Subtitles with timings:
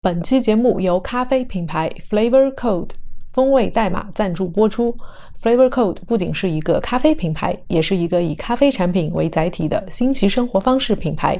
[0.00, 2.90] 本期节目由咖啡品牌 Flavor Code
[3.32, 4.96] 风味代码赞助播出。
[5.42, 11.36] Flavor Code 不仅是一个咖啡品牌，也是一个以咖啡产品为载体的新奇生活方式品牌。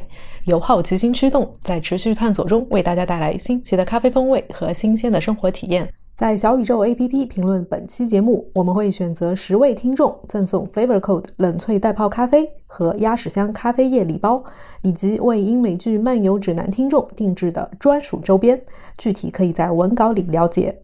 [0.47, 5.88] 由好奇心驱动，在持续探索中为大家带来新奇的咖啡风味和新鲜的生活体验。
[6.19, 14.42] 在小宇宙 APP 评论本期节目，我们会选择十位听众赠送 Flavor Code 冷萃袋泡咖啡和鸭屎香咖啡液礼包，
[14.82, 18.60] 以及为英美剧漫游指南听众定制的专属周边。
[18.96, 20.82] 具体可以在文稿里了解。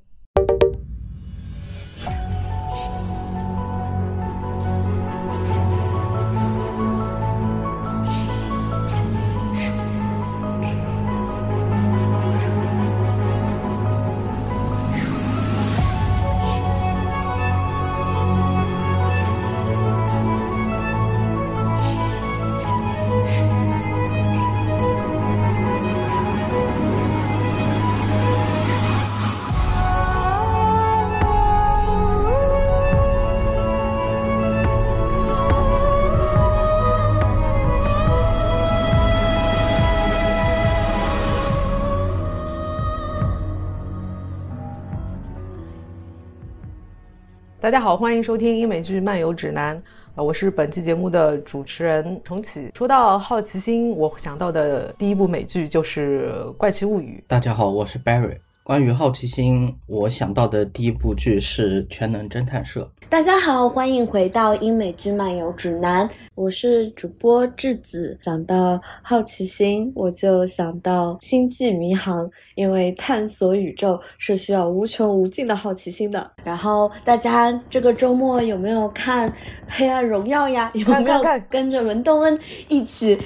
[47.64, 49.74] 大家好，欢迎收听英美剧漫游指南
[50.14, 52.70] 啊，我是本期节目的主持人重启。
[52.74, 57.24] 说到好奇心，我想到的第一部美剧就是《怪奇物语》。
[57.26, 58.36] 大家好，我是 Barry。
[58.62, 62.82] 关于好奇心，我想到的第一部剧是《全能侦探社》。
[63.10, 68.18] 大家好，欢迎回到英美剧漫游指南，我是主播智子。
[68.20, 76.28] 想到好奇心，我就想到《星际迷航》，因为探索宇宙是需要无穷无尽的好奇心的。
[76.42, 79.30] 然后大家这个周末有没有看
[79.68, 80.70] 《黑暗荣耀》呀？
[80.74, 82.36] 有没有跟着文东恩
[82.68, 83.16] 一起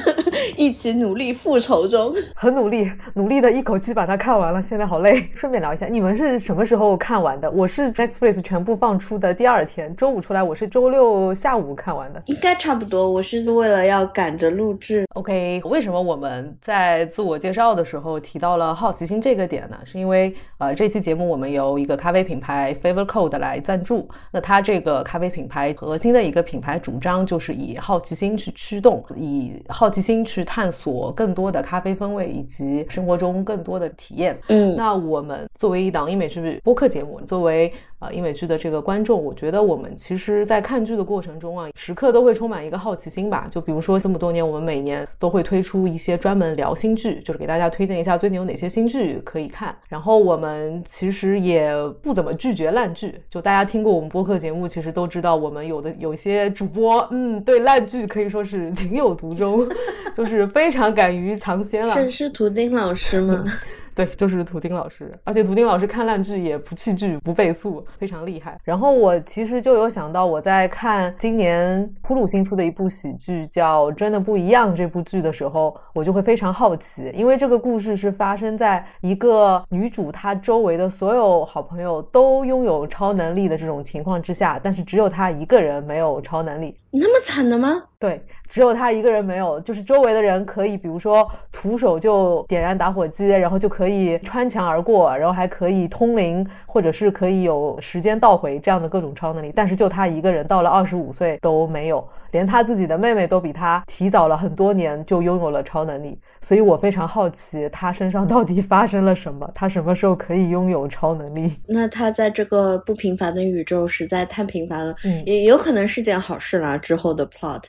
[0.58, 2.14] 一起努力复仇中？
[2.34, 5.26] 很努力，努力的一口气把它看完了，现在好累。
[5.34, 7.50] 顺便聊一下，你们是什么时候看完的？
[7.50, 9.27] 我是 Netflix 全部放出的。
[9.34, 13.10] 第二天周五出来，我是周六下午看完的，应该差不多。
[13.10, 15.04] 我是为了要赶着录制。
[15.14, 19.76] OK，为什么我们在自我介绍的时候提到了好奇心这个点呢？
[19.84, 24.08] 是因为呃，这期节目我们由一个咖啡品牌 Favor Code 来赞助。
[24.32, 34.38] 那它这个咖啡品牌核心的一个品牌主张就是以好奇心去驱动，以好奇心去探索更多的咖啡风味以及生活中更多的体验。
[34.48, 39.17] 嗯，那我们作为一档英美剧播客节目，作为啊英美剧的这个观众。
[39.18, 43.46] 我觉得我们其实，在看剧的过程中啊，时刻都会充满一个好奇心吧。
[43.50, 49.74] 就比如说这么多年，我们每年都会推出一些专门聊新剧，就是给大家推荐一下最近有哪些新剧可以看。
[49.88, 59.68] 然后我们其实也不怎么拒绝烂剧，就大家听过我们播客节目，其实都知道我们有的有些主播，嗯，对烂剧可以说是情有独钟，
[60.14, 61.92] 就是非常敢于尝鲜了。
[61.92, 63.44] 是是图丁老师吗？
[63.98, 68.56] 对，就是图丁老师，而且图丁老师看烂剧也不弃剧、不倍速，非常厉害。
[68.62, 86.76] 然后我其实就有想到，我在看今年呼鲁新出的一部喜剧叫《真的不一样》这部剧的时候，我就会非常好奇，因为这个故事是发生在一个女主她周围的所有好朋友都拥有超能力的这种情况之下，但是只有她一个人没有超能力。
[86.92, 87.82] 那么惨的吗？
[88.00, 94.16] 对，只有他一个人没有，就是周围的人可以，比如说徒手就点燃打火机，然后就可以。
[94.18, 99.52] 穿墙而过，然后还可以通灵，或者是可以有时间倒回这样的各种超能力。
[99.52, 106.16] 但是就他一个人，到了二十五岁都没有，连他自己的妹妹都比他提早了很多年就拥有了超能力。
[106.40, 109.50] 所以我非常好奇，他身上到底发生了什么？
[109.54, 111.56] 他什么时候可以拥有超能力？
[111.66, 116.76] 那他在这个不平凡的宇宙实在太平凡了，嗯，也有可能是件好事啦。
[116.76, 117.62] 之后的 plot。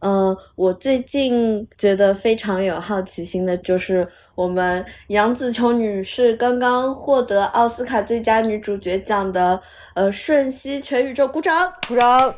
[0.00, 9.60] 嗯，我最近觉得非常有好奇心的，就是我们杨紫琼女士刚刚获得奥斯卡最佳女主角奖的，
[9.94, 12.34] 呃，《瞬息全宇宙》，鼓掌，鼓掌。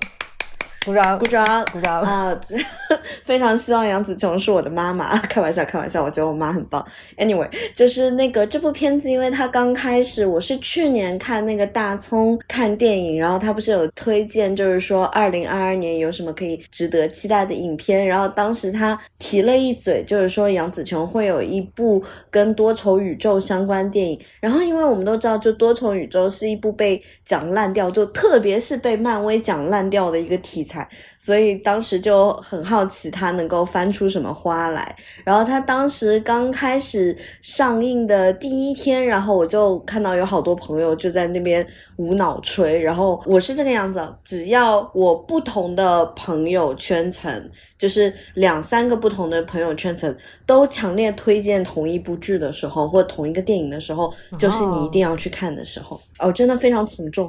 [0.84, 2.41] 鼓掌，鼓掌，鼓掌啊！
[3.25, 6.83] 非常希望杨紫琼是我的妈妈， 开玩笑，开玩笑，我觉得我妈很棒。
[7.19, 30.88] Anyway，就是那个这部片子，因为它刚开始，我是去年看那个大葱看电影，然后他不是有推荐，就是说二零二二年有什么可以值得期待的影片，然后当时他提了一嘴，就是说杨紫琼会有一部跟多重宇宙相关电影，然后因为我们都知道，就多重宇宙是一部被讲烂掉，就特别是被漫威讲烂掉的一个题材。
[31.18, 34.97] 所以当时就很好奇他能够翻出什么花来。
[35.24, 41.66] 然后他当时刚开始上映的第一天，然后我就看到有好多朋友就在那边
[41.97, 42.80] 无脑吹。
[42.80, 50.16] 然后我是这个样子，只要我不同的朋友圈层，就是两三个不同的朋友圈层
[50.47, 56.00] 都强烈推荐同一部剧的时候，或同一个电影的时候，就是你一定要去看的时候。
[56.18, 57.28] 哦，真的非常从众，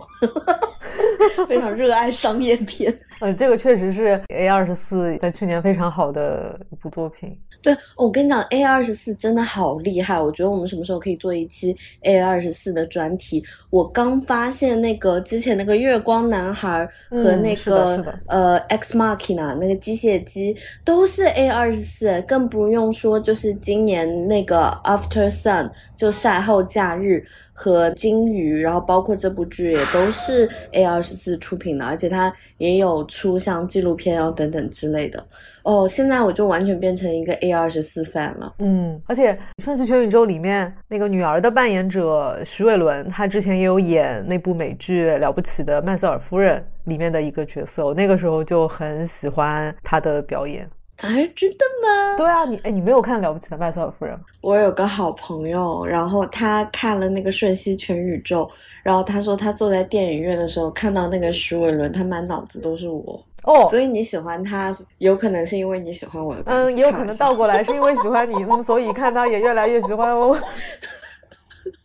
[1.47, 2.95] 非常热爱商业片。
[3.21, 7.37] 嗯，这个确实是 A 二十四在去年非常好的一部作品。
[7.61, 10.17] 对，我跟你讲，A 二十四真的好厉害。
[10.17, 13.43] 我觉得我们什么时候可以做一期 A 二十四的专题？
[13.69, 20.55] 我刚发现那个之前那个月光男孩和那个呃 X Machina 那个机械姬
[20.85, 27.25] 都是 A 二十四，更不用说就是今年那个 After Sun 就晒后假日。
[27.61, 35.21] 和金鱼，然后包括这部剧也都是 A 二十四出品的，而且它也有出像纪录片，然后等等之类的。
[35.63, 38.53] 哦，现在我就完全变成一个 A 二十四 fan 了。
[38.59, 50.65] 嗯，而且《瞬息全宇宙》里面那个女儿的扮演者徐伟伦，她之前也有演那部美剧《了不起的麦瑟尔夫人》里面的一个角色，我那个时候就很喜欢她的表演。
[51.01, 52.17] 啊，真的吗？
[52.17, 54.13] 对啊，你哎，你没有看《了不起的麦瑟尔夫人》？
[54.41, 58.43] 我有个好朋友，然后他看了那个《瞬息全宇宙》，
[58.83, 63.65] 然后他说他坐在电影院的时候看到那个徐伟伦，他满脑子都是我哦。
[63.69, 66.35] 所以你喜欢他，有可能是因为你喜欢我。
[66.45, 70.37] 嗯，也有可能倒过来是因为喜欢你，所以看他也越来越喜欢我。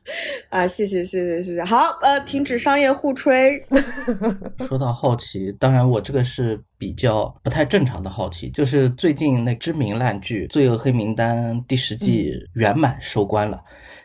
[0.50, 3.58] 啊，谢谢谢谢谢谢，好，呃，停止商业互吹。
[4.68, 13.58] 说到好奇，当然我这个是比较不太正常的好奇，就是最近那知名烂剧《罪恶黑名单》第十季圆满收官了，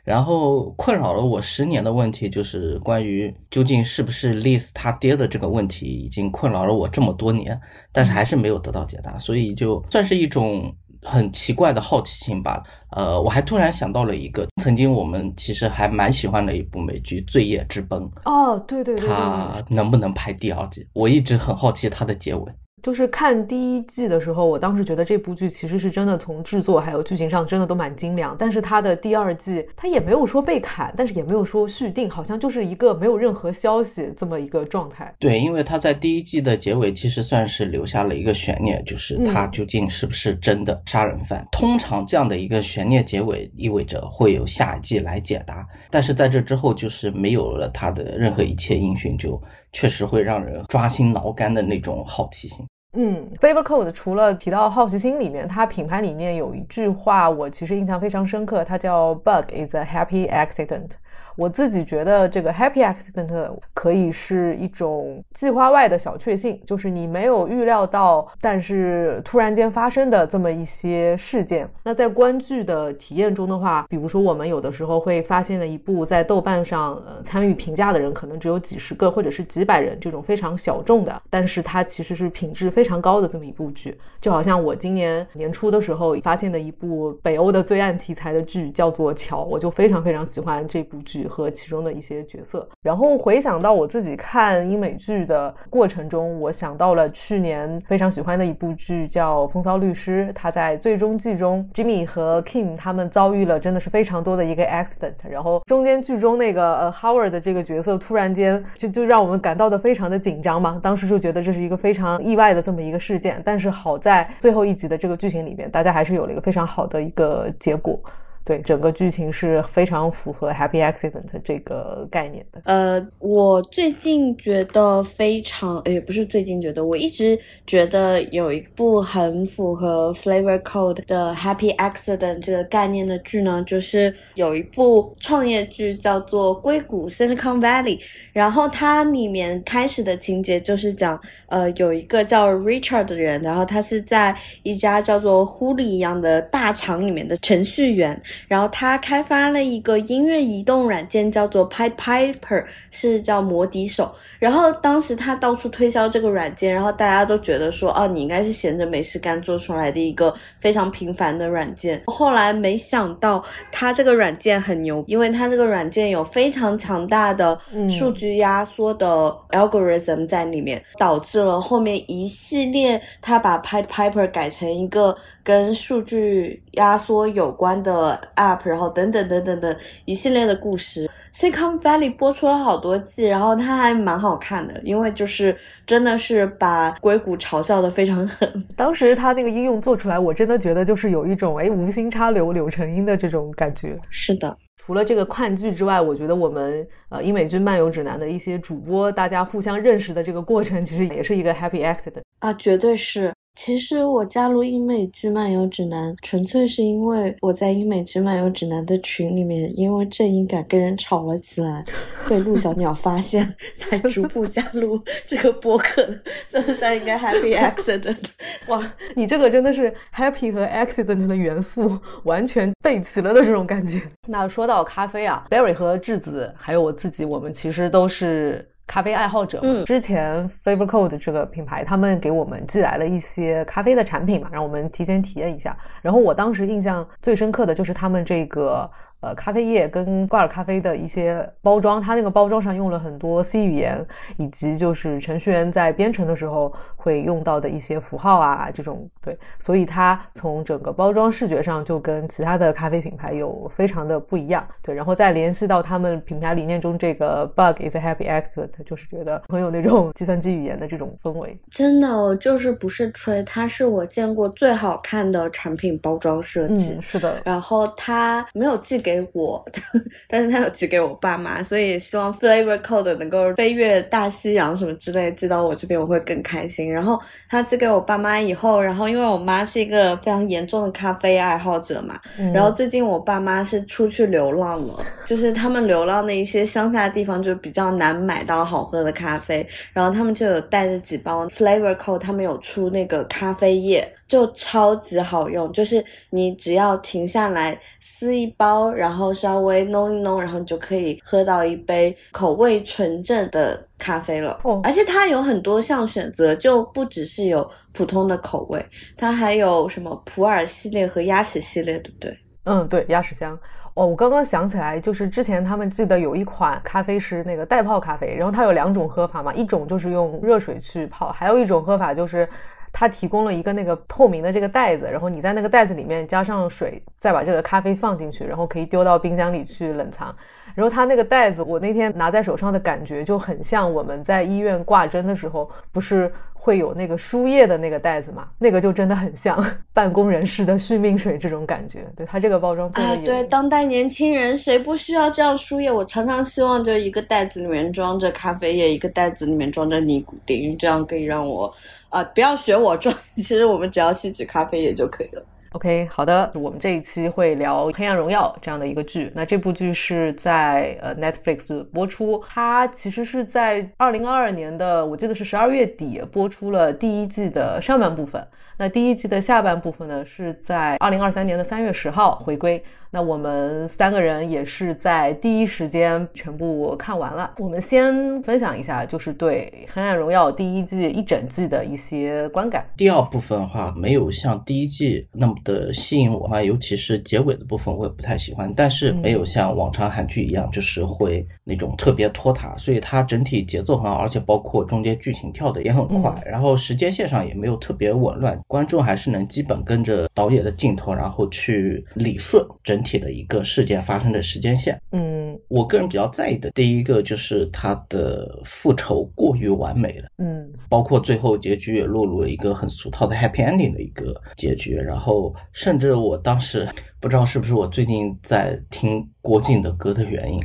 [0.06, 7.60] 然后困扰了我十年的问题，就是关于究竟是不是 Liz 他爹的这个问题，已经困扰了我这么多年，
[7.92, 10.74] 但是还是没有得到解答，所以就算是一种。
[11.02, 20.86] 很奇怪的好奇心吧，呃，我还突然想到了一个曾经我们其实还蛮喜欢的一部美剧《罪业之崩》哦，对对对，它能不能拍第二季？
[20.94, 22.52] 我一直很好奇它的结尾。
[22.82, 28.36] 就是看第一季的时候，我当时觉得这部剧其实是真的从制作还有剧情上真的都蛮精良。
[28.38, 35.14] 但是它的第二季，它也没有说被砍，但是也没有说续订，好像就是一个没有任何消息这么一个状态。
[35.20, 41.48] 对，因为他在第一季的结尾其实算是留下了一个悬念，就是他究竟是不是真的杀人犯。
[41.52, 49.42] 通常这样的一个悬念结尾意味着会有下一季来解答，但是在这之后就是没有了他的任何一切音讯，就
[49.72, 52.66] 确实会让人抓心挠肝的那种好奇心。
[52.98, 60.94] 嗯，Flavor Code 除了提到好奇心里面，它品牌里面有一句话，我其实印象非常深刻，它叫 “Bug is a happy accident”。
[61.40, 71.66] 我自己觉得这个 happy accident 可以是一种计划外的小确幸，就是你没有预料到，但是突然间发生的这么一些事件。
[71.82, 83.98] 那在观剧的体验中的话，比如说我们有的时候会发现了一部在豆瓣上呃参与评价的人可能只有几十个或者是几百人这种非常小众的，但是它其实是品质非常高的这么一部剧。
[84.20, 91.29] 就好像我今年年初的时候发现的一部北欧的罪案题材的剧叫做《桥》，我就非常非常喜欢这部剧。
[91.30, 100.28] 和其中的一些角色，然后回想到我自己看英美剧的过程中，我想到了去年非常喜欢的一部剧叫《风骚律师》。
[100.34, 110.80] 他在最终季中，Jimmy 和 Kim 他们遭遇了真的是非常多的一个 accident，然后中间剧中那个呃 Howard 的这个角色突然间就就让我们感到的非常的紧张嘛。
[110.82, 118.00] 当时就觉得这是一个非常意外的这么一个事件，但是好在最后一集的这个剧情里面，大家还是有了一个非常好的一个结果。
[118.46, 122.60] 对整个剧情是非常符合 happy accident 这个概念的。
[122.66, 127.38] 呃，我最近觉得非常，也不是最近觉得，我一直
[127.68, 137.98] 觉得有一部很符合 flavor code 的 happy accident 这个概念的剧呢，就是有一部创业剧叫做《硅谷 Silicon Valley》，
[138.34, 148.20] 然后它里面开始的情节就是讲，呃，有一个叫 Richard 的人，然后他是在一家叫做 Hulu 一样的大厂里面的程序员。
[148.48, 154.12] 然后他开发了一个音乐移动软件，叫做 Pied Piper，是叫魔笛手。
[154.40, 162.02] 然后当时他到处推销这个软件，然后大家都觉得说，哦，你应该是闲着没事干做出来的一个非常平凡的软件。
[162.08, 167.58] 后来没想到他这个软件很牛，因为他这个软件有非常强大的
[167.90, 181.10] 数据压缩的 algorithm 在里面，导致了后面一系列他把 Pied Piper 改成一个跟数据压缩有关的 App，然后等等等等的一系列的故事。
[181.34, 188.52] Silicon Valley 播出了好多季，然后它还蛮好看的，因为就是真的是把硅谷嘲笑的非常狠。
[188.76, 193.98] 当时它那个应用做出来，我真的觉得就是有一种哎无心插柳柳成荫的这种感觉。
[194.10, 194.58] 是的。
[194.78, 203.32] 除了这个看剧之外，我觉得我们呃英美剧漫游指南的一些主播，大家互相认识的这个过程，其实也是一个 happy accident 啊，绝对是。
[203.62, 211.84] 其实我加入英美剧漫游指南，纯粹是因为我在英美剧漫游指南的群里面，因为正义感跟人吵了起来，
[212.30, 214.98] 被陆小鸟发现， 才逐步加入
[215.28, 216.08] 这个博客。
[216.48, 218.30] 这算应该 happy accident。
[218.68, 224.02] 哇，你这个真的是 happy 和 accident 的元素完全备齐了的这种感觉。
[224.30, 228.66] 那说到咖啡啊，Barry 和智子还有我自己，我们其实都是。
[228.90, 235.78] 咖啡爱好者，嗯，之前 Flavor Code 这个品牌，他们给我们寄来了一些咖啡的产品嘛，让我们提前体验一下。
[236.02, 238.90] 然后我当时印象最深刻的就是他们这个。
[239.22, 244.06] 呃，咖啡液跟挂耳咖啡的一些包装，它那个包装上用了很多 C 语言，
[244.38, 261.60] 以及就是程序员在编程的时候会用到的一些符号啊，这种对，所以它从整个包装视觉上就跟其他的咖啡品牌有非常的不一样，对，然后再联系到他们品牌理念中这个 Bug is a happy accident，就是觉得很有那种计算机语言的这种氛围。
[261.70, 266.94] 真的，就是不是吹，它是我见过最好看的产品包装设计。
[266.96, 267.42] 嗯，是的。
[267.44, 269.09] 然后它没有寄给。
[269.10, 269.82] 给我的，
[270.30, 276.92] 但是他有寄给我爸妈，所以希望 Flavor Code 能够飞越大西洋什么之类寄到我这边，我会更开心。
[276.92, 282.20] 然后他寄给我爸妈以后，然后因为我妈是一个非常严重的咖啡爱好者嘛，
[282.54, 294.08] 然后最近我爸妈是出去流浪了，就是他们流浪的一些乡下的地方就比较难买到好喝的咖啡，然后他们就有带着几包 Flavor Code，他们有出那个咖啡液。
[294.30, 297.76] 就超级好用，就是你只要停下来
[298.12, 304.60] 撕一包，然后稍微弄一弄，然后你就可以喝到一杯口味纯正的咖啡了。
[304.64, 308.86] 哦，而且它有很多项选择，就不只是有普通的口味，
[309.16, 312.38] 它还有什么普洱系列和鸭屎系列，对不对？
[312.66, 313.58] 嗯，对，鸭屎香。
[313.94, 322.50] 哦，我刚刚想起来，就是之前他们记得有一款咖啡是那个袋泡咖啡，然后它有两种喝法嘛，一种就是用热水去泡，还有一种喝法就是。
[322.92, 330.36] 它提供了一个那个透明的这个袋子，然后你在那个袋子里面加上水，再把这个咖啡放进去，然后可以丢到冰箱里去冷藏。
[330.76, 336.32] 然后它那个袋子，我那天拿在手上的感觉就很像我们在医院挂针的时候，不是
[336.62, 338.50] 会有那个输液的那个袋子嘛？
[338.60, 339.58] 那个就真的很像
[339.94, 342.06] 办公人士的续命水这种感觉。
[342.18, 345.90] 对它这个包装做的也对，当代年轻人谁不需要这样输液？
[345.90, 351.74] 我常常希望就一个袋子里面装着咖啡液，一个袋子里面装着尼古丁，这样可以让我
[352.10, 353.16] 啊不要学我装。
[353.38, 355.42] 其实我们只要吸取咖啡液就可以了。
[355.74, 359.32] OK，好的，我们这一期会聊《黑暗荣耀》这样的一个剧。
[359.36, 368.44] 那这部剧是在呃 Netflix 播出，它其实是在二零二二年的，我记得是十二月底播出了第一季的上半部分。
[368.78, 372.84] 那第一季的下半部分呢，是在二零二三年的三月十号回归。
[373.12, 377.52] 那我们三个人也是在第一时间全部看完了。
[377.58, 382.86] 我们先分享一下，就是对《黑暗荣耀》第一季一整季的一些观感。
[382.96, 388.72] 第二部分的话，没有像第一季那么的吸引我啊，尤其是结尾的部分，我也不太喜欢。
[388.76, 402.99] 但是没有像往常韩剧一样，就是会那种特别拖沓，所以它整体节奏很好，而且包括中间剧情跳的也很快，然后时间线上也没有特别紊乱，观众还是能基本跟着导演的镜头，然后去理顺整。
[403.00, 416.88] 整体的一个事件发生的时间线，嗯，我个人比较在意的第一个就是他的复仇过于完美了，嗯，包括最后结局也落入了一个很俗套的 happy ending 的一个结局，然后甚至我当时。
[417.20, 420.62] 不知道是不是我最近在听郭靖的歌的原因。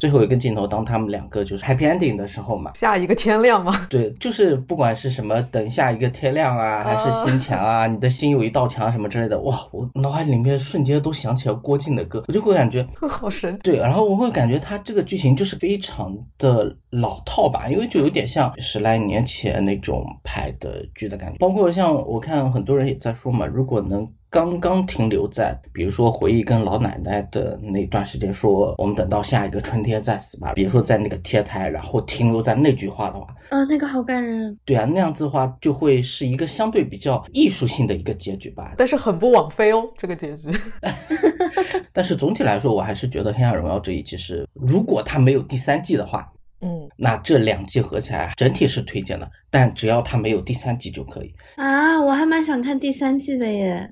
[0.00, 3.86] 最后一个镜头，当他们两个就是 happy ending 的时候嘛，下一个天亮吗？
[3.88, 13.56] 对，就是不管是什么等下一个天亮啊，还是心墙啊，你的心有一道墙什么之类的，哇，我脑海里面瞬间都想起了郭靖的歌，我就会感觉 好神。
[13.62, 21.38] 对，然后我会感觉他这个剧情就是非常的老套吧，因为就有点像十来年前那种拍的剧的感觉。
[21.38, 24.04] 包括像我看很多人也在说嘛，如果能。
[24.34, 30.54] 刚刚停留在，比如说回忆跟老奶奶的那段时间，说我们等到下一个春天再死吧。
[30.54, 34.58] 比如说在那个天台，然后停留在那句话的话，啊，那个好感人。
[34.64, 38.74] 对啊，那样子的话就会是一个相对比较艺术性的一个结局吧。
[38.76, 40.50] 但是很不枉费哦，这个结局。
[41.94, 46.28] 但是总体来说，我还是觉得《黑暗荣耀》这一季是，如果它没有第三季的话。
[46.64, 51.34] 嗯，那这两季合起来整体是推荐的，但只要它没有第三季就可以。
[51.56, 53.90] 啊，我还蛮想看第三季的耶。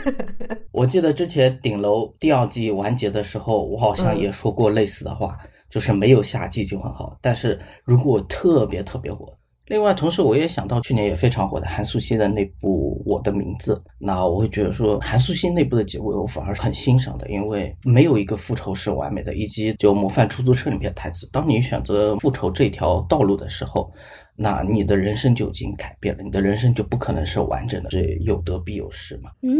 [0.72, 5.36] 我记得之前顶楼第二季完结的时候，我好像也说过类似的话，
[5.68, 9.37] 就是没有下季就很好，但是如果特别特别火。
[9.68, 23.92] 另外，同时我也想到去年也非常火的韩素汐的那部《我的名字》，那我会觉得说韩素汐那部的结尾我反而是很欣赏的，因为没有一个复仇是完美的，以及就《模范出租车》里面的台词，当你选择复仇这条道路的时候，
[24.40, 29.32] 那你的人生就已经改变了，你的人生就不可能是完整的，这有得必有失嘛。
[29.42, 29.52] 嗯，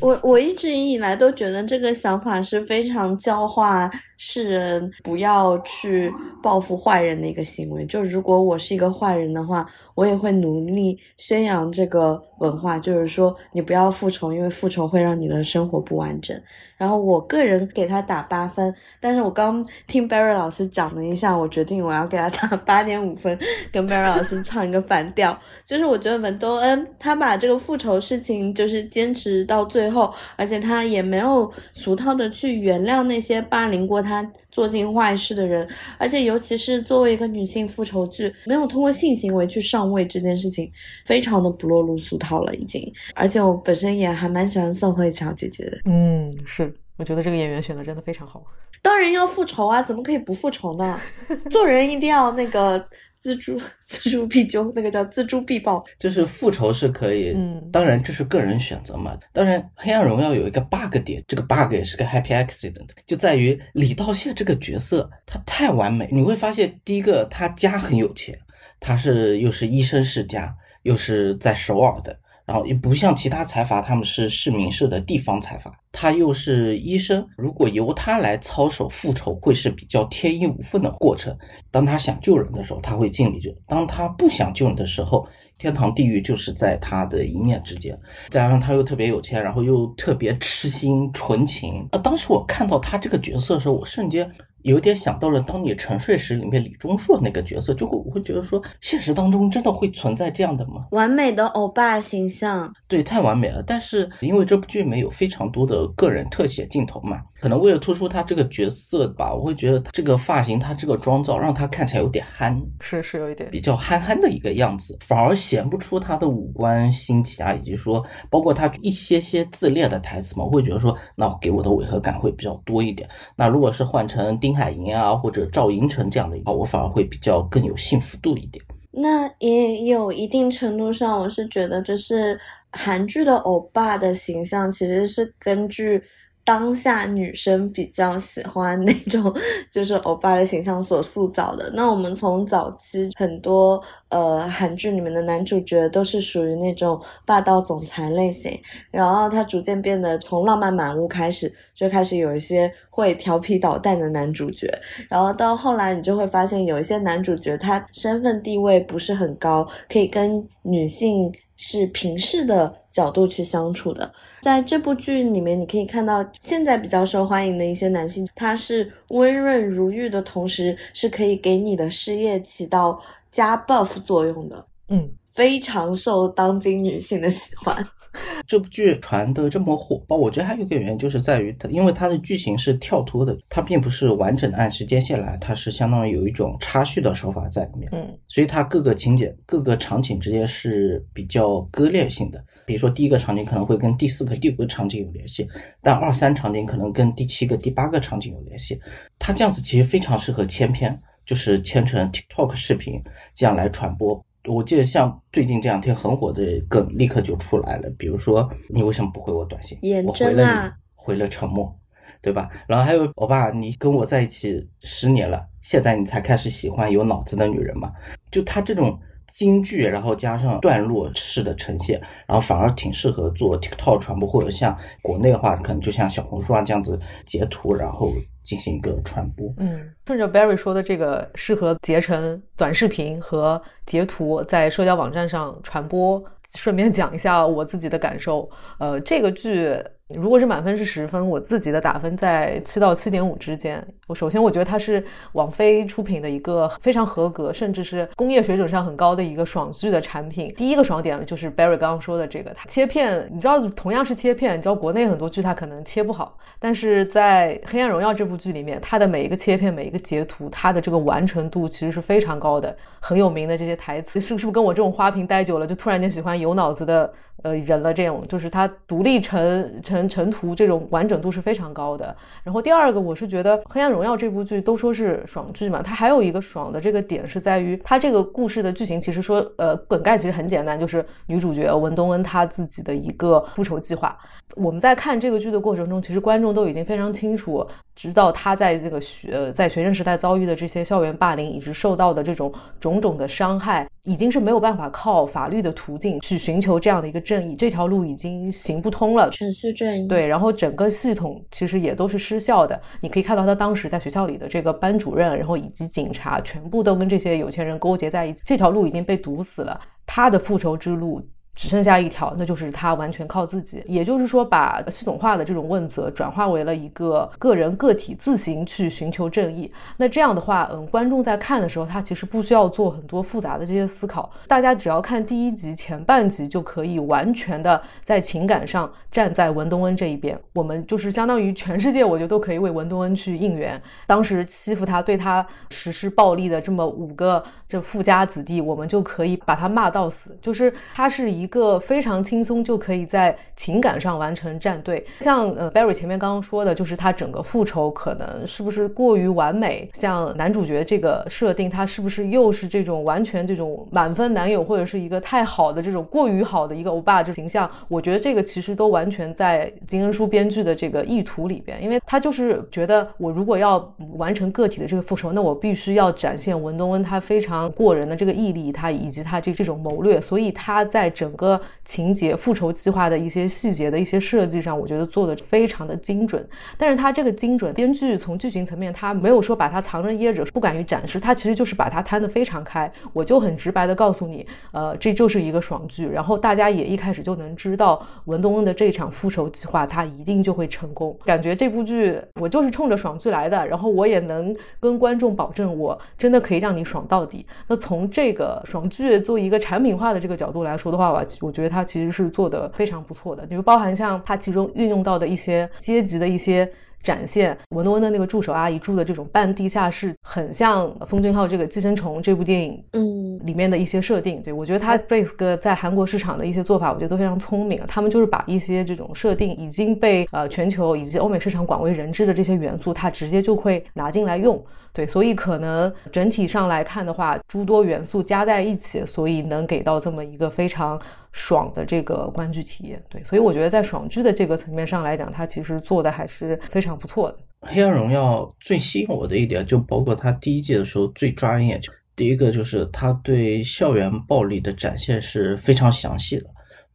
[0.00, 7.86] 我我一直以来都觉得这个想法是非常教化世人不要去报复坏人的一个行为。
[7.86, 9.64] 就如果我是一个坏人的话，
[9.94, 16.36] 我也会努力宣扬这个文化，就是说你不要复仇，因为复仇会让你的生活不完整。
[16.82, 23.38] 然后我个人给他打八分，但是我刚听 Barry 老师讲了一下，我决定我要给他打八点五分，
[23.70, 25.38] 跟 Barry 老师唱一个反调。
[25.64, 35.66] 就是我觉得文东恩他把这个复仇事情就是坚持到最后，而且他也没有俗套的去原谅那些霸凌过他、做尽坏事的人，
[35.98, 40.70] 而且尤其是作为一个女性复仇剧，没有通过性行为去上位这件事情，
[41.06, 42.92] 非常的不落入俗套了已经。
[43.14, 45.78] 而且我本身也还蛮喜欢宋慧乔姐姐的。
[45.86, 48.44] 嗯，是，我觉得这个演员选的真的非常好。
[48.82, 51.00] 当然要复仇啊，怎么可以不复仇呢？
[51.50, 52.84] 做人一定要那个
[53.22, 55.84] 锱铢 锱铢必究，那个叫锱铢必报。
[55.96, 59.16] 就是复仇是可以，嗯当然这是个人选择嘛。
[59.32, 66.08] 当然，《黑暗荣耀》有一个 bug 点，这个 bug 也是个 happy accident，就在于李道宪这个角色他太完美。
[66.10, 68.38] 你会发现，第一个他家很有钱，
[68.80, 72.18] 他是又是医生世家，又是在首尔的。
[72.44, 77.26] 然后也不像其他财阀，他们是市民市的地方财阀，他又是医生。
[77.36, 81.36] 如果由他来操守复仇，会是比较天衣无缝的过程。
[81.70, 87.96] 当他想救人的时候，他会尽力救；当他不想救人的时候，天堂地狱就是在他的一念之间。
[88.28, 91.98] 再加上他又特别有钱，然后又特别痴心纯情啊！
[91.98, 94.30] 当时我看到他这个角色的时候，我瞬间。
[94.62, 100.86] 有点想到了当你《沉睡时》里面李钟硕那个角色，就会我会觉得说，现实当中真的会存在这样的吗？
[100.90, 103.62] 完美的欧巴形象，对，太完美了。
[103.62, 123.08] 但是因为这部剧里面有非常多的个人特写镜头嘛，可能为了突出他这个角色吧，我会觉得这个发型、他这个妆造让他看起来有点憨，是是有一点比较憨憨的一个样子，反而显不出他的五官新奇啊，以及说包括他一些些自恋的台词嘛，我会觉得说，那给我的违和感会比较多一点。
[123.34, 128.64] 那如果是换成丁海寅啊或者赵寅成这样的话，我反而会比较更有幸福度一点。
[128.92, 132.38] 那也有一定程度上，我是觉得就是
[132.70, 136.00] 韩剧的欧巴的形象其实是根据。
[136.44, 139.32] 当下女生比较喜欢那种
[139.70, 141.70] 就是欧巴的形象所塑造的。
[141.74, 154.68] 那我们从早期很多呃韩剧里面的男主角都是属于那种霸道总裁类型，然后他逐渐变得从浪漫满屋开始就开始有一些会调皮捣蛋的男主角，
[155.08, 161.32] 然后到后来你就会发现有一些男主角他身份地位不是很高，可以跟女性。
[161.64, 173.00] 是平视的角度去相处的，在这部剧里面，你可以看到现在比较受欢迎的一些男性，他是温润如玉的同时，是可以给你的事业起到
[173.30, 177.86] 加 buff 作用的，嗯，非常受当今女性的喜欢。
[178.46, 192.44] 这部剧传的这么火爆，我觉得还有一个原因就是在于它，因为它的剧情是跳脱的，它并不是完整的按时间线来，它是相当于有一种插叙的手法在里面，嗯，所以它各个情节、各个场景之间是比较割裂性的。
[192.64, 195.48] 比如说第一个场景可能会跟第四个、第五个场景有联系，
[195.82, 198.80] 但二三场景可能跟第七个、第八个场景有联系。
[199.18, 200.96] 它这样子其实非常适合千篇，
[201.26, 203.02] 就是牵成 TikTok 视频
[203.34, 204.24] 这样来传播。
[204.48, 207.88] 我记得像最近这两天很火的梗，立刻就出来了。
[207.96, 209.78] 比如说，你为什么不回我短信？
[209.82, 211.72] 眼我回了你，回了沉默，
[212.20, 212.50] 对吧？
[212.66, 217.92] 然后还有，欧巴，你跟我在一起十年了，现在你才开始喜欢有脑子的女人嘛？
[218.32, 218.98] 就他这种
[219.34, 228.12] 京剧，然后加上段落式的呈现，然后反而挺适合做 TikTok 传播，或者像国内的话，可能就像小红书啊这样子截图，然后
[228.44, 229.52] 进行一个传播。
[229.56, 236.22] 嗯，顺着 Barry 说的这个适合截成短视频和截图在社交网站上传播，
[236.54, 238.48] 顺便讲一下我自己的感受。
[238.78, 239.74] 呃，这个剧
[240.14, 243.84] 如果是满分是十分，我自己的打分在七到七点五之间。
[244.06, 250.52] 我首先我觉得它是网飞出品的一个非常合格，甚至是工业水准上很高的一个爽剧的产品。
[250.56, 262.76] 第一个爽点就是 Barry 刚刚说的这个，它切片，你知道同样是切片，你知道国内很多剧它可能切不好，但是在《黑暗荣耀》这部剧里面，它的每一个切片、每一个截图，它的这个完成度其实是非常高的。
[263.00, 267.12] 很有名的这些台词，是不是跟我这种花瓶待久了，就突然间喜欢有脑子的？
[267.42, 272.14] 呃，人了这种，就是它独立成成成图这种完整度是非常高的。
[272.44, 284.16] 然后第二个，我是觉得《黑暗荣耀》这部剧都说是爽剧嘛，它还有一个爽的这个点是在于它这个故事的剧情，其实说呃梗概其实很简单，就是女主角文东恩她自己的一个复仇计划。
[284.54, 297.20] 我们在看这个剧的过程中，其实观众都已经非常清楚，知道她在这个学在学生时代遭遇的这些校园霸凌，以及受到的这种种种的伤害，已经是没有办法靠法律的途径去寻求这样的一个。
[297.32, 300.06] 正义这条路已经行不通了，程序正义。
[300.06, 302.78] 对，然后整个系统其实也都是失效的。
[303.00, 309.80] 你可以看到他当时在学校里的这个班主任，然后以及警察，全部都跟这些有钱人勾结在一起，这条路已经被堵死了。
[310.04, 311.26] 他的复仇之路。
[311.54, 313.82] 只剩下一条，那就是他完全靠自己。
[313.86, 319.70] 也就是说，把系统化的这种问责转化为了一个个人个体自行去寻求正义。
[319.98, 324.30] 那这样的话，嗯，观众在看的时候，他其实不需要做很多复杂的这些思考。
[324.48, 330.38] 大家只要看第一集前半集，就可以完全的在情感上站在文东恩这一边。
[330.54, 333.80] 我们就是相当于全世界，我觉得都可以为文东恩去应援。
[334.06, 340.34] 当时欺负他、对他实施暴力的这么五个这富家子弟，我们就可以把他骂到死。
[340.40, 341.42] 就是他是一。
[341.52, 349.86] 一个非常轻松就可以在情感上完成站队，像呃 Barry 前面刚刚说的，就是他整个复仇可能是不是过于完美？
[349.92, 357.70] 像男主角这个设定，他是不是又是这种完全这种满分男友，或者是一个太好的这种过于好的一个欧巴这形象？
[357.86, 376.46] 我觉得这个其实都完全在金恩淑编剧的这个意图里边，因为他就是觉得我如果要完成个体的这个复仇，那我必须要展现文东恩他非常过人的这个毅力，他以及他这这种谋略，所以他在整整个情节、复仇计划的一些细节的一些设计上，我觉得做的非常的精准。
[376.76, 382.92] 但是它这个精准，编剧从剧情层面，他没有说把它藏着掖着，不敢于展示，他其实就是把它摊得非常开。
[383.14, 386.06] 我就很直白的告诉你，呃，这就是一个爽剧。
[386.06, 391.16] 然后大家也一开始就能知道文东恩的这场复仇计划，他一定就会成功。
[391.24, 397.46] 感觉这部剧我就是冲着爽剧来的，然后我也能跟观众保证，我真的可以让你爽到底。
[397.68, 401.21] 那从这个爽剧做一个产品化的这个角度来说的话，我。
[401.40, 406.70] 我觉得他其实是做的非常不错的，比如包含像他其中运用到的一些阶级的一些
[407.02, 414.42] 展现，文东恩的那个助手阿姨住的这种半地下室，很像《风俊昊》这个《寄生虫》这部电影，嗯，里面的一些设定。
[414.42, 417.80] 对我觉得他 Face 哥在韩国市场的一些做法，我觉得都非常聪明。
[417.88, 424.62] 他们就是把一些这种设定已经被呃全球以及欧美市场广为人知的这些元素，他直接就会拿进来用。
[424.94, 431.00] 对，所以可能整体上来看的话，诸多元素加在一起，所以能给到这么一个非常
[431.32, 433.02] 爽的这个观剧体验。
[433.08, 437.38] 对，所以我觉得在爽剧的这个层面上来讲，它其实做的还是非常不错的。
[437.62, 441.92] 黑暗荣耀最吸引我的一点，就包括它第一季的时候最抓人眼球。
[442.14, 446.46] 第一个就是它对校园暴力的展现是非常详细的，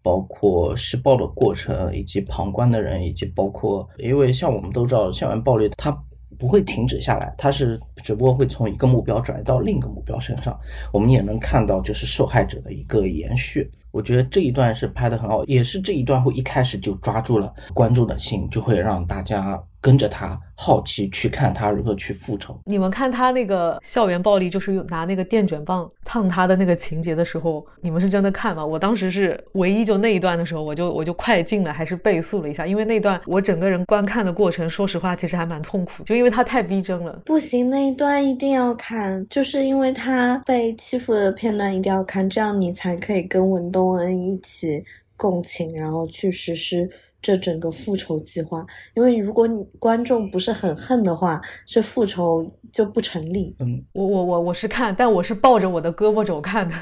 [0.01, 5.95] 包括施暴的过程，以及旁观的人，以及包括，因为像我们都知道，校园暴力它。
[6.39, 10.55] 不会停止下来，它是只不过会从一个目标转移到另一个目标身上。
[10.93, 13.67] 我们也能看到，就是受害者的一个延续。
[13.97, 19.59] 我觉得这一段是拍的很好，也是这一段会一开始就抓住了观众的心，就会让大家。
[19.87, 22.59] 跟着他好奇去看他如何去复仇。
[22.65, 28.65] 你们看他那个校园暴力，就是拿那个电卷棒烫他的那个情节的时候，你们是真的看吗？
[28.65, 37.21] 我当时是唯一就那一段的时候，我就我就快进了，还是倍速了一下，因为那段我整个人观看的过程，说实话其实还蛮痛苦，就因为他太逼真了。
[37.25, 44.83] 不行，那一段一定要看，就是因为他被欺负的片段一定要看，这样你才可以跟文东恩一起
[45.15, 46.89] 共情，然后去实施。
[47.19, 53.55] 这整个复仇计划，因为如果你观众不是很恨的话，这复仇就不成立。
[53.59, 56.75] 嗯，我我我我是看，但我是抱着我的胳膊肘看的，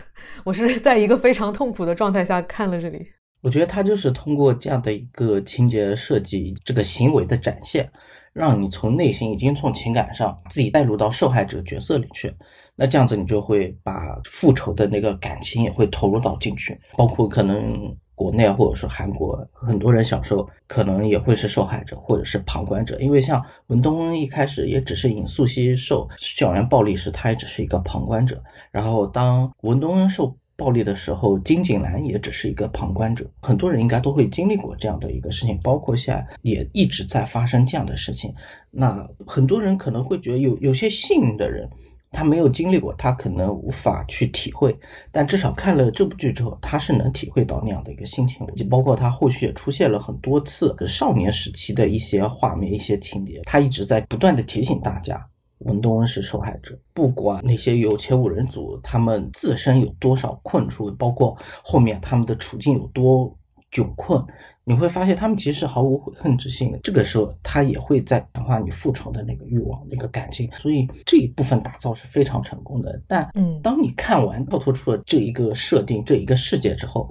[0.43, 2.99] 我是在一个非常痛苦的状态下看了这里。
[3.41, 7.89] 我觉得他就是通过这样的一个情节设计，这个行为的展现，
[8.33, 12.33] 让你从内心已经从情感上自己带入到受害者角色里去。
[12.75, 17.95] 那这样子你就会把复仇的那个感情也会投入到进去，包括可能。
[18.15, 28.41] 国内或者说韩国，很多人小时候可能也会是受害者或者是旁观者，因为像文东恩一开始也只是引素汐受校园暴力时，他也只是一个旁观者。
[28.71, 33.29] 然后当文东恩受暴力的时候，金井兰也只是一个旁观者。
[33.41, 38.33] 很多人应该都会经历过这样的一个事情，包括现在也一直在发生这样的事情。
[38.71, 41.69] 那很多人可能会觉得有有些幸运的人。
[42.15, 44.73] 他没有经历过，他可能无法去体会，
[45.11, 48.47] 但至少看了这部剧之后，他是能体会到那样的一个心情。
[48.55, 55.21] 就包括他后续也出现了很多次少年时期的一些画面、一些情节，他一直在不断的提醒大家，
[55.57, 56.79] 文东恩是受害者。
[56.93, 63.37] 不管那些有钱五人组他们自身有多少困处，包括后面他们的处境有多
[63.69, 64.23] 窘困。
[64.65, 73.01] 你会发现他们其实是毫无悔恨之心的，这个时候他也会在强化你复仇的那个欲望、那个感情，所以这一部分打造是非常成功的。
[73.07, 77.09] 但，嗯，当你看完跳脱出了这一个设定、这一个世界之后。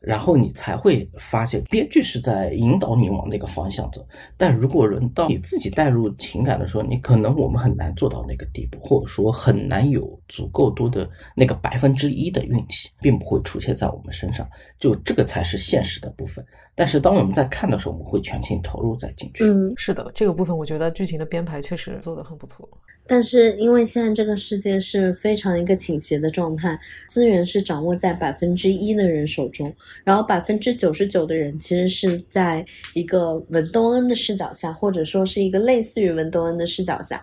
[0.00, 4.06] 然后你才会发现，编剧是在引导你往那个方向走。
[4.36, 14.48] 但如果轮到你自己带入情感的时候，你可能我们很难做到那个地步，或者说很难有足够多的那个百分之一的运气，并不会出现在我们身上。
[14.78, 16.44] 就这个才是现实的部分。
[16.74, 19.44] 但是当我们在看的时候，我们会全情投入在进去。
[19.44, 22.66] 嗯，是的，这个部分我觉得剧情的编排确实做得很不错。
[23.10, 37.20] 但是因为现在这个世界是非常一个倾斜的状态，资源是掌握在百分之一的人手中，然后百分之九十九的人其实是在一个文东恩的视角下，或者说是一个类似于文东恩的视角下。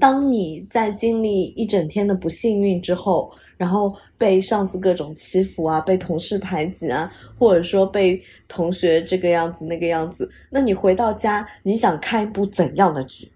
[0.00, 13.30] 当你在经历一整天的不幸运之后，然后被上司各种欺负啊，被同事排挤啊，或者说被同学这个样子那个样子，那你回到家，你想开一部怎样的剧？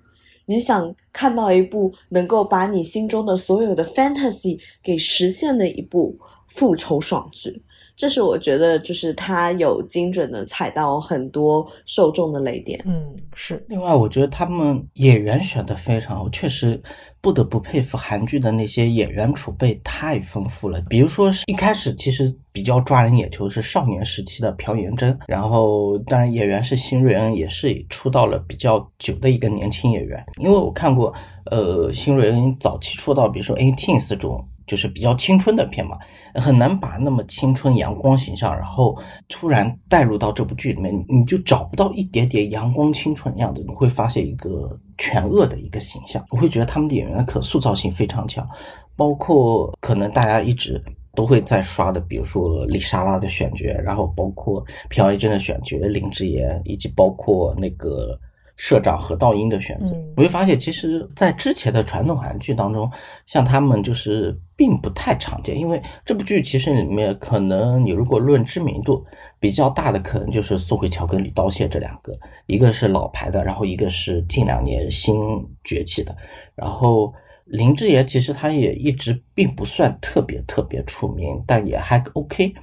[0.53, 6.15] 你想看到一部能够把你心中的所有的 fantasy 给实现的一部
[6.47, 7.63] 复仇爽剧，
[7.97, 12.81] 这是我觉得就是他有精准的踩到很多受众的雷点。
[12.85, 13.65] 嗯，是。
[13.69, 16.81] 另外，我觉得他们演员选的非常好，确实。
[17.21, 20.83] 不得不佩服韩剧的那些演员储备太丰富了。
[20.89, 30.21] 比如说，是一开始其实比较抓人眼球是少年时期的朴妍珍，然后当然演员是辛瑞恩，也是出道了比较久的一个年轻演员。
[30.39, 31.15] 因为我看过，
[31.49, 34.45] 呃，辛瑞恩早期出道，比如说《Eighteen》这种。
[34.73, 35.99] 就是比较青春的片嘛，
[36.37, 46.25] 很难把那么青春阳光形象，然后突然带入到这部剧里面，你就找不到一点点阳光青春的样子，你会发现一个全恶的一个形象。
[46.31, 48.49] 我会觉得他们的演员的可塑造性非常强，
[48.97, 50.83] 包括可能大家一直
[51.15, 58.19] 都会在刷的，比如说李莎拉的选角，然后包括朴妍珍的选角，林志妍，以及包括那个。
[58.63, 62.89] 社长何道英的选择，我会发现，其实，在之前的传统韩剧当中，
[63.27, 65.59] 像他们就是并不太常见。
[65.59, 69.05] 因为这部剧其实里面，可能你如果论知名度
[69.41, 75.17] 比较大的，可能就是宋慧乔跟李道宪这两个，一个是老牌的，然后一个是近两年新
[75.65, 76.17] 崛起的。
[76.55, 77.13] 然后
[77.47, 82.55] 林志妍其实他也一直并不算特别特别出名，但也还 OK。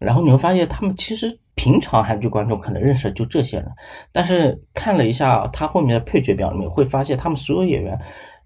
[0.00, 1.38] 然后你会发现，他们其实。
[1.54, 3.66] 平常韩剧观众可能认识的就这些人，
[4.10, 7.98] 但是看了一下他后面的配角表里面，会发现他们所有演员，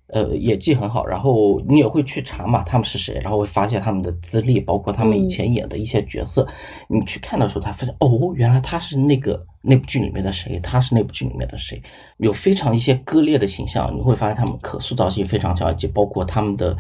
[0.09, 1.07] 呃，演技很好。
[1.07, 6.47] 然后你也会去查嘛，他们是谁，然后会发现他们的资历，包括他们以前演的一些角色。
[6.88, 11.83] 你去看的时候，才发现哦，原来他是那个那部剧里面的谁，他是那部剧里面的谁，
[12.18, 13.90] 有非常一些割裂的形象。
[13.97, 16.77] 你会发现他们可塑造性非常强，以及包括他们的。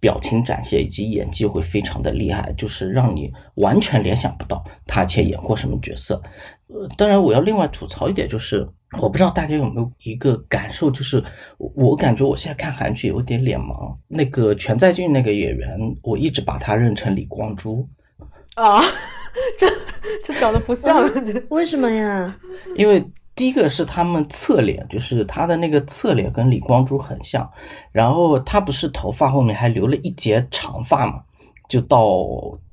[0.00, 6.20] 表情展现以及演技会非常的厉害，就是让你完全联想不到他前演过什么角色。
[6.68, 8.66] 呃，当然我要另外吐槽一点，就是
[8.98, 11.22] 我不知道大家有没有一个感受，就是
[11.58, 13.94] 我感觉我现在看韩剧有点脸盲。
[14.08, 17.86] 那个全在俊那个演员，我一直把他认成李光洙。
[18.56, 18.82] 啊，
[19.58, 19.66] 这
[20.24, 21.08] 这长得不像，
[21.50, 22.36] 为什么呀？
[22.74, 23.04] 因为。
[23.40, 27.50] 第一个是他们侧脸，就是他的那个侧脸跟李光洙很像，
[27.90, 31.22] 然后他不是头发后面还留了一截长发嘛，
[31.66, 32.06] 就到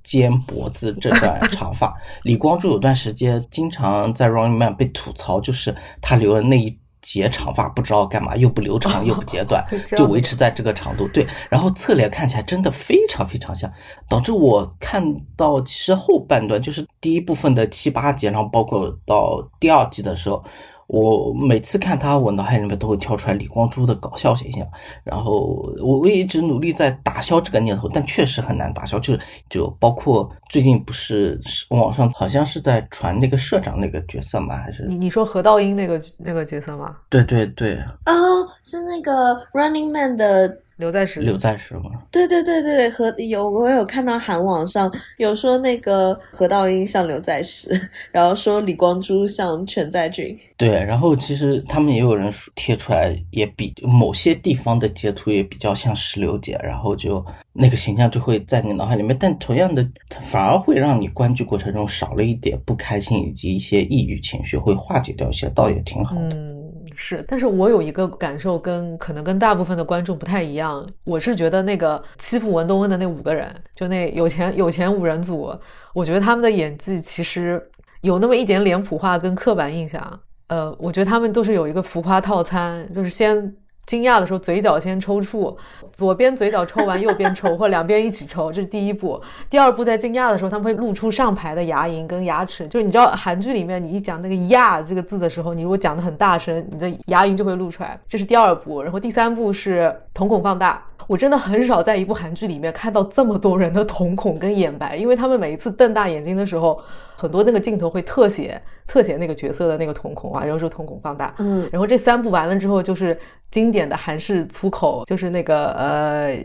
[0.04, 1.96] 肩脖子这段长发。
[2.24, 6.78] 李光洙有段时间经常在《Running Man》被吐槽，就是他留了那一。
[7.08, 9.66] 截长发不知道干嘛，又不留长 又不截短，
[9.96, 11.08] 就维持在这个长度。
[11.14, 13.72] 对，然后侧脸看起来真的非常非常像，
[14.10, 15.02] 导致我看
[15.38, 20.44] 到其实后半段就是第一部分的七八集，然后包括到第二集的时候。
[20.88, 24.66] 我每次看他，我脑海里面都会跳出来李光洙的搞笑形象，
[25.04, 28.98] 然后我我也一直努力在打消这个念头，但确实很难打消。
[29.00, 29.20] 就是
[29.50, 34.56] 就包括最近不是网上好像是在传那个社长那个角色吗？
[34.58, 36.96] 还是你你说何道英那个那个角色吗？
[37.10, 41.90] 对对对，哦，是那个 Running Man 的刘在石，刘在石吗？
[42.12, 47.70] 对对对对，和有我有看到韩网上有说那个何道英像刘在石，
[48.12, 50.38] 然后说李光洙像全在俊。
[50.56, 59.84] 对，然后其实他们也有人贴出来，也比某些地方的截图也比较像石榴姐，然后就那个形象就会在你脑海里面，但同样的
[60.22, 66.36] 反而会让你观剧过程中少了一点不开心以及一些抑郁情绪，会化解掉一些，倒也挺好的。
[66.36, 66.57] 嗯。
[67.00, 70.84] 是，但是我有一个感受，跟可能跟大部分的观众不太一样。
[71.04, 75.56] 我是觉得那个欺负文东恩的那五个人，就那有钱有钱五人组，
[75.94, 77.62] 我觉得他们的演技其实
[78.02, 80.20] 有那么一点脸谱化跟刻板印象。
[80.48, 83.56] 呃，我觉得他们都是有一个浮夸套餐，就是先。
[83.88, 85.56] 惊讶的时候，嘴角先抽搐，
[85.94, 89.20] 左边嘴角抽完，右边抽， 或两边一起抽，这是第一步。
[89.50, 92.68] 第二步，在惊讶的时候，他们会露出上排的牙龈跟牙齿。
[92.68, 97.98] 就是你知道，韩剧里面你一讲那个“呀”这个字的时候，你如果讲的很大声，你的牙龈就会露出来。
[98.10, 98.84] 这是第二步。
[98.84, 100.84] 然后第三步是瞳孔放大。
[101.08, 106.80] 我真的很少在一部韩剧里面看到这么多人的瞳孔跟眼白，因为他们每一次瞪大眼睛的时候。
[107.20, 113.18] 很多那个镜头会特写特写那个角色的那个瞳孔啊，然后说瞳孔放大，嗯，然后这三部完了之后就是
[113.50, 116.38] 经典的韩式粗口，就是那个呃，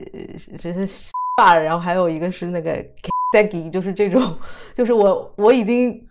[0.59, 2.83] 这是爸， 然后还有一个是那个
[3.33, 4.37] Saggy，就是这种，
[4.75, 6.01] 就是我我已经。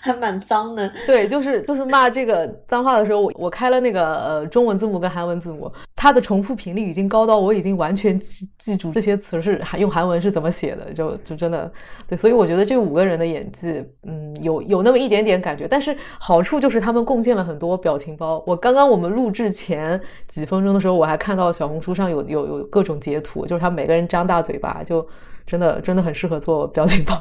[0.00, 11.70] 还蛮脏的，对，就是就是骂这个脏话的时候，我我开了那个呃中文字母跟韩文字母，它的重复频率已经高到我已经完全记记住这些词是用韩文是怎么写的，就就真的
[12.08, 18.42] 对，所以我觉得这五个人的演技，嗯，有有那么一点点感觉，但是好处就是他们贡献了很多表情包。
[18.46, 25.06] 我刚刚我们录制前几分钟的时候，我还看到小红书上有有有各种截图，就是他们每个人张大嘴巴，就
[25.46, 27.14] 真的真的很适合做表情包。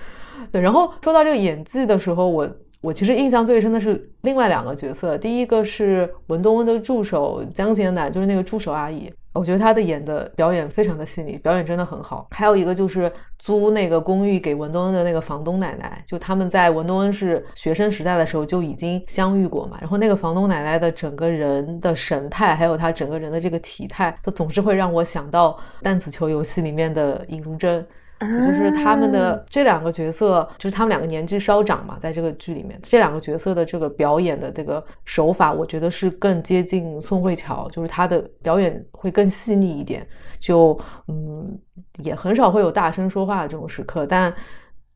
[0.52, 2.48] 对，然后说到这个演技的时候，我
[2.80, 12.26] 我其实印象最深的是另外两个角色，第一个是文东恩的助手江贤南，就是那个助手阿姨，我觉得他的演的表演非常的细腻，表演真的很好。
[12.30, 27.86] 还有一个就是租那个公寓给文东恩的那个房东奶奶，就他们在文东恩是学生时代的时候就已经相遇过嘛，然后那个房东奶奶的整个人的神态，还有她整个人的这个体态，都总是会让我想到弹子球游戏里面的尹如珍。
[28.20, 40.06] 就是他们的这两个角色，就是他们两个年纪稍长嘛，在这个剧里面，这两个角色的这个表演的这个手法，我觉得是更接近宋慧乔，就是她的表演会更细腻一点，
[40.38, 40.78] 就
[41.08, 41.58] 嗯，
[42.02, 44.30] 也很少会有大声说话的这种时刻，但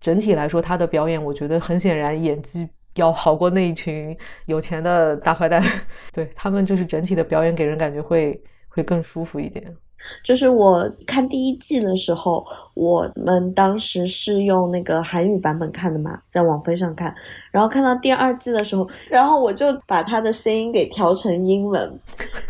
[0.02, 5.62] 整体来说，她的表演，我觉得很显然演技要好过那一群有钱的大坏蛋，
[6.12, 9.74] 对他们就是整体的表演给人感觉会会更舒服一点。
[10.22, 17.14] 就是我看第一季的时候，我们当时是用那个韩语版本看的嘛，在网飞上看。
[17.50, 22.00] 然后看到第二季的时候，然后我就把他的声音给调成英文，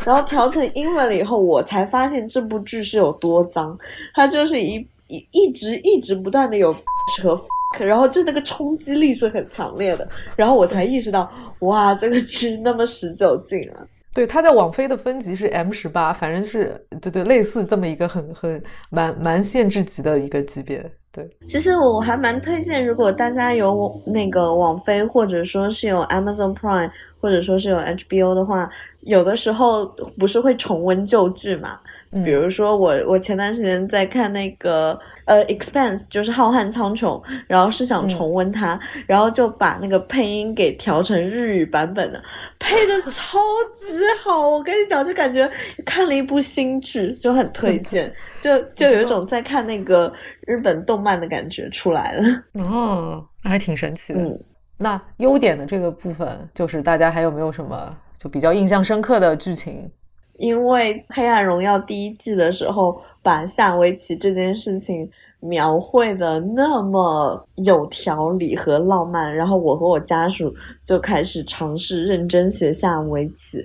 [0.04, 3.78] 然后调成英文了以后，我才发现这部剧是有多脏。
[4.14, 4.76] 它就是一
[5.08, 7.38] 一一直一直不断的有和，
[7.78, 10.08] 然后就那个冲击力是很强烈的。
[10.36, 13.84] 然后我才意识到，哇，这个剧那么十九禁啊！
[14.14, 20.88] 对，它在网飞的分级是 M 十八，反正是对对，类似这么一个很很蛮蛮限制级的一个级别。
[21.10, 28.68] 对，其实我还蛮推荐，如果大家有那个网飞，或者说是有 Amazon Prime，或者说是有 HBO 的话，
[29.00, 29.86] 有的时候
[30.18, 31.78] 不是会重温旧剧嘛？
[32.22, 42.22] 比如说我我前段时间在看那个呃《Expanse》，就是《浩瀚苍穹》，然后是想重温它，然后就把那个配音给调成日语版本的，
[42.58, 43.38] 配的超
[43.76, 44.46] 级好。
[44.48, 45.50] 我跟你讲，就感觉
[45.84, 50.12] 看了一部新剧，就很推荐，就就有一种在看那个
[50.46, 52.22] 日本动漫的感觉出来了。
[52.62, 54.20] 哦，那还挺神奇的。
[54.20, 54.38] 嗯，
[54.78, 59.90] 那优点的这个部分，就是大家还有没有什么就比较印象深刻的剧情？
[60.38, 65.08] 因为《黑暗荣耀》第一季的时候，把下围棋这件事情
[65.40, 70.52] 描绘的那么有条理和浪漫，然后我和我家属
[70.84, 73.64] 就开始尝试认真学下围棋。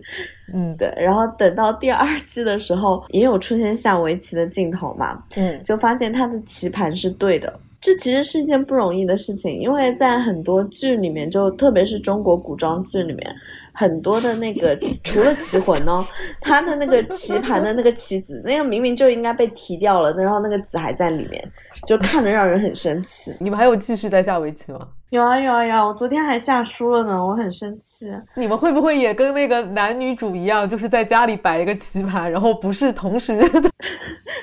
[0.54, 0.94] 嗯，对。
[0.98, 5.24] 然后等到第二季的时候，也有出现下围棋的镜头嘛？
[5.36, 7.52] 嗯，就发现他的棋盘是对的。
[7.82, 13.34] 这其实是一件不容易的事情，因为在很多剧里面，就特别是中国古装剧里面。
[13.80, 16.06] 很多的那个 除了棋魂呢，
[16.42, 21.42] 他的那个棋盘的那个棋子，那个明明就应该被提掉了，然后那个子还在里面，
[21.88, 23.34] 就看着让人很生气。
[23.40, 24.86] 你们还有继续在下围棋吗？
[25.10, 25.88] 有啊有啊有啊！
[25.88, 28.06] 我昨天还下输了呢，我很生气。
[28.36, 33.36] 你们会不会也跟那个男女主一样，就是在家里摆一个棋盘，然后不是同时？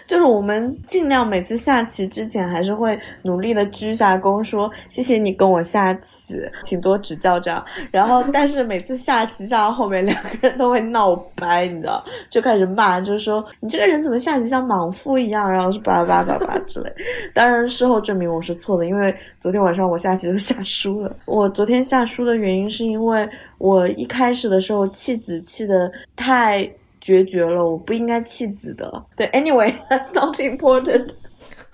[0.08, 7.64] 就是我们尽量每次下棋之前，还是会努力的鞠下躬，说谢谢你跟我下棋，请多指教这样。
[7.92, 16.92] 然后，但是每次下棋下到后面，两个人都会闹掰，你知道，就开始骂，就是说你这个人怎么下棋像莽夫一样，然后是巴拉巴拉巴拉之类。
[17.32, 20.55] 当然，事后证明我是错的，因为昨天晚上我下棋就下。
[20.56, 21.16] 下输了。
[21.26, 26.68] 我昨天下输的原因是因为我一开始的时候弃子弃的太
[27.00, 29.04] 决绝了，我不应该弃子的。
[29.16, 31.10] 对，Anyway，that's not important。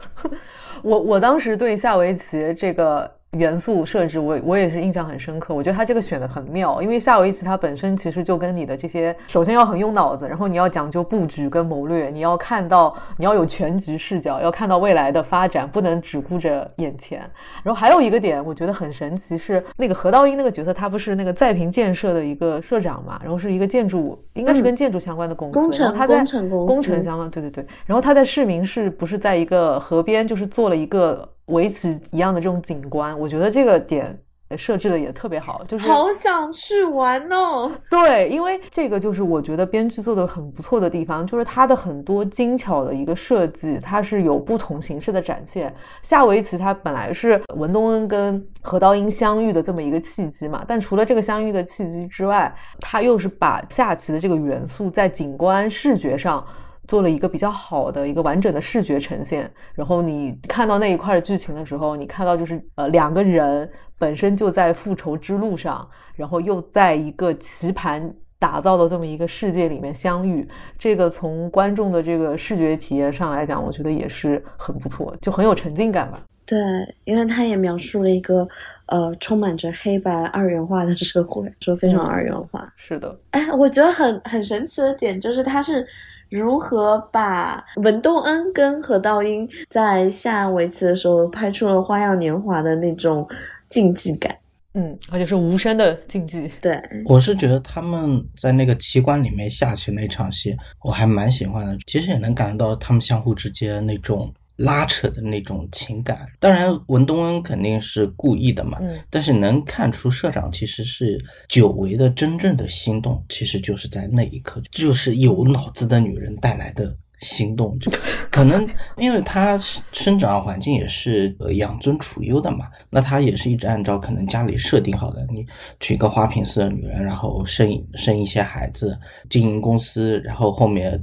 [0.82, 3.21] 我我当时对下围棋这个。
[3.38, 5.54] 元素设置，我我也是印象很深刻。
[5.54, 17.20] 我觉得他这个选的很妙，因为下围棋它本身其实就跟你的这些，首先要很用脑子，然后你要讲究布局跟谋略，你要看到，你要有全局视角，要看到未来的发展，不能只顾着眼前。
[17.62, 27.66] 然后还有一个点，我觉得很神奇，是那个何道英那个角色，他不是那个在平建设的一个社长嘛，然后是一个建筑，应该是跟建筑相关的公司，工程工程工程相关，对对对。
[27.86, 31.26] 然后他在市民市不是在一个河边，就是做了一个。
[31.46, 34.18] 维持一样的这种景观，我觉得这个点
[34.56, 37.72] 设置的也特别好，就是好想去玩哦。
[37.90, 45.74] 对，因为这个就是我觉得编剧做的很不错的地方，就是它的很多精巧的一个设计，它是有不同形式的展现。
[46.02, 56.46] 下围棋它本来是文东恩跟何道英相遇的这么一个契机嘛，但除了这个相遇的契机之外，它又是把下棋的这个元素在景观视觉上。
[56.88, 76.20] 做了一个比较好的一个完整的视觉呈现，然后你看到那一块剧情的时候，你看到就是呃两个人本身就在复仇之路上，然后又在一个棋盘打造的这么一个世界里面相遇，这个从观众的这个视觉体验上来讲，我觉得也是很不错，就很有沉浸感吧。
[76.44, 76.58] 对，
[77.04, 78.46] 因为他也描述了一个
[78.86, 82.70] 呃充满着黑白二元化的社会，说非常二元化。
[82.76, 85.86] 是的，哎，我觉得很很神奇的点就是他是。
[86.32, 93.28] 如何把文东恩跟何道英在下围棋的时候拍出了《花样年华》的那种
[93.68, 94.34] 竞技感？
[94.74, 96.50] 嗯，而且是无声的竞技。
[96.62, 101.76] 对，我是觉得他们在那个棋馆里面下棋那场戏，我还蛮喜欢的。
[101.86, 104.32] 其实也能感觉到他们相互之间那种。
[104.56, 108.78] 拉扯的那种情感，当然文东恩肯定是故意的嘛，
[109.08, 117.90] 但是能看出社长其实是久违的真正的心动，其实就是在那一刻，就是有脑子的女人带来的心动，就
[118.30, 119.58] 可能因为他
[119.92, 125.46] 生长环境也是养尊处优的嘛，那他也是一直按照可能家里设定好的，你
[125.80, 128.98] 娶一个花瓶似的女人，然后生生一些孩子，
[129.30, 131.02] 经营公司，然后后面。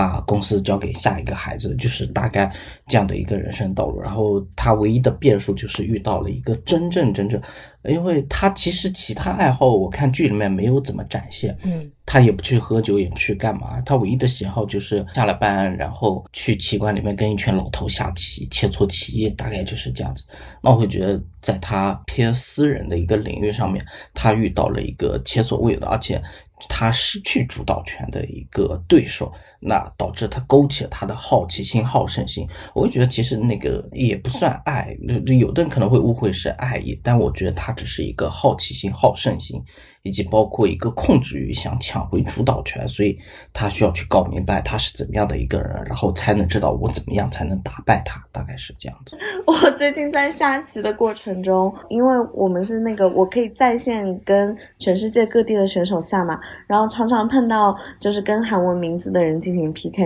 [0.00, 2.50] 把公司交给下一个孩子，就是大概
[2.86, 4.00] 这样的一个人生道路。
[4.00, 7.38] 然后他唯一的变数就是遇到了一个真正真正，
[7.84, 11.54] 因为他其实其他爱好我看剧里面没有怎么展现。
[11.64, 13.78] 嗯，他也不去喝酒，也不去干嘛。
[13.82, 20.24] 他唯一的喜好就是下了班，然后去棋馆里面跟一群老头下棋，切磋棋艺，大概就是这样子。
[20.62, 23.84] 那我会觉得，在他偏私人的一个领域上面，
[24.14, 26.22] 他遇到了一个前所未有的，而且。
[26.68, 32.48] 他失去主导权的一个对手，那导致他勾起了他的好奇心、好胜心。
[32.74, 34.96] 我会觉得其实那个也不算爱，
[35.38, 39.62] 有的人可能会误会是爱意，但我觉得他只是一个好奇心、好胜心。
[40.02, 43.18] 以及包括一个控制欲，想抢回主导权，所以
[43.52, 49.18] 他需要去搞明白他是怎么样的一个人，然后才能知道我怎么样才能打败他，大概是这样子。
[49.46, 60.02] 我最近在下棋的过程中，因为我们是那个我可以在线跟全世界各地的选手下嘛，然后常常碰到就是跟韩文名字的人进行 PK，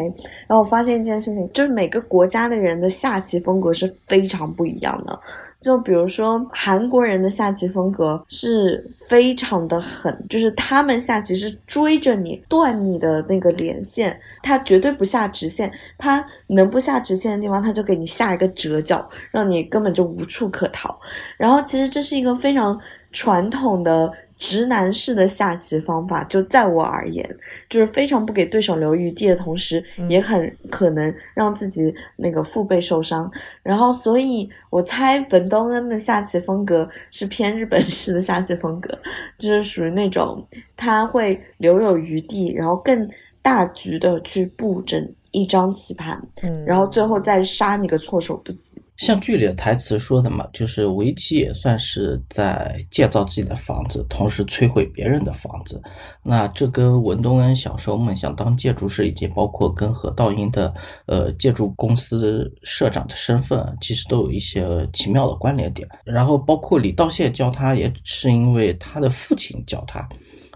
[0.46, 5.18] 然后我发现一件事情，就是每个国家的人的下棋风格是非常不一样的。
[5.60, 20.98] 就比如说韩国人的下棋风格是非常的狠，就是他们下棋是追着你断你的那个连线，他绝对不下直线，他能不下直线的地方，他就给你下一个折角，让你根本就无处可逃。
[21.36, 22.78] 然后其实这是一个非常
[23.12, 24.12] 传统的。
[24.38, 27.24] 直男式的下棋方法，就在我而言，
[27.68, 33.30] 就是非常不给对手留余地的同时，也很可能让自己那个腹背受伤。
[33.62, 38.98] 然后，所以我猜本东恩的下棋风格是偏日本式的下棋风格，
[39.38, 43.08] 就是属于那种他会留有余地，然后更
[43.40, 46.20] 大局的去布整一张棋盘，
[46.66, 48.64] 然后最后再杀你个措手不及。
[48.96, 55.82] 像剧里的台词说的嘛，就是围棋也算是在建造自己的房子，同时摧毁别人的房子。
[56.22, 60.72] 那这跟文东恩小时候梦想当建筑师，以及包括跟何道英的
[61.06, 65.88] 呃建筑公司社长的身份，其实都有一些奇妙的关联点。
[66.04, 70.08] 然后包括李道谢教他，也是因为他的父亲教他。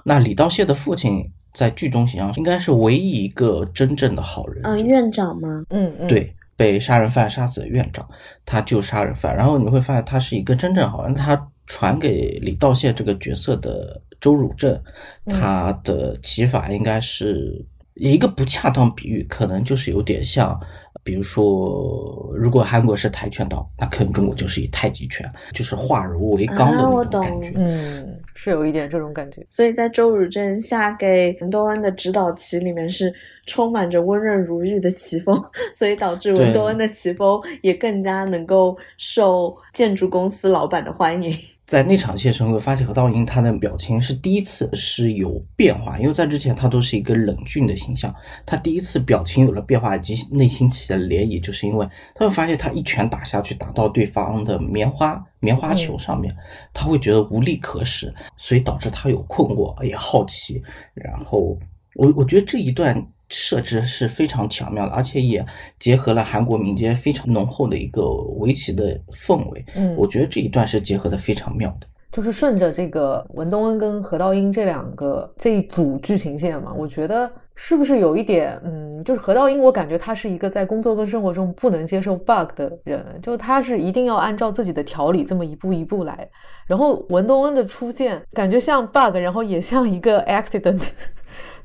[0.05, 4.63] 那李道谢的父亲在剧中形象应该是唯一一个真正的好人。
[4.65, 5.65] 嗯，院长吗？
[5.71, 6.33] 嗯嗯，对。
[6.59, 8.07] 被杀人犯杀死的院长，
[8.45, 11.15] 他救杀人犯，然后你会发现他是一个真正好像。
[11.15, 14.79] 他传给李道谢这个角色的周汝正，
[15.27, 20.61] 他的骑法应该是一个不恰当比喻，可能就是有点像。
[21.05, 27.53] 比如说，如果韩国是跆拳道，那可能中国就是以太极拳，就是化柔为刚的那种感觉。
[27.57, 29.45] 嗯，是有一点这种感觉。
[29.51, 33.13] 所以在周汝正下给文多恩的指导棋里面是
[33.47, 35.37] 充满着温润如玉的棋风，
[35.75, 41.37] 所以导致文多恩的棋风也更加能够受建筑公司老板的欢迎。
[41.69, 48.13] 在那场戏的时候，会发现何道英他的表情是第一次是有变化，因为在之前他都是一个冷峻的形象，
[48.47, 56.35] 他第一次表情有了变化，以及内心起了涟漪，就是因为他会发现他一拳打下去，打到对方的棉花棉花球上面，
[56.73, 60.63] 他会觉得无力可使，所以导致他有困惑也好奇，
[60.95, 61.55] 然后
[61.97, 63.07] 我我觉得这一段。
[63.29, 65.45] 设置是非常巧妙的，而且也
[65.79, 68.07] 结合了韩国民间非常浓厚的一个
[68.39, 69.65] 围棋的氛围。
[69.75, 71.87] 嗯，我觉得这一段是结合的非常妙的。
[72.11, 86.27] 就是顺着这个文东恩跟何道英这两个这一组剧情线嘛，我觉得是不是有一点，嗯，就是何道英，我感觉他是一个在工作跟生活中不能接受 bug 的人，就他是一定要按照自己的条理这么一步一步来。
[86.67, 90.81] 然后文东恩的出现，感觉像 bug，然后也像一个 accident。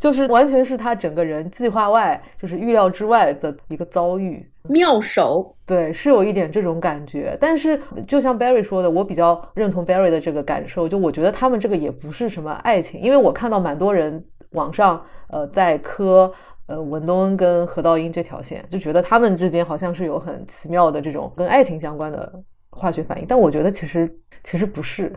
[0.04, 7.38] 就是完全是他整个人计划外，就是预料之外的一个遭遇，妙手，对，是有一点这种感觉。
[7.40, 16.30] 但是就像 Barry 说的，我比较认同 Barry 的这个感受，就我觉得他们这个也不是什么爱情，因为我看到蛮多人网上呃在磕
[16.68, 22.30] 呃文东恩跟何道英这条线，就觉得他们之间好像是有很奇妙的这种跟爱情相关的
[22.72, 25.14] 化学反应，但我觉得其实其实不是。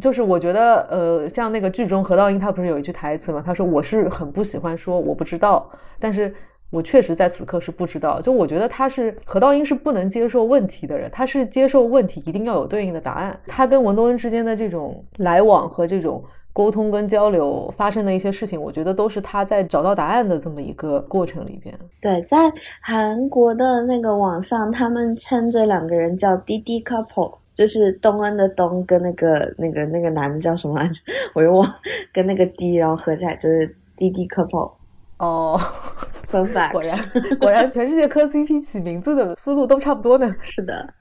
[0.00, 3.42] 就是我觉得，呃，像那个剧中何道英，他不是有一句台词嘛？
[3.44, 5.68] 他说：“我是很不喜欢说我不知道，
[5.98, 6.32] 但是
[6.70, 13.38] 我确实在此刻是不知道。”就我觉得他是何道英是不能接受问题的人，他是接受问题一定要有对应的答案。
[13.46, 16.22] 他跟文东恩之间的这种来往和这种
[16.52, 21.76] 沟通跟交流发生的一些事情，我觉得都是他在找到答案的这么一个过程里边。
[22.00, 22.38] 对，在
[22.80, 27.38] 韩国的那个网上，他们称这两个人叫滴滴 couple。
[27.54, 31.00] 就是东恩的东跟那个那个那个男的叫什么来着？
[31.34, 31.74] 我又忘，
[32.12, 34.72] 跟那个 D 然后合起来就是滴滴 couple。
[35.18, 35.60] 哦，
[36.24, 36.98] so fact，果然
[37.38, 40.34] 果然全世界磕 CP 起名字的思路都差不多呢。
[40.40, 40.92] 是的。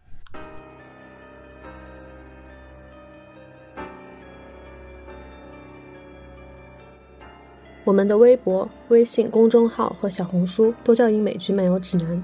[7.83, 12.23] 我们的微博、微信公众号和小红书都叫英美剧漫游指南。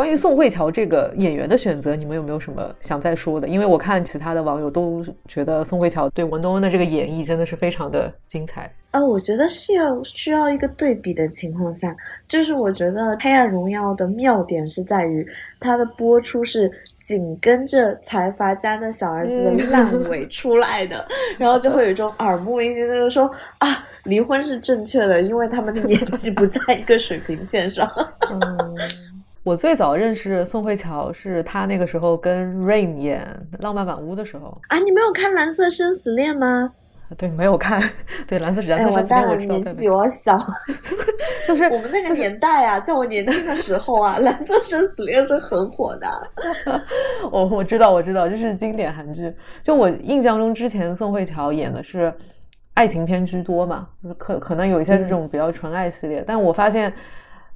[0.00, 3.46] 关于宋慧乔这个演员的选择，你们有没有什么想再说的？
[3.46, 8.72] 因为我看其他的网友都觉得宋慧乔对文东恩的这个演绎真的是非常的精彩。
[8.92, 11.94] 呃，我觉得是要需要一个对比的情况下，
[12.26, 15.24] 就是我觉得《黑暗荣耀》的妙点是在于
[15.60, 16.70] 它的播出是
[17.02, 27.86] 紧跟着财阀家的小儿子的烂尾 出来的，然后就会有一种耳目一新，就是说啊，离婚是正确的，因为他们的演技不在一个水平线上。
[28.32, 28.40] 嗯，
[29.42, 33.26] 我最早认识宋慧乔是她那个时候跟 Rain 演
[33.62, 36.70] 《浪漫满屋》的时候啊，你没有看《蓝色生死恋》吗？
[37.16, 37.82] 对，没有看。
[38.28, 39.54] 对，蓝色蓝色生死恋我知道。
[39.56, 40.36] 年纪比我小，
[41.48, 46.06] 就是我们那个年代啊，在我年轻的时候啊，蓝色生死恋是很火的。
[47.32, 49.34] 我我知道，我知道，这是经典韩剧。
[49.62, 52.12] 就我印象中，之前宋慧乔演的是
[52.74, 56.22] 爱情片居多嘛，就是可可能有一些这种比较纯爱系列。
[56.24, 56.92] 但我发现，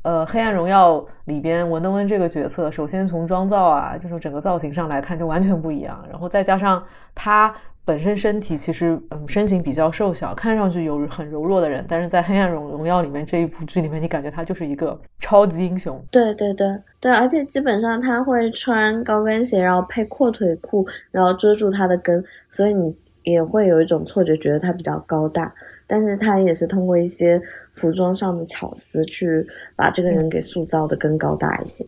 [0.04, 0.92] 呃，《黑暗荣耀》
[1.24, 6.80] 里边文登恩这个角色，首先从妆造啊，就是整个造型上来看就完全不一样，然后再加上
[7.14, 7.52] 他。
[7.86, 16.02] 本身身体其实嗯身形比较瘦小，看上去有很柔弱的人，但是在《黑暗荣荣耀》里面这一部剧里面，你感觉他就是一个超级英雄。
[16.10, 16.66] 对对对
[16.98, 25.52] 对，而且基本上他会穿高跟鞋，然后配阔腿裤，然后遮住他的跟，所以你也会有一种错觉，觉得他比较高大。
[25.86, 27.38] 但是他也是通过一些
[27.74, 29.44] 服装上的巧思，去
[29.76, 31.84] 把这个人给塑造的更高大一些。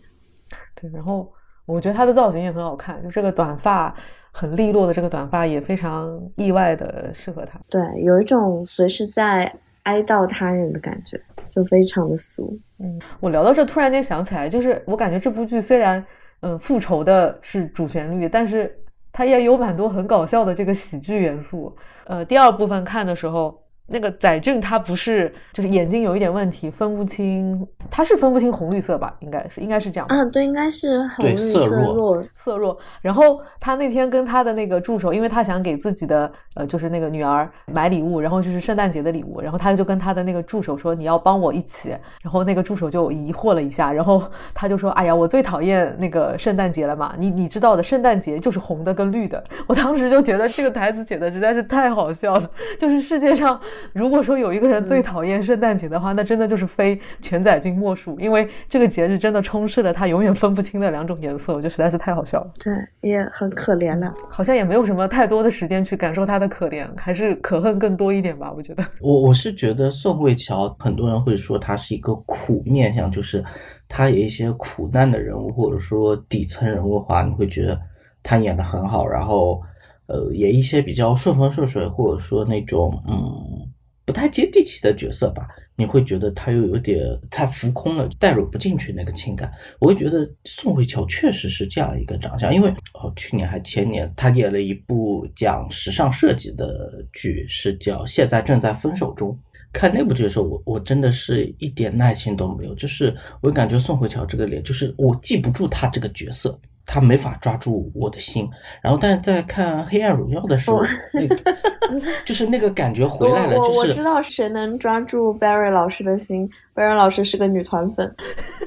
[0.74, 1.32] 对，然后
[1.64, 3.94] 我觉得他的造型也很好看，就这个短发。
[4.38, 9.50] 很利落的这个短发也非常意外的适合他，对，有一种随时在
[9.84, 11.18] 哀悼他人的感觉，
[11.48, 12.54] 就非常的俗。
[12.78, 16.04] 嗯，我聊到这，突然间想起来，就是我感觉这部剧虽然，
[16.40, 18.78] 嗯，复仇的是主旋律，但是
[19.16, 21.74] 它也有蛮多很搞笑的这个喜剧元素。
[22.04, 23.65] 呃，第二部分看的时候。
[23.88, 29.14] 那个载俊他不是，就是眼睛有一点问题，分不清，他是分不清红绿色吧？
[29.20, 30.06] 应该是，应该是这样。
[30.08, 32.76] 嗯，对，应该是红绿色弱，色弱。
[33.00, 41.90] 然后他那天跟他的那个助手，因为他想给自己的呃，就是那个女儿买礼物，然后就是圣诞节的礼物，然后他就跟他的那个助手说：“你要帮我一起。”
[42.22, 44.22] 然后那个助手就疑惑了一下，然后
[44.52, 53.60] 他就说：“哎呀，我最讨厌那个圣诞节了嘛，你你知道的，圣诞节就是红的跟绿的。”我当时就觉得这个台词写的实在是太好笑了，就是世界上。
[53.92, 62.50] 如果说有一个人最讨厌圣诞节的话，那真的就是非全宰君莫属，因为这个节日真的充斥了他永远分不清的两种颜色，我觉得实在是太好笑了。
[62.58, 68.52] 对，也很可怜了，好像也没有什么太多的时间去感受他的可怜，还是可恨更多一点吧。
[68.54, 73.44] 我觉得，我我是觉得宋慧乔，很多人会说她是一个苦面相，就是
[73.88, 77.80] 她有一些苦难的人物，或者说底层人物的话，你会觉得
[78.22, 79.62] 她演的很好，然后
[80.06, 83.70] 呃，演一些比较顺风顺水，或者说那种嗯。
[84.06, 89.50] 不太接地气的角色吧，你会觉得他又有点太浮空了，带入不进去那个情感。
[89.80, 99.30] 我会觉得宋慧乔确实是这样一个长相，因为哦，去年还前年他演了一部讲时尚设计的剧，是叫《现在正在分手中》。
[99.72, 106.56] 看那部剧的时候，我我真的是一点耐心都没有，就是我感觉宋慧乔这个脸，就是我记不住她这个角色。
[106.86, 108.48] 他没法抓住我的心，
[108.80, 110.80] 然后但是在看《黑暗荣耀》的时候，
[111.12, 111.36] 那个
[112.24, 113.56] 就是那个感觉回来了。
[113.56, 118.14] 就是我知道谁能抓住 Barry 老师的心，Barry 老师是个女团粉，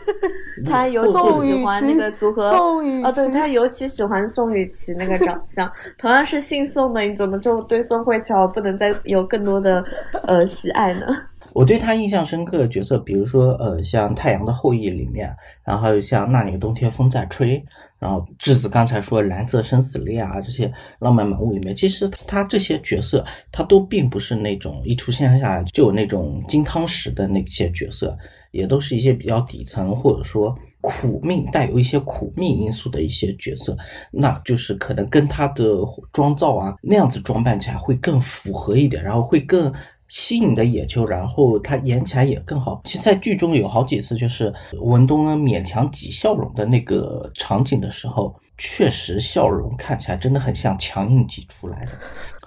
[0.69, 2.49] 他尤其喜欢那个组合。
[2.51, 5.71] 哦，对他尤其喜欢宋雨琦那个长相。
[5.97, 9.81] 同样是姓宋的，你怎么就对宋慧乔不能再有更多的
[10.23, 11.05] 呃喜爱呢？
[11.53, 17.57] 我对他印象深刻的角色，比如说呃，像《太阳的后裔》里面，然后还有像《那年冬天风在吹》。
[17.99, 28.17] 然后质子刚才说蓝色生死恋啊，这些浪漫满屋里面，其实他这些角色，他都并不是那种一出现下来就有那种金汤匙的那些角色，
[28.51, 33.77] 也都是一些比较底层或者说苦命带有一些苦命因素的一些角色，
[34.11, 35.79] 那就是可能跟他的
[36.13, 39.71] 妆造啊那样子装扮起来会更符合一点，然后会更。
[40.09, 42.81] 吸引的眼球，然后他演起来也更好。
[42.83, 51.91] 其实，在剧中有好几次，就是文东恩勉强挤笑容的那个场景的时候，确实笑容看起来真的很像强硬挤出来的。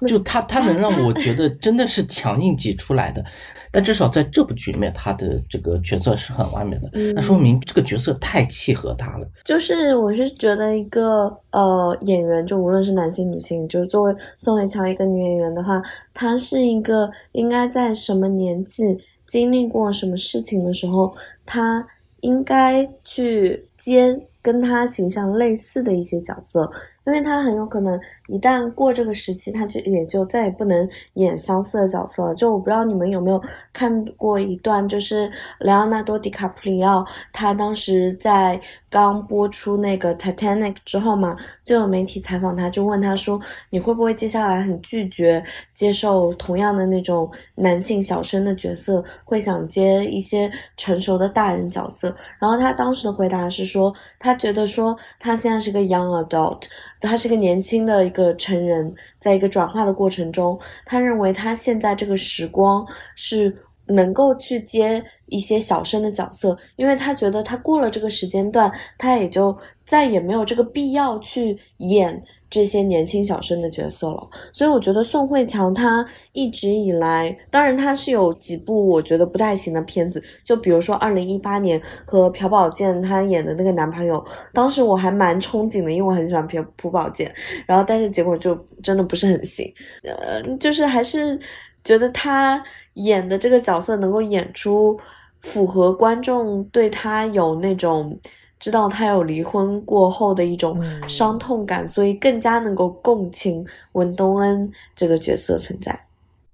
[0.09, 3.25] 就他，他能让我觉得真的是强硬挤出来的。
[3.73, 6.91] 但至少在这部剧里面，他的这个角色是很完美的。
[7.15, 9.27] 那说明这个角色太契合他了。
[9.45, 18.85] 就是我是觉得一个呃演员，就无论是男性女性，就是作为宋慧乔一个女演员的话，她是一个应该在什么年纪
[19.27, 21.15] 经历过什么事情的时候，
[21.47, 21.87] 她
[22.21, 26.71] 应该去接跟她形象类似的一些角色，
[27.05, 27.99] 因为他很有可能
[28.29, 32.35] 一旦过这个时期，他就也就再也不能演相似的角色了。
[32.35, 33.43] 就我不知道你们有没有
[33.73, 43.41] 看过一段，就是莱昂纳多·迪卡普里奥他当时在刚播出那个《Titanic》之后嘛，就有媒体采访他，就问他说
[43.71, 45.43] ：“你会不会接下来很拒绝
[45.75, 56.65] 接受同样的那种男性小生的角色，会想接一些成熟的大人角色？”然后他当时的回答是说，他觉得说他现在是个 young adult，
[57.03, 62.87] 他是个年轻的一个成人，在一个转化的过程中，他认为他现在这个时光
[63.17, 63.55] 是
[63.87, 72.23] 能够去接一些小生的角色，因为他觉得他过了这个时间段，他也就再也没有这个必要去演
[72.53, 74.29] 这些年轻小生的角色了。
[74.53, 84.23] 所以我觉得宋慧乔她一直以来，当然她是有几部我觉得不太行的片子，就比如说二零一八年和朴宝剑她演的那个男朋友，
[84.53, 87.35] 当时我还蛮憧憬的，因为我很喜欢朴朴宝剑，
[87.67, 89.73] 然后但是结果就真的不是很行，
[90.05, 91.41] 呃，就是还是
[91.83, 92.63] 觉得他
[92.95, 95.01] 演的这个角色能够演出
[95.41, 98.19] 符合观众对他有那种。
[98.63, 105.99] 知道他有离婚过后的一种嗯伤痛感，所以更加能够共情文东恩这个角色存在。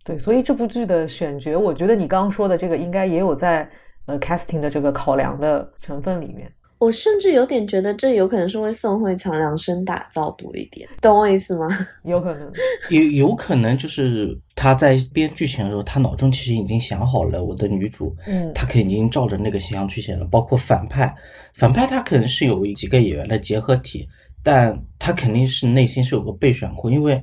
[0.02, 3.68] 对，所以这部剧的选角，我觉得你刚刚说的这个应该也有在
[4.06, 6.50] 呃 casting 的这个考量的成分里面。
[6.79, 11.66] 我甚至有点觉得这有可能是为宋慧乔量身打造多一点，懂我意思吗？
[12.05, 12.53] 有可能，
[12.91, 20.24] 有有可能就是他在编剧情的时候，他脑中其实已经想好了我的女主，嗯他肯定照着那个形象去写了。
[20.26, 21.12] 包括反派，
[21.55, 24.09] 反派他可能是有几个演员的结合体，
[24.45, 27.20] 但他肯定是内心是有个备选库，因为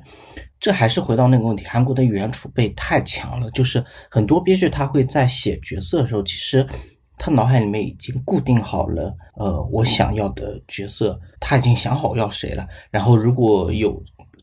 [0.60, 6.66] 这还是回到那个问题，韩国的语言储备太强了，就是很多编剧他会在写角色的时候，其实。
[7.18, 12.66] 他脑海里面已经固定好了，呃，我想要的角色，他已经想好要谁了。
[12.90, 14.02] 然后如果有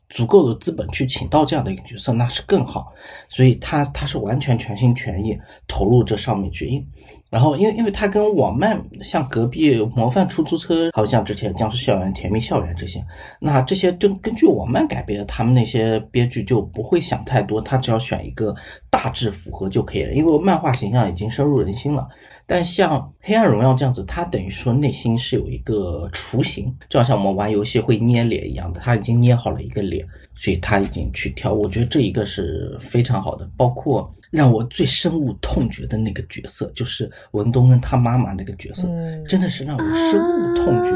[0.09, 2.93] 足够的资本去请到这样的一个角色，那是更好。
[3.29, 6.67] 所以他他是完全全心全意投入这上面去。
[6.67, 6.85] 因
[7.31, 13.03] 然后因为因为他跟网漫像隔壁模范出租车，还有像之前僵尸校园、甜蜜校园这些，
[13.39, 18.55] 那这些根根据网漫改编的，他们那些编剧就不会想太多，他只要选一个
[18.91, 22.07] 大致符合就可以了，因为漫画形象已经深入人心了。
[22.45, 31.53] 但像《黑暗荣耀》这样子，它等于说内心是有一个雏形，就好像我们玩游戏会捏脸一样的，他已经捏好了一个脸，所以他已经去挑。
[31.53, 33.49] 我觉得这一个是非常好的。
[33.55, 40.91] 包括让我最深恶痛绝的那个角色，就是文东恩他妈妈那个角色，嗯真的是让我深恶痛绝。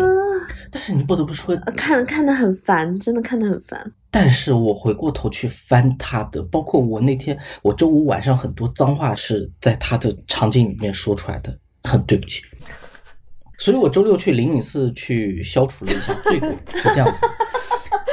[0.72, 3.86] 但是你不得不说，呃看看得很烦，真的看得很烦。
[4.10, 12.42] 但是我回过头去翻他的，包括我那天我周五晚上很多脏话是在他的场景里面说出来的，很对不起。
[13.60, 17.22] 所以我周六去灵隐寺去消除了一下罪过，是这样子。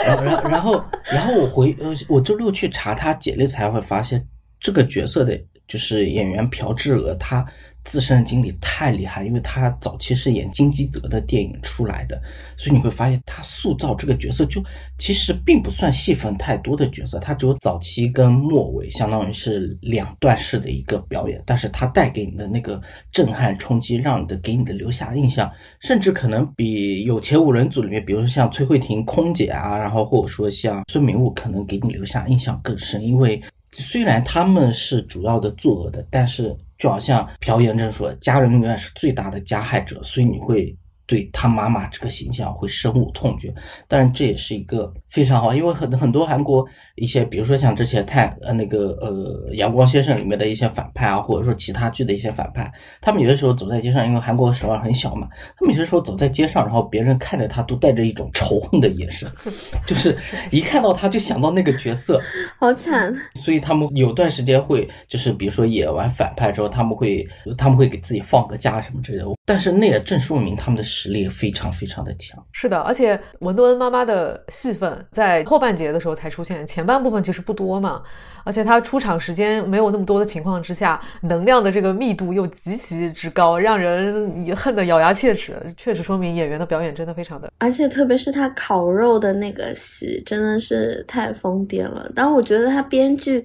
[0.04, 4.26] 然后，然后，然后，然后我回呃，我周六去查他简历才会发现，
[4.64, 5.38] 这个角色的
[5.68, 7.44] 就是演员朴智娥，她
[7.84, 12.18] 自身的经历太厉害，因为她早期是演金基德的电影出来的，
[12.56, 14.62] 所以你会发现她塑造这个角色就
[14.98, 22.80] 其实并不算戏份太多的角色，她只有早期跟末尾，相当于是两段式的一个表演，但是她带给你的那个
[23.12, 33.42] 震撼冲击，让你的给你的留下印象，甚至可能比有钱五人组里面，比如说像崔慧婷空姐啊，然后或者说像孙明悟，可能给你留下印象更深，因为
[33.74, 40.74] 虽然他们是主要的作恶的，但是就好像朴妍珍说，家人永远是最大的加害者，所以你会
[41.06, 43.52] 对他妈妈这个形象会深恶痛绝。
[43.86, 55.28] 当然，这也是一个非常好，因为很很多韩国一些，比如说像之前太呃那个呃阳光先生里面的一些反派啊，或者说其他剧的一些反派，他们有的时候走在街上，因为韩国首尔很小嘛，
[55.58, 59.28] 他们有的时候走在街上，然后别人看着他都带着一种仇恨的眼神，
[59.86, 60.16] 就是
[60.50, 62.20] 一看到他就想到那个角色，
[62.58, 67.26] 好惨，所以他们有段时间会，就是比如说演完反派之后，他们会
[67.58, 69.26] 他们会给自己放个假什么之类的。
[69.46, 72.42] 但是那也正说明他们的实力非常非常的强。
[72.52, 78.02] 是的，而且文多恩妈妈的戏份在后半节的时候才出现，前半部分其实不多嘛。
[78.46, 85.54] 而且她出场时间没有那么多的情况之下，能量的这个密度又极其之高，让人也恨得咬牙切齿。
[85.76, 92.10] 确实说明演员的表演真的非常的而且特别是他烤肉的那个戏，真的是太疯癫了。
[92.14, 93.42] 但我觉得他编剧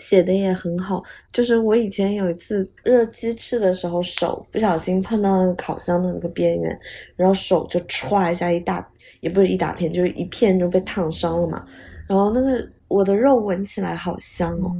[0.00, 1.00] 写的也很好。
[1.30, 6.76] 就是我以前有一次热鸡翅的时候，手不小心碰到那个烤箱的那个边缘，
[7.14, 8.84] 然后手就歘一下一大，
[9.20, 11.64] 也不是一大片，就是一片就被烫伤了嘛。
[12.08, 14.74] 然后那个我的肉闻起来好香哦，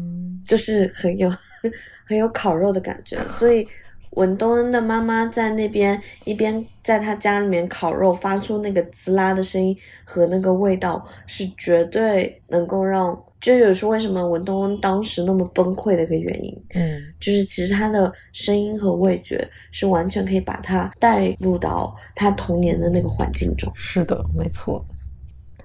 [0.45, 1.31] 就是很有
[2.05, 3.69] 很有烤肉的感觉，所以
[4.11, 16.53] 文东恩的妈妈在那边一边在他家里面烤肉，发出那个滋啦的声音和那个味道，是绝对能够让，这也是为什么文东恩当时那么崩溃的一个原因。
[16.75, 23.73] 嗯，就是其实他的声音和味觉是完全可以把他带入到他童年的那个环境中。
[23.77, 24.85] 是的，没错。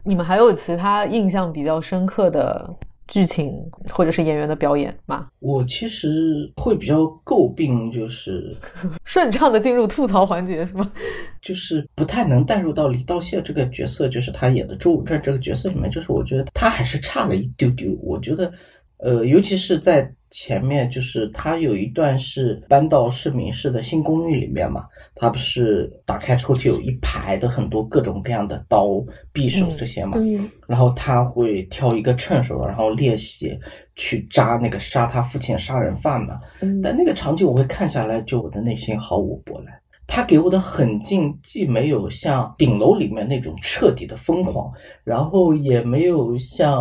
[0.04, 2.72] 你们还有其他印象比较深刻的
[3.08, 3.54] 剧情
[3.92, 5.28] 或者是演员的表演吗？
[5.40, 8.56] 我其实会比较诟病，就是
[9.06, 10.92] 顺畅的进入吐槽环节是吗？
[11.42, 17.92] 就是不太能带入到李道谢这个角色，就是他演的周武镇这个角色里面，就是我觉得他还是差了一丢丢。
[18.02, 18.52] 我觉得，
[18.98, 24.86] 呃，尤其是在前面，就是他有一段是搬到市民市的新公寓里面嘛，
[25.16, 28.88] 他不是打开抽屉有一排的很多各种各样的刀、
[29.34, 33.58] 匕首这些嘛，嗯然后他会挑一个趁手，然后练习
[33.96, 36.40] 去扎那个杀他父亲杀人犯嘛。
[36.62, 39.74] 嗯但那个场景我会看下来，就我的内心毫无波澜。
[40.08, 44.72] 他给我的狠劲既没有像顶楼里面那种彻底的疯狂，
[45.04, 46.78] 然后也没有像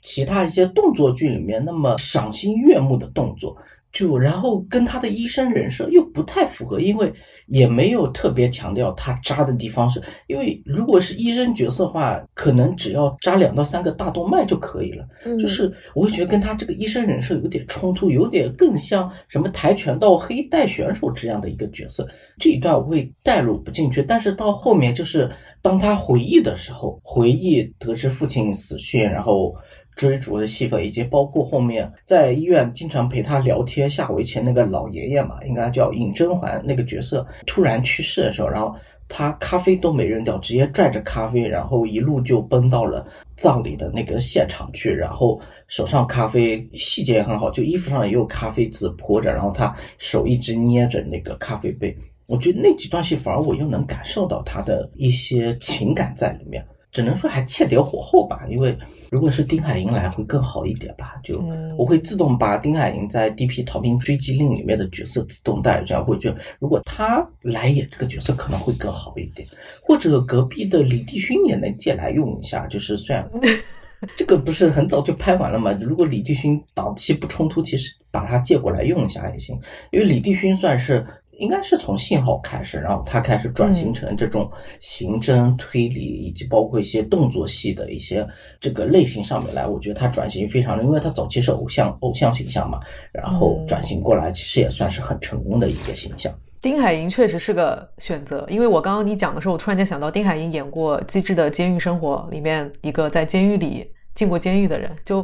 [0.00, 3.56] 其他一些动作剧里面那么赏心悦目的动作。
[3.92, 7.12] 就然后跟他的医生人设又不太符合，因为
[7.46, 15.06] 也没有特别强调他扎的地方是，因为如果是医生角色的话，可能只要扎两到三个大动脉就可以了。
[15.24, 22.08] 嗯就是我会觉得跟他这个医生人设有点冲突，有点更像什么跆拳道黑带选手这样的一个角色。
[22.38, 25.30] 这一段我会带入不进去，但是到后面就是
[25.62, 29.54] 当他回忆的时候，回忆得知父亲死讯，然后。
[29.96, 38.74] 追逐的戏份，以及包括后面在医院经常陪他聊天下围棋那个老爷爷嘛，应该叫尹甄嬛那个角色突然去世的时候，然后
[39.08, 51.96] 他咖啡都没扔掉，直接拽着咖啡，然后一路就奔到了葬礼的那个现场去，然后手上咖啡细节也很好，就衣服上也有咖啡渍泼着，然后他手一直捏着那个咖啡杯。
[52.26, 56.64] 我觉得那几段戏反而我又能感受到他的一些情感在里面。
[56.94, 58.78] 只能说还欠点火候吧，因为
[59.10, 61.16] 如果是丁海寅来会更好一点吧。
[61.24, 63.64] 就嗯我会自动把丁海寅在《D.P.
[63.64, 69.46] 逃兵追击令》里面的角色自动带入，这样会觉得如果他来演这个角色可能会更好一点，
[69.82, 72.66] 或者隔壁的李帝勋也能借来用一下。
[72.68, 73.28] 就是虽然
[74.14, 79.58] 这个不是很早就拍完了嘛，如果李帝勋档期不冲突，其实把他借过来用一下也行，
[79.90, 81.04] 因为李帝勋算是。
[81.38, 88.26] 应该是从信号开始，然后他开始转型成这种刑侦推理，以及包括一些动作戏的一些
[88.60, 89.66] 这个类型上面来。
[89.66, 92.80] 我觉得他转型非常的，因为他早期是偶像偶像形象嘛，
[93.12, 96.32] 然后转型过来，其实也算是很成功的一个形象。
[96.60, 105.22] 丁海寅确实是个选择，因为我刚刚你讲的时候，我突然间想到丁海寅演过《机智的监狱生活》里面一个在监狱里进过监狱的人，就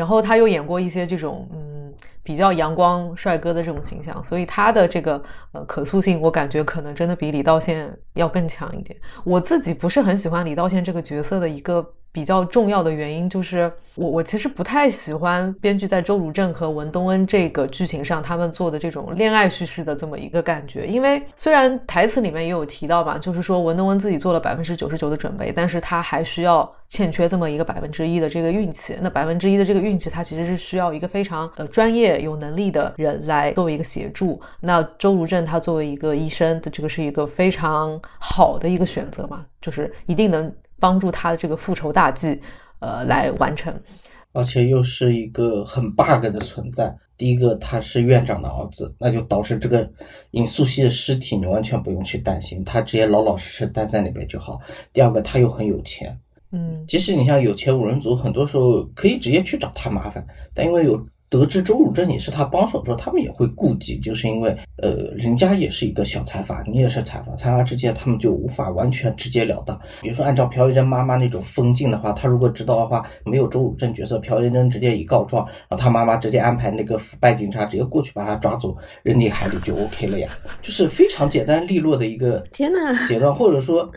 [0.00, 1.92] 然后他又演过一些这种嗯
[2.22, 5.22] 比较阳光帅哥的这种形象，所以他的这个
[5.52, 8.98] 呃可塑性，我感觉可能真的比李道宪要更强一点。
[9.24, 20.86] 我自己不是很喜欢李道宪这个角色的一个比较重要的原因，就是我我其实不太喜欢编剧在周如正和文东恩这个剧情上他们做的这种恋爱叙事的这么一个感觉。
[20.86, 28.96] 因为虽然台词里面也有提到吧，就是说文东恩自己做了百分之九十九的准备，但是他还需要欠缺这么一个百分之一的这个运气。
[29.00, 34.40] 那百分之一的这个运气，他其实是需要一个非常呃专业有能力的人来作为一个协助。
[34.60, 42.40] 那周如正他作为一个医生，这个是一个非常好的一个选择嘛，就是一定能帮助他的这个复仇大计，
[42.80, 43.72] 呃，来完成。
[44.32, 46.96] 而且又是一个很 bug 的存在。
[47.16, 49.86] 第一个，他是院长的儿子，那就导致这个
[50.30, 54.58] 尹素汐的尸体你完全不用去担心，他直接老老实实待在那边就好。
[54.92, 56.18] 第二个，他又很有钱，
[56.52, 60.98] 嗯即使你像有钱五人组，很多时候可以直接去找他麻烦，但因为有
[61.30, 69.80] 得知周汝正也是他帮手之后，他们也会顾忌，就是因为呃，人家也是一个小财阀，你也是财阀，财阀之间他们就无法完全直截了当。
[70.02, 80.28] 比如说按照朴元珍妈妈那种封禁的话，他如果知道的话，没有周汝正角色，朴元珍直接一告状，然后他妈妈直接安排那个腐败警察直接过去把他抓走，扔进海里就 OK 了呀，
[80.60, 82.68] 就是非常简单利落的一个阶
[83.20, 83.88] 段，或者说。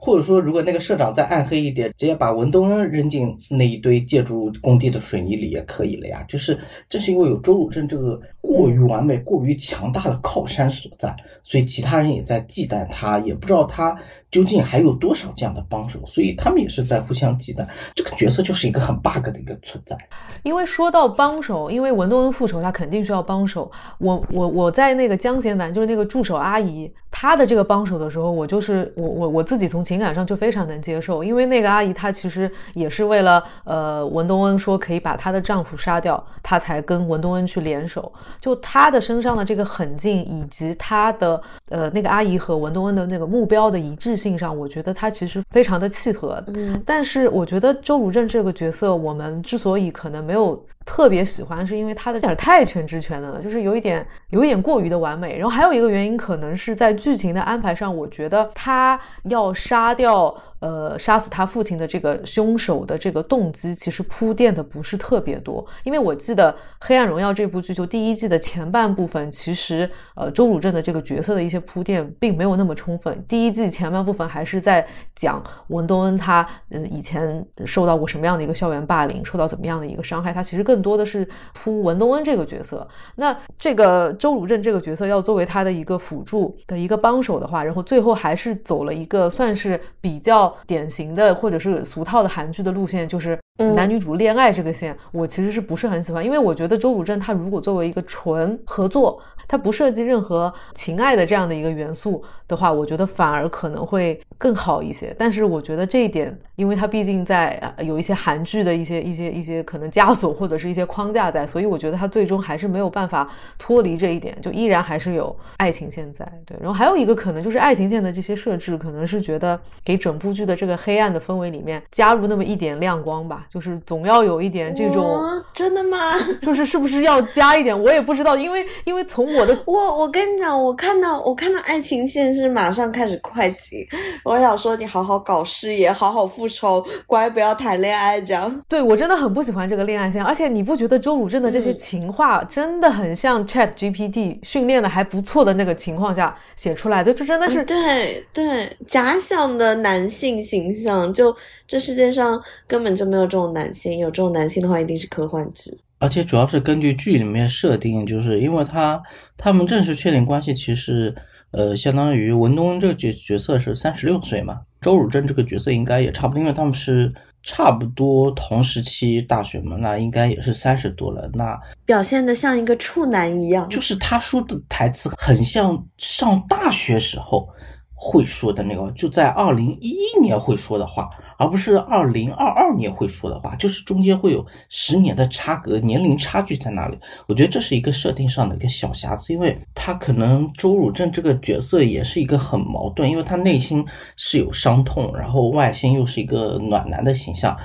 [0.00, 6.24] 或者说，如果那个社长再暗黑一点，直接把文东恩扔进那一堆建筑工地的水泥里也可以了呀。
[6.28, 6.56] 就是
[6.88, 13.98] 正是因为有周汝正这个过于完美、过于强大的靠山所在，所以其他人也在忌惮他，也不知道他
[14.30, 17.66] 究竟还有多少这样的帮手，所以他们也是在互相忌惮。
[17.94, 19.96] 这个角色就是一个很 bug 的一个存在。
[20.42, 23.70] 因为说到帮手，因为文东恩复仇，他肯定需要帮手。
[23.98, 38.12] 我我我在那个江贤南，就是那个助手阿姨，她的这个帮手的时候，我就是我我我自己从情感上就非常能接受，因为那个阿姨她其实也是为了呃文东恩说可以把她的丈夫杀掉，她才跟文东恩去联手。
[38.40, 46.44] 就她的身上的这个狠劲，以及她的呃那个阿姨和文东恩的那个目标的一致性上，我觉得他其实非常的契合。
[46.48, 50.60] 嗯，但是我觉得周汝正这个角色，我们之所以可能没有。
[50.88, 55.36] 特别喜欢是因为他的点太全知全能了，就是有一点有一点过于的完美。
[55.36, 60.34] 然后还有一个原因，可能是在剧情的安排上，我觉得他要杀掉。
[60.60, 65.64] 呃，杀死他父亲的这个凶手的这个动机，其实铺垫的不是特别多。
[65.84, 73.24] 因为我记得《黑暗荣耀》这部剧，就第一季的前半部分，其实呃，周汝正的这个角色的一些铺垫并没有那么充分。
[73.28, 74.84] 第一季前半部分还是在
[75.14, 82.86] 讲文东恩他嗯以前受到过什么样的一个校园霸凌，受到怎么样的一个伤害，他其实更多的是铺文东恩这个角色。
[83.16, 90.38] 那这个周汝镇这个角色要作为他的一个辅助的一个帮手的话，然后最后还是走了一个算是比较。
[90.66, 93.38] 典型的或者是俗套的韩剧的路线，就是
[93.74, 99.20] 男女主恋爱这个线，我其实是不是很喜欢，因为我觉得周汝镇他如果作为一个纯合作。
[99.48, 105.14] 它不涉及任何情爱的这样的一个元素的话，我觉得反而可能会更好一些。
[105.18, 113.26] 但是我觉得这一点，因为它毕竟在有一些韩剧的一些一些一些可能枷锁或者是一些框架在，所以我觉得它最终还是没有办法
[113.58, 116.30] 脱离这一点，就依然还是有爱情线在。
[116.44, 125.18] 对，然后还有一个可能就是爱情线的这些设置，可能是觉得给整部剧的这个黑暗的氛围里面加入那么一点亮光吧，就是总要有一点这种。
[125.54, 126.14] 真的吗？
[126.42, 127.82] 就是是不是要加一点？
[127.82, 129.37] 我也不知道，因为因为从。
[129.38, 133.86] 我的我我跟你讲，我看到我看到爱情线是马上开始快进，
[134.24, 138.62] 我想说你好好搞事业，好好复仇，乖不要谈恋爱这样。
[138.68, 147.14] 对我真的很不喜欢这个恋爱线，而且你不觉得周汝正的这些情话真的很像 Chat GPT 训练的还不错的那个情况下写出来的？
[147.14, 151.34] 就真的是对对假想的男性形象，就
[151.68, 155.78] 这世界上根本就没有这种男性，有这种男性的话一定是科幻剧。
[155.98, 159.02] 而且主要是根据剧里面设定，就是因为他
[159.36, 161.14] 他们正式确定关系，其实
[161.50, 177.48] 呃，相当于文东恩这个角角色是三十六岁嘛，周汝正这个角色应该也差不多，因为他们是差不多同时期大学嘛，那应该也是三十多了，那表现的像一个处男一样，就是他说的台词很像上大学时候
[177.94, 181.08] 会说的那个，就在二零一一年会说的话。
[181.38, 186.98] 而不是二零二二年会说的话，就是中间会有十年的差隔，年龄差距在那里。
[187.28, 193.86] 我觉得这是一个设定上的一个小瑕疵，因为他可能周汝正这个角色也是一个很矛盾，因为他内心
[194.16, 197.56] 是有伤痛，然后外心又是一个暖男的形象，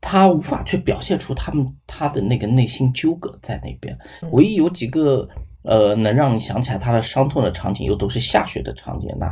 [0.00, 3.94] 他无法去表现出他们他的那个内心纠葛在那边。
[4.32, 5.28] 唯一有几个
[5.64, 9.30] 呃能让你想起来他的伤痛的场景，又都是下雪的场景，那。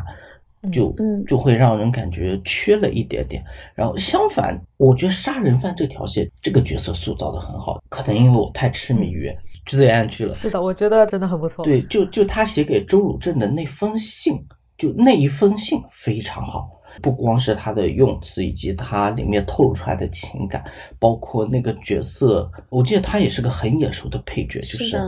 [0.70, 0.94] 就
[1.26, 3.44] 就会让人感觉缺了一点点，
[3.74, 9.30] 然后相反，我觉得杀人犯这条线这个角色塑造的很好，可能因为我太痴迷于
[9.66, 10.34] 罪案剧了。
[10.34, 11.64] 是的，我觉得真的很不错。
[11.64, 14.42] 对，就就他写给周汝正的那封信，
[14.76, 16.68] 就那一封信非常好，
[17.00, 20.64] 不光是他的用词，以及他里面透露出来的情感，
[20.98, 24.98] 包括那个角色，我记得他也是个很眼熟的配角，就是。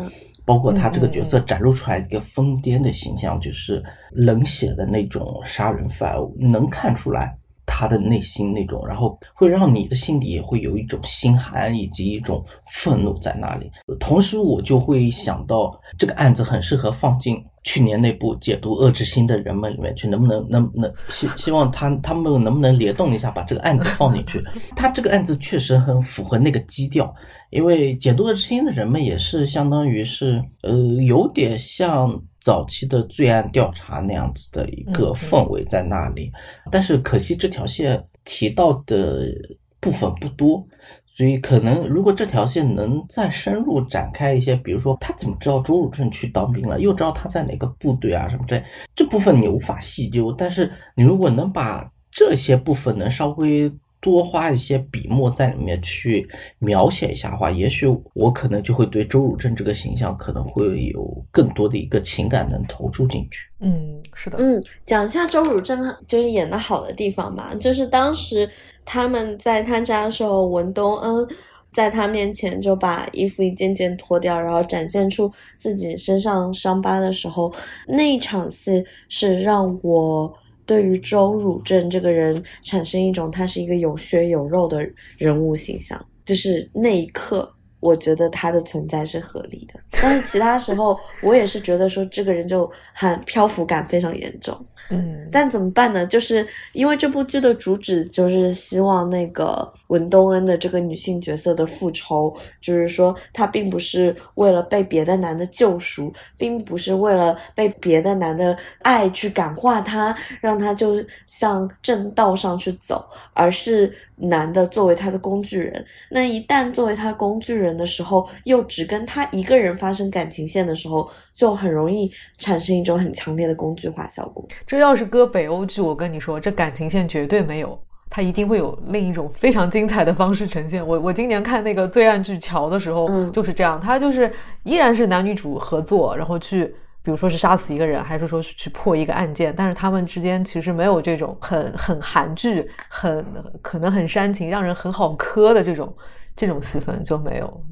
[0.49, 7.37] 包括他这个角色展露出来一个疯癫的形象，就是冷血的那种杀人犯，能看出来
[7.67, 13.71] 他的内心那种，然后会让你的心里也会有一种心寒以及一种愤怒在那里。
[14.01, 17.45] 同时，我就会想到这个案子很适合放进。
[17.65, 24.43] 去年那部解读恶之心的人们里面去，能不能能能希希望他他们能不能联动一下，把这个案子放进去？
[24.75, 27.15] 他这个案子确实很符合那个基调，
[27.51, 36.31] 因为解读恶之心的人们也是相当于是呃有点像早期的罪案调查那样子的一个氛围在那里，
[36.71, 39.33] 但是可惜这条线提到的
[39.81, 40.67] 部分不多。
[41.07, 48.63] 所以，可能如果这条线能再深入展开一些，比如说他怎么知道周汝正去当兵了，又知道他在哪个部队啊什么这
[48.95, 50.31] 这部分你无法细究。
[50.31, 53.69] 但是你如果能把这些部分能稍微
[54.01, 56.29] 多花一些笔墨在里面去
[56.59, 63.49] 描写一下的话，也许我可能就会对周汝正这个形象可能会有更多的一个情感能投注进去。
[63.61, 64.39] 嗯，是的。
[64.41, 68.49] 嗯，讲一下周汝正就是演的好的地方吧，就是当时。
[68.91, 71.29] 他们在他家的时候，文东恩
[71.75, 77.53] 在他面前就把衣服一件件脱掉，然后展现出自己身上伤疤的时候，
[77.87, 80.33] 那一场戏是让我
[80.69, 85.99] 对于周汝正这个人产生一种他是一个有血有肉的人物形象。
[86.27, 87.51] 就是那一刻，
[87.81, 89.81] 我觉得他的存在是合理的。
[89.93, 94.55] 但是其他时候，我也是觉得说这个人就很漂浮感非常严重。
[94.91, 96.07] 嗯，但怎么办呢？
[96.07, 115.85] 就是因为这部剧的主旨就是希望那个文东恩的这个女性角色的复仇，就是说她并不是为了被别的男的救赎，并不是为了被别的男的爱去感化她，让她就向正道上去走，而是男的作为她的工具人。
[116.11, 124.47] 那一旦作为她工具人的时候，又只跟他一个人发生感情线的时候，就很容易产生一种很强烈的工具化效果。
[124.67, 130.81] 这要是搁北欧剧，我跟你说，这感情线绝对没有，它一定会有另一种非常精彩的方式呈现。
[130.87, 136.75] 我我今年看那个罪案剧《桥》的时候，嗯就是这样，它就是依然是男女主合作，然后去。
[137.01, 143.25] 比如说是杀死一个人，还是说是去破一个案件，但是他们之间其实没有这种很很韩剧、很
[143.63, 145.91] 可能很煽情、让人很好磕的这种
[146.37, 147.65] 这种戏份就没有。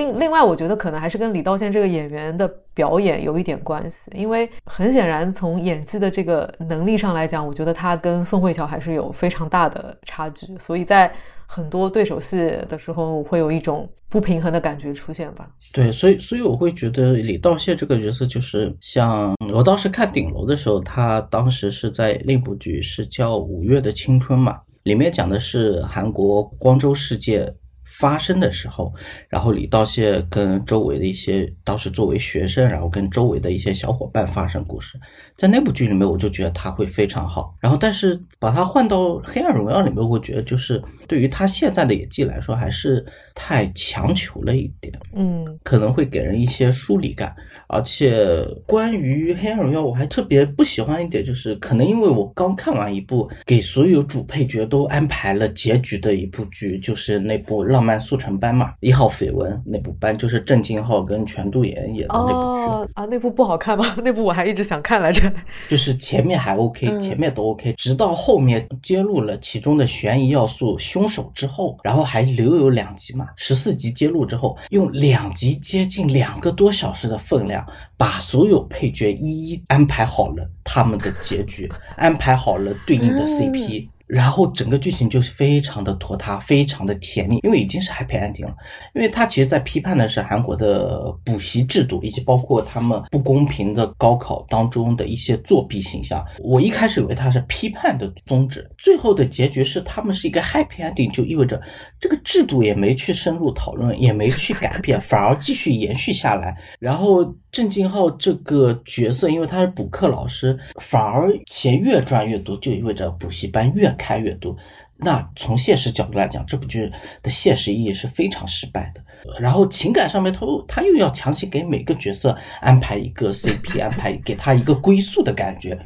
[0.00, 11.12] 另另外，我觉得可能还是跟李道宪这个演员的表演有一点关系，因为很显然从演技的这个能力上来讲，我觉得他跟宋慧乔还是有非常大的差距，所以在
[11.46, 15.46] 很多对手戏的时候会有一种不平衡的感觉出现吧。
[15.70, 27.54] 对，所以所以我会觉得李道宪这个角色就是像我当时看《顶楼》的时候，他当时是在另一部剧是叫《五月的青春》嘛，里面讲的是韩国光州事件
[28.00, 28.90] 发生的时候，
[29.28, 34.98] 然后李道谢跟周围的一些当时作为学生，然后跟周围的一些小伙伴发生故事，
[35.36, 37.54] 在那部剧里面，我就觉得他会非常好。
[37.60, 44.90] 然后，但是把他换到《黑暗荣耀》里面，我觉得就是对于他现在的演技来说，还是太强求了一点。
[45.14, 47.36] 嗯可能会给人一些疏离感。
[47.70, 62.60] 而且关于《黑暗荣耀》，我还特别不喜欢一点，就是可能因为我刚看完一部给所有主配角都安排了结局的一部剧，就是那部《浪漫速成班》嘛，《一号绯闻》那部班，就是郑敬浩跟全度妍演的那部剧。
[62.60, 63.94] 哦啊，那部不好看吗？
[64.02, 65.32] 那部我还一直想看来着。
[65.68, 77.59] 就是前面还 OK，、嗯前面都 OK，直到后面揭露了其中的悬疑要素、凶手之后，然后还留有两集嘛，十四集揭露之后，用两集接近两个多小时的分量，
[77.96, 83.88] 把所有配角一一安排好了他们的结局，安排好了对应的 CP。
[84.10, 88.52] 然后整个剧情就非常的拖沓，非常的甜腻，因为已经是 happy ending 了。
[88.92, 96.26] 因为他其实在批判的是韩国的补习制度，以及包括他们不公平的高考当中的一些作弊形象。
[96.40, 101.62] 我一开始以为他是批判的宗旨，最后的结局是他们是一个 happy ending，就意味着
[102.00, 106.56] 这个制度也没去深入讨论，也没去改变， 反而继续延续下来。
[106.78, 114.56] 然后郑敬浩这个角色，因为他是补课老师，反而钱越赚越多，就意味着补习班越开越多。
[115.02, 116.90] 那从现实角度来讲，这部剧
[117.22, 119.02] 的现实意义是非常失败的。
[119.38, 125.78] 然后情感上面，他又他又要强行给每个角色安排一个 CP，安排给他一个归宿的感觉。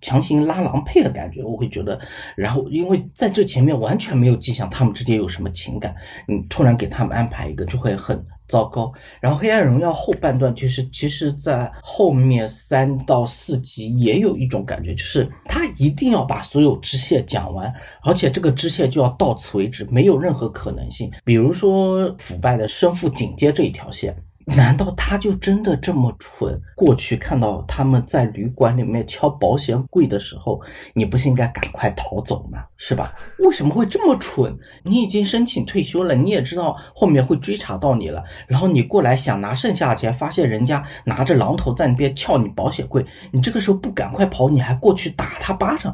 [0.00, 1.98] 强行拉郎配的感觉，我会觉得，
[2.36, 5.94] 然后因为在这前面完全没有迹象他们之间有什么情感，
[6.26, 8.92] 你突然给他们安排一个就会很糟糕。
[9.20, 17.72] 然后《黑暗荣耀》后半段其实其实在后面三到四集也有一种感觉，就是他一定要把所有支线讲完，
[18.02, 21.10] 而且这个支线就要到此为止，没有任何可能性。
[21.24, 24.16] 比如说腐败的生父警戒这一条线。
[24.48, 26.60] 难道他就真的这么蠢？
[26.76, 30.60] 过去看到他们在旅馆里面敲保险柜的时候，
[30.94, 32.64] 你不是应该赶快逃走吗？
[32.76, 33.12] 是吧？
[33.40, 34.56] 为什么会这么蠢？
[34.84, 45.92] 你已经申请退休了，你也知道后面会追查到你了，然后你过来想拿剩下的钱，发现人家拿着榔头在那边撬你保险柜，你这个时候不赶快跑，你还过去打他巴掌。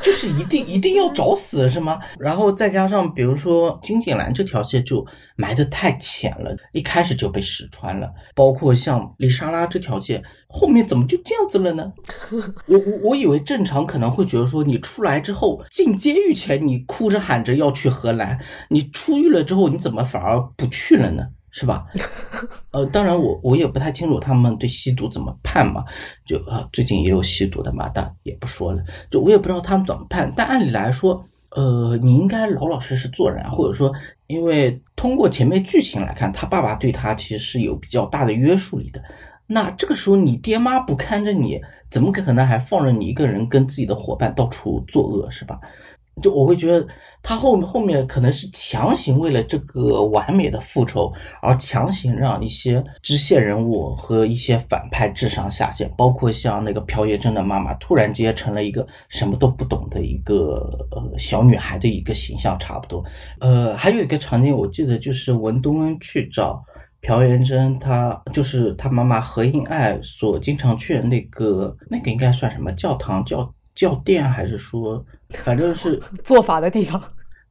[0.00, 1.98] 就是一定一定要找死是吗？
[2.18, 5.04] 然后再加上比如说金景兰这条线就
[5.36, 8.08] 埋的太浅了，一开始就被识穿了。
[8.34, 11.92] 包括像丽莎拉这条线，后面怎么就这样子了呢？
[12.66, 21.24] 我我我以为正常可能会觉得说，你出来之后进监狱前你哭着喊着要去荷兰，你出狱了之后你怎么反而不去了呢？
[21.52, 21.86] 是吧？
[22.70, 25.84] 呃，当然我我也不太清楚他们对吸毒怎么判嘛，
[26.26, 30.32] 就啊最近也有吸毒的嘛，但也不说了，就我也不知道他们怎么判。
[30.34, 33.92] 但按理来说，呃，你应该老老实实做人，或者说，
[34.26, 39.02] 因为通过前面剧情来看，他爸爸对他其实是有比较大的约束力的。
[39.46, 45.60] 那这个时候你爹妈不看着你，怎么可能还放任你一个人跟自己的伙伴到处作恶，是吧？
[46.20, 46.86] 就我会觉得
[47.22, 51.10] 他后后面可能是强行为了这个完美的复仇
[51.40, 63.02] 而强行让一些支线人物和一些反派智商下线，包括像那个朴元珍的妈妈突然间成了一个什么都不懂的一个呃小女孩的一个形象，差不多。
[63.40, 66.62] 呃，还有一个场景我记得就是文东恩去找
[67.00, 75.02] 朴元珍，她就是她妈妈何英爱所经常去的那个那个应该算什么教堂教教殿还是说？
[75.42, 77.02] 反正是 做法的地方，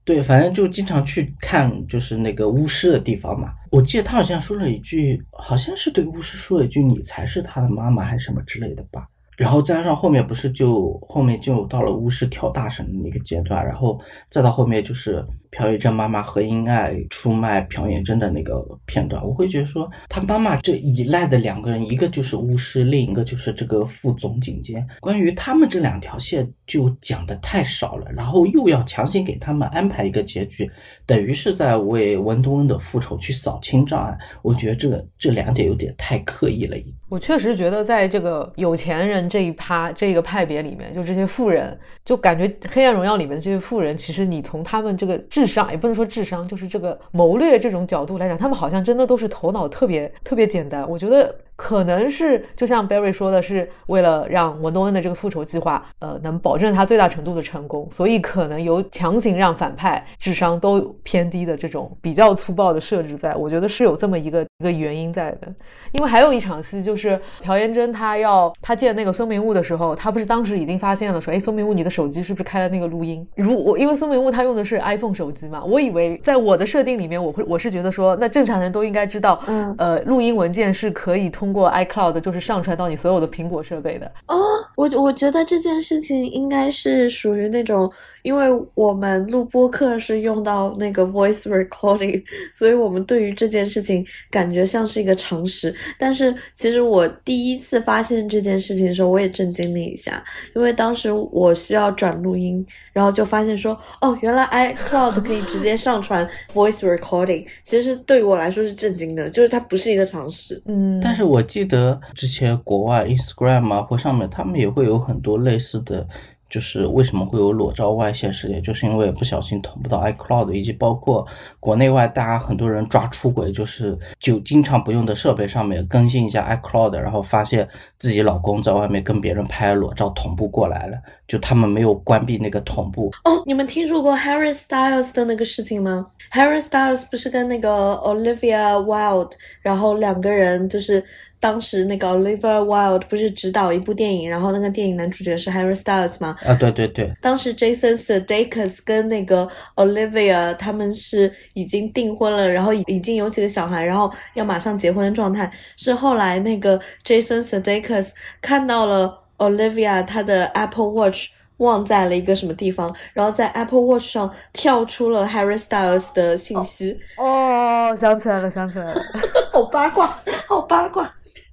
[0.04, 3.54] 对，反正就经常去看，就是那个巫师的地方嘛。
[3.72, 9.08] 我记得他好像说了一句，好像是对巫师说了一句“你才是他的妈妈”还是什么之类的吧。
[9.38, 30.70] 然后加上后面不是就后面就到了巫师跳大神的那个阶段，然后再到后面就是朴妍珍妈妈何英爱出卖朴妍珍的那个片段，我会觉得说他妈妈这依赖的两个人，一个就是巫师，另一个就是这个副总警监，关于他们这两条线就讲的太少了，然后又要强行给他们安排一个结局，
[31.06, 36.78] 等于是在为文东恩的复仇去扫清障碍，我觉得这个这两点有点太刻意了。
[37.10, 50.88] 我确实觉得，在这个有钱人这一趴这个派别里面，就这些富人，就感觉《黑暗荣耀》里面的这些富人，其实你从他们这个智商，也不能说智商，就是这个谋略这种角度来讲，他们好像真的都是头脑特别特别简单。
[50.88, 51.36] 我觉得。
[51.64, 65.53] 可能是就像 Barry 说的，是为了让文东恩的这个复仇计划，呃，能保证他最大程度的成功，所以可能有强行让反派智商都偏低的这种比较粗暴的设置，在我觉得是有这么一个一个原因在的。
[65.91, 73.24] 因为还有一场戏，就是朴妍珍她要她见那个孙明悟的时候，她不是当时已经发现了说，哎，孙明悟你的手机是不是开了那个录音？
[73.36, 81.51] 如我因为孙明悟他用的是 iPhone 手机嘛，我以为在我的设定里面，我会我是觉得说，那正常人都应该知道，嗯，呃，录音文件是可以通。
[81.52, 84.40] 通过 iCloud 就是上传到你所有的苹果设备的哦，
[84.78, 87.92] 我我觉得这件事情应该是属于那种。
[88.24, 92.22] 因为我们录播课是用到那个 voice recording，
[92.56, 95.74] 所以我们对于这件事情感觉像是一个常识。
[95.98, 100.24] 但是其实我第一次发现这件事情的时候，我也震惊了一下，
[100.56, 107.46] 因为当时我需要转录音，然后就发现说，哦，原来 iCloud 可以直接上传 voice recording。
[107.64, 110.62] 其实对于我来说是震惊的，就是它不是一个常识。
[110.66, 116.08] 嗯，但是我记得之前国外 Instagram 啊或上面他们也会有很多类似的。
[116.52, 121.26] 就是为什么会有裸照外泄事件，就是因为不小心同步到 iCloud，以及包括
[121.62, 127.68] 国内外大家很多人抓出轨，就是就经常不用的设备上面更新一下 iCloud，然后发现
[127.98, 133.10] 自己老公在外面跟别人拍裸照同步过来了，就他们没有关闭那个同步。
[133.24, 141.02] 哦，你们听说过 Harry Styles 的那个事情吗？Harry Styles 不是跟那个 Olivia Wilde，然后两个人就是。
[141.42, 146.38] 当时那个 Oliver Wilde 不是执导一部电影，然后那个电影男主角是 Harry Styles 吗？
[146.46, 147.12] 啊，对对对。
[147.20, 155.51] 当时 Jason Sudeikis 跟那个 Olivia 他们是已经订婚了，然后已经有几个小孩，然后要马上结婚的状态。
[155.76, 167.00] 是后来那个 Jason Sudeikis 看到了 Olivia 他的 Apple Watch 忘在了一个什么地方，然后在 Apple Watch 上跳出了 Harry Styles 的信息。
[167.18, 169.01] 哦，想起来了，想起来了，
[169.51, 171.12] 好八卦，好八卦。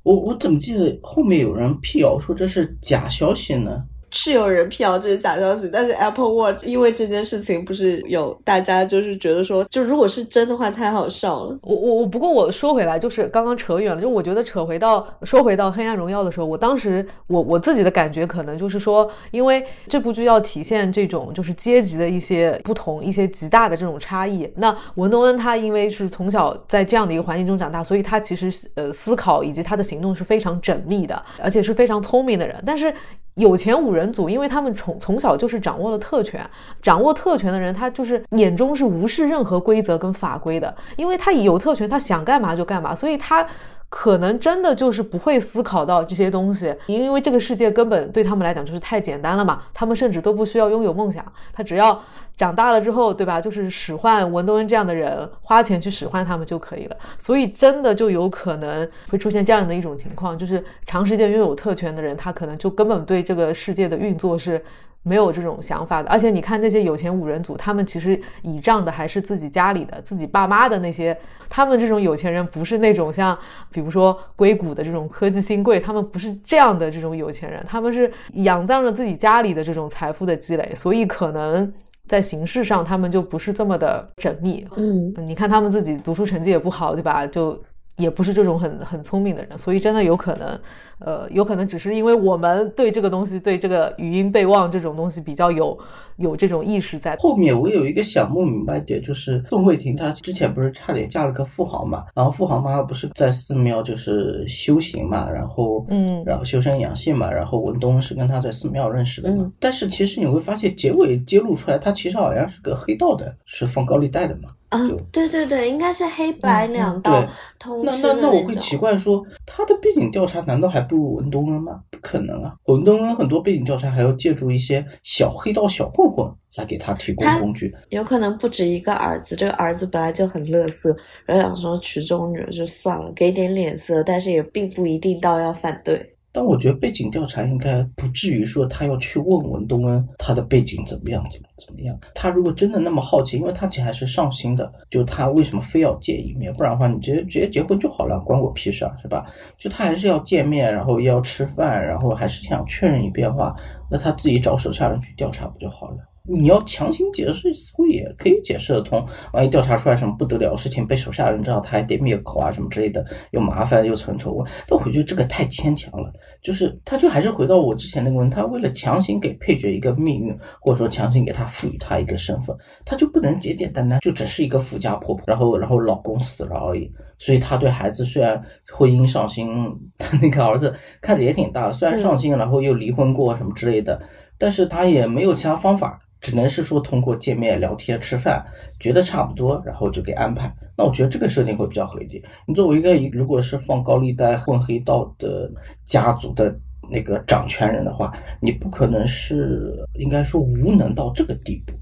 [0.08, 3.84] 我我怎么记得后面有人辟谣说这是假消息呢？
[4.10, 11.58] 是有人辟谣这是假消息，但是 Apple Watch 因为这件事情不是有大家就是觉得说，就如果是真的话太好笑了。
[11.62, 24.50] 我我我不过我说回来就是刚刚扯远了，就我觉得扯回到说回到黑暗荣耀的时候，我当时我我自己的感觉可能就是说，因为这部剧要体现这种就是阶级的一些不同，一些极大的这种差异。
[24.56, 32.92] 那文东恩他因为是从小在这样的一个环境中长大，所以他其实呃思考以及他的行动是非常缜密的，而且是非常聪明的人，但是。
[33.38, 36.44] 有钱五人组，因为他们从从小就是掌握了特权，
[36.82, 43.46] 掌握特权的人，他就是眼中是无视任何规则跟法规的，因为他有特权，他想干嘛就干嘛，所以他
[43.88, 52.02] 可能真的就是不会思考到这些东西，因为这个世界根本对他们来讲就是太简单了嘛，他们甚至都不需要拥有梦想，他只要。
[52.38, 53.40] 长大了之后，对吧？
[53.40, 56.96] 就是使唤文东恩这样的人，花钱去使唤他们就可以了。
[57.18, 64.62] 所以真的就有可能会出现这样的一种情况，就是长时间拥有特权的人，他可能就根本对这个世界的运作是
[65.08, 66.10] 没有这种想法的。
[66.10, 71.16] 而且你看那些有钱五人组，他们其实倚仗的还是自己家里的、自己爸妈的那些。
[71.48, 73.36] 他们这种有钱人不是那种像，
[73.70, 81.72] 比如说硅谷的这种科技新贵，他们不是这样的这种有钱人，他们是仰仗着自己家里的这种财富的积累，所以可能。
[82.08, 84.66] 在形式上，他们就不是这么的缜密。
[84.76, 87.26] 嗯，你看他们自己读书成绩也不好，对吧？
[87.26, 87.62] 就
[87.96, 90.58] 也不是这种很很聪明的人，所以真的有可能。
[91.00, 95.78] 呃，有可能只是因为我们对这个东西，对这个语音备忘这种东西比较有
[96.16, 97.16] 有这种意识在。
[97.18, 114.48] 后面我有一个想不明白点，就是宋慧婷她之前不是差点嫁了个富豪嘛，然后富豪妈妈不是在寺庙就是修行嘛，然后嗯，然后修身养性嘛，然后文东是跟她在寺庙认识的嘛，但是其实你会发现结尾揭露出来，他其实好像是个黑道的，是放高利贷的嘛。
[114.68, 114.78] 啊，
[115.10, 117.24] 对对对，应该是黑白两道
[117.58, 121.80] 通吃那那那我会奇怪说，他的背景调查难道还不如文东恩吗？
[121.90, 127.74] 不可能啊，文东恩很多背景调查还要借助一些小黑道小混混来给他提供工具。
[127.88, 136.14] 有可能不止一个儿子，这个儿子本来就很乐色，然后想说娶这种女儿就算了，给点脸色，但是也并不一定到要反对。
[136.30, 141.98] 但我觉得背景调查应该不至于说他要去问文东恩他的背景怎么样，怎么怎么样。
[142.14, 146.52] 他如果真的那么好奇，因为他其实还是上心的，就他为什么非要见一面？
[146.52, 149.26] 不然的话，你直接直接结婚就好了，关我屁事啊，是吧？
[149.56, 153.56] 就他还是要见面，然后要吃饭，然后还是想确认一遍话，
[153.90, 155.96] 那他自己找手下人去调查不就好了？
[156.28, 159.04] 你要强行解释，似乎也可以解释得通。
[159.32, 164.44] 万一调查出来什么不得了的事情，被手下人知道，他还得灭口啊，什么之类的，又麻烦又成仇。
[164.66, 166.12] 但我觉得这个太牵强了。
[166.42, 176.92] 就是他，就还是回到我之前那个问题，他为了强行给配角一个命运，或者说强行给他赋予他一个身份，他就不能简简单单就只是一个富家婆婆，然后然后老公死了而已。
[177.18, 178.40] 所以他对孩子虽然
[178.72, 179.48] 婚姻上心，
[179.96, 184.00] 他 那个儿子看着也挺大的，虽然上心，然后又离婚过什么之类的，
[184.38, 185.98] 但是他也没有其他方法。
[186.20, 188.44] 只能是说通过见面聊天吃饭，
[188.80, 190.52] 觉得差不多，然后就给安排。
[190.76, 192.22] 那我觉得这个设定会比较合理。
[192.46, 195.50] 你作为一个如果是放高利贷混黑道的
[195.84, 196.54] 家族的
[196.90, 201.72] 那个掌权人的话，你不可能是应该说无能到这个地步。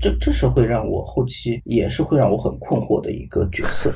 [0.00, 3.92] 这这是会让我后期也是会让我很困惑的一个角色。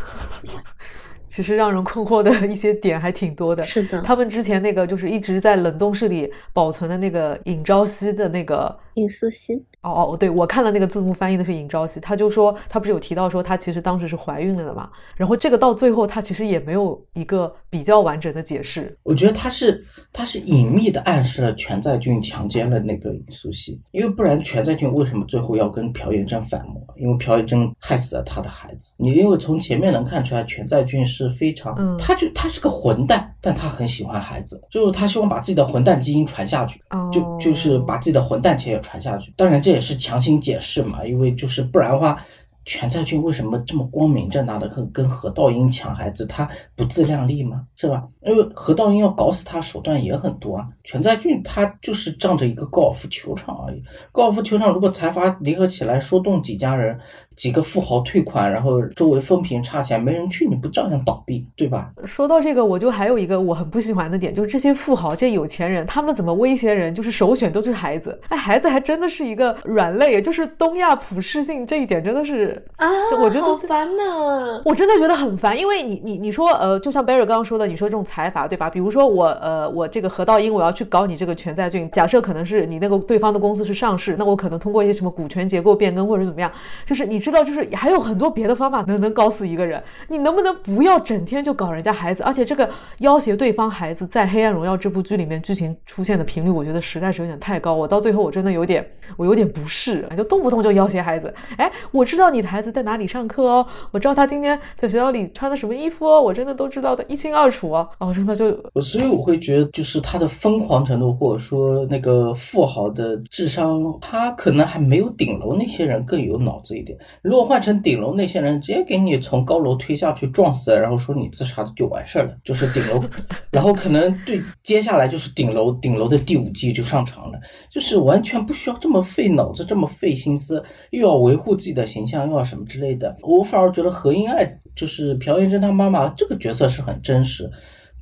[1.27, 3.63] 其实让人困惑的一些点还挺多的。
[3.63, 9.61] 是的，他们之前那个就是一直在冷冻室里保存的那个尹朝夕的那个尹素汐。
[9.83, 18.97] 哦哦，对我看了那个字幕翻译的是尹朝夕，他就说他不是有提到说他其实当时是怀孕了的嘛，然后这个到最后他其实也没有一个比较完整的解释。
[19.03, 26.83] 我觉得他是他是隐秘的暗示了全在俊强奸了那个尹素汐，因为不然全在俊为什么最后要跟朴妍珍反目？
[26.97, 28.95] 因为朴妍珍害死了他的孩子。
[28.97, 36.81] 你因为从前面能看出来全在俊是非常，他就他是个混蛋，但他很喜欢孩子，就是他希望把自己的混蛋基因传下去，
[37.13, 39.31] 就就是把自己的混蛋钱也传下去。
[39.37, 39.75] 当然这。
[39.75, 42.25] 也是强行解释嘛，因为就是不然的话，
[42.65, 47.67] 全在俊为什么这么光明正大的跟跟何道英抢孩子，他不自量力吗？
[47.75, 48.05] 是吧？
[48.25, 50.69] 因为何道英要搞死他手段也很多啊。
[50.85, 53.83] 全在俊他就是仗着一个高尔夫球场而已，
[54.13, 56.97] 高尔夫球场如果财阀联合起来说动几家人。
[57.37, 61.91] 几个富豪退款，然后周围风评差起来，没人去，你不照样倒闭，对吧？
[62.05, 66.95] 说到这个，我就还有一个我很不喜欢的点，就是这些富豪、这些有钱人，他们怎么威胁人？
[66.95, 72.87] 就是首选都是孩子，哎，孩子还真的是一个软肋，就是东亚普适性这一点真的是啊，
[73.21, 78.71] 我觉得好烦呐，我真的觉得很烦，因为你你你说呃，就像 Barry 刚刚说的，你说这种财阀对吧？
[78.71, 86.49] 比如说我呃我这个何道英，我要去搞你这个全在俊，假设可能是你那个对方的公司是上市，那我可能通过一些什么股权结构变更或者怎么样，
[86.87, 87.24] 就是你。
[87.25, 89.83] 知道，就是还有很多别的方法能能搞死一个人。
[90.09, 92.23] 你能不能不要整天就搞人家孩子？
[92.23, 92.69] 而且这个
[92.99, 97.75] 要挟对方孩子，在《黑暗荣耀》这部剧里面剧情出现的频率，我觉得实在是有点太高。
[97.75, 98.87] 我到最后我真的有点，
[99.17, 101.33] 我有点不适，就动不动就要挟孩子。
[101.57, 107.89] 哎，我知道你的孩子在哪里上课哦，我知道他今天在学校里穿的什么衣服哦，我真的都知道的一清二楚哦。
[107.99, 108.51] 哦，真的就，
[108.83, 116.99] 所以我会觉得，就是他的疯狂程度，或者说那个富豪的智商，他可能还没有顶楼那些人更有脑子一点。
[117.23, 123.03] 如果换成顶楼那些人，直接给你从高楼推下去撞死，然后说你自杀的就完事儿了， 就是顶楼，
[123.51, 127.39] 然后可能对接下来就是顶楼，顶楼的第五季就上场了，
[127.71, 133.17] 就是完全不需要这么费脑子，这么费心思，又要维护自己的形象，又要什么之类的。
[133.23, 137.51] 我反而觉得何英爱就是朴妍珍她妈妈这个角色是很真实。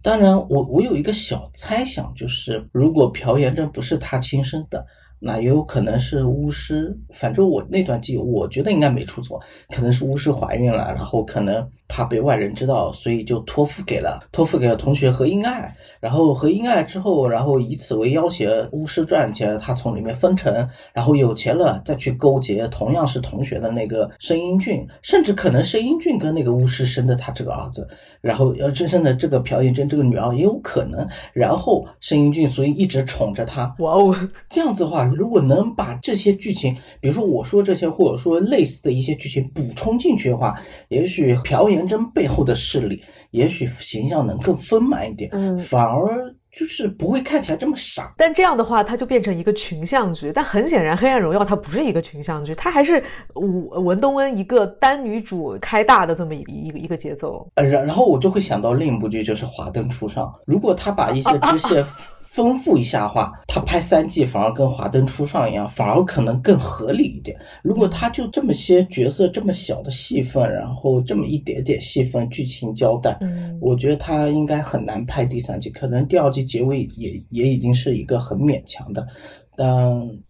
[0.02, 4.84] 当然，我我有一个小猜想，就是如果朴妍珍不是她亲生的。
[5.24, 9.40] 那也有可能是巫师，反正我那段记，我觉得应该没出错，
[9.72, 27.88] 可能是巫师怀孕了，然后可能怕被外人知道，所以就托付给了托付给了同学何英爱，然后何英爱之后，然后以此为要挟巫师赚钱，他从里面分成，然后有钱了再去勾结同样是同学的那个申英俊，甚至可能申英俊跟那个巫师生的他这个儿子，
[28.22, 34.16] 然后要真正的这个朴妍珍这个女儿也有可能，然后申英俊所以一直宠着她，哇哦，
[34.48, 35.02] 这样子的话。
[35.04, 40.54] 如果能把这些剧情，比如说我说这些，或者说类似的一些剧情补充进去的话，
[40.88, 48.12] 也许朴妍珍背后的势力，也许形象能更丰满一点，嗯反而就是不会看起来这么傻。
[48.16, 50.30] 但这样的话，它就变成一个群像剧。
[50.32, 53.02] 但很显然，《黑暗荣耀》它不是一个群像剧，它还是
[53.34, 57.50] 文文东恩一个单女主开大的这么一个一个一个节奏。
[57.54, 60.26] 呃，然然后我就会想到另一部剧，就是《华灯初上》。
[60.44, 61.84] 如果他把一些 支线
[62.32, 67.38] 丰富一下的话，他拍三季反而跟《华灯初上》一样，反而可能更合理一点。
[67.62, 79.06] 如果他就这么些角色这么小的戏份，然后这么一点点戏份剧情交代，嗯我觉得他应该很难拍第三季，可能第二季结尾也也已经是一个很勉强的，
[79.54, 79.68] 但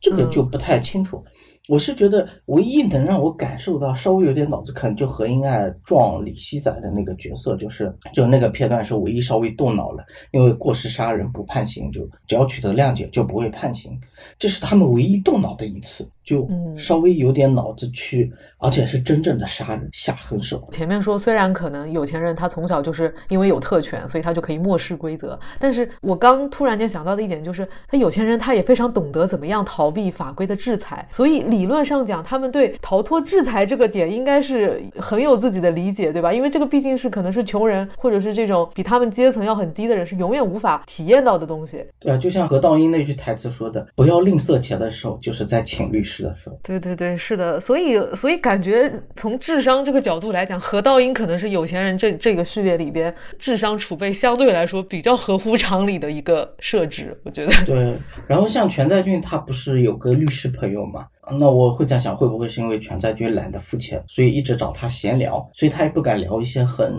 [0.01, 1.23] 这个就不太清楚。
[1.68, 13.97] 我是觉得唯一能让我感受到稍微有点脑子，坑就何英爱撞李希宰的那个角色，就是就那个片段是唯一稍微动脑了，因为过失杀人不判刑，就只要取得谅解就不会判刑，
[14.39, 20.69] 这是他们唯一动脑的一次，就嗯稍微有点脑子去，而且是真正的杀人下狠手。
[20.73, 36.32] 前面说，虽然可能有钱人他从小就是因为有特权，所以他就可以漠视规则，但是我刚突然间想到的一点就是，他有钱人他也非常懂得怎么样逃避法规的制裁，所以理论上讲，他们对逃脱制裁这个点应该是很有自己的理解，对吧？
[36.32, 41.85] 因为这个毕竟是可能是穷人或者是这种比他们阶层要很低的人是永远无法体验到的东西。
[41.99, 57.52] 对啊，就像何道英那句台词说的：“不要吝啬钱的时候，就是在请律师的时候。”对对对，是的，所以所以感觉从智商这个角度来讲，何道英可能是有钱人这这个序列里边智商储备相对来说比较合乎常理的一个设置，我觉得。
[57.64, 61.06] 对，然后像全在俊他不是有个律师朋友嘛？
[61.39, 66.93] 那我会在想，会不会是因为全在俊懒得付钱，所以一直找他闲聊，所以他也不敢聊一些很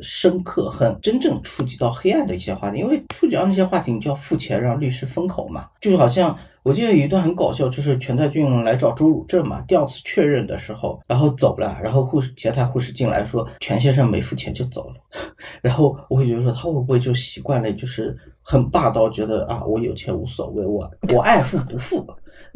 [0.00, 5.66] 深刻、很真正触及到黑暗的一些话题，因为触及到那些话题，你就要付钱让律师封口嘛。
[5.80, 6.36] 就好像
[6.68, 14.96] 我记得有一段很搞笑，就是全泰俊来找周汝正嘛，第二次确认的时候，然后走了，然后护士前台护士进来说全先生没付钱就走了，
[15.62, 22.06] 然后我会觉得说他会不会就习惯了，就是很霸道，觉得啊我有钱无所谓，我我爱付不付。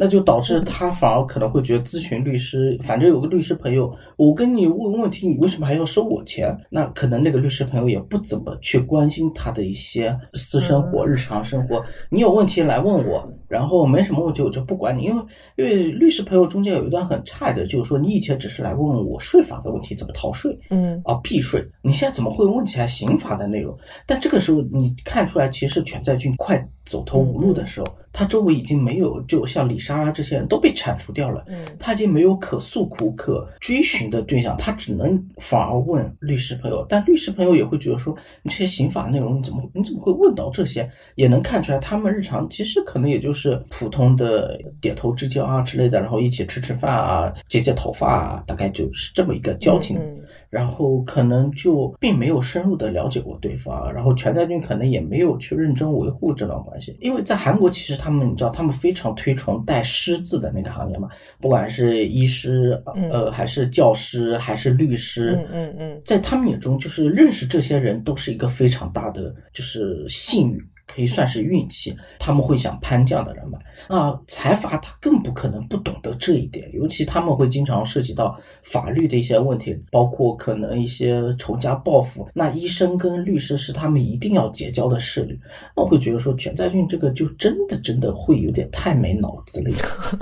[0.03, 6.53] 那就导致他反而可能会觉得咨询律师，反正有个律师朋友，我跟你问问题，你为什么还要收我钱？
[6.69, 11.81] 那可能那个律师朋友也不怎么去关心他的一些私生活、日常生活。
[12.11, 15.23] 你有问题来问我，然后没什么问题我就不管你，因为
[15.55, 23.79] 因为律师朋友中间有一段很差的，就是说你以前只是来问问我税法的问题，怎么逃税，嗯啊避税，你现在怎么会问起来刑法的内容？
[24.05, 40.89] 但这个时候你看出来，其实全在俊快走投无路的时候，他周围已经没有，就像李莎拉这些人都被铲除掉了，嗯他已经没有可诉苦、可追寻的对象，他只能反而问律师朋友，但律师朋友也会觉得说，你这些刑法内容你怎么你怎么会问到这些？
[41.14, 49.98] 也能看出来，他们日常其实可能也就是普通的点头之交啊之类的，然后一起吃吃饭啊、剪剪头发啊，大概就是这么一个交情。
[49.98, 50.20] 嗯
[50.53, 61.09] 然后可能就并没有深入的了解过对方，然后全在俊可能也没有去认真维护这段关系，因为在韩国其实他们你知道他们非常推崇带师字的那个行业嘛，
[61.41, 62.79] 不管是医师
[63.11, 70.62] 呃还是教师还是律师，嗯嗯嗯在他们眼中就是认识这些人都是一个非常大的就是幸运。
[70.94, 73.59] 可以算是运气，他们会想攀这样的人嘛？
[73.89, 82.28] 那财阀他更不可能不懂得这一点，尤其他们会经常涉及到法律的一些问题，包括可能一些仇家报复。
[82.35, 85.40] 那医生跟律师是他们一定要结交的势力。
[85.74, 89.77] 那我会觉得说，全在俊这个就真的真的会有点太没脑子了。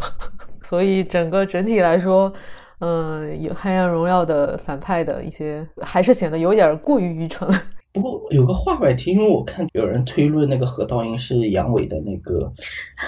[0.62, 2.32] 所以整个整体来说，
[2.78, 7.60] 嗯、有《黑暗荣耀》的反派的一些，还是显得有点过于愚蠢了。
[7.92, 12.50] 不过有个话外题，因为我看有人推论那个何道英是杨伟的那个、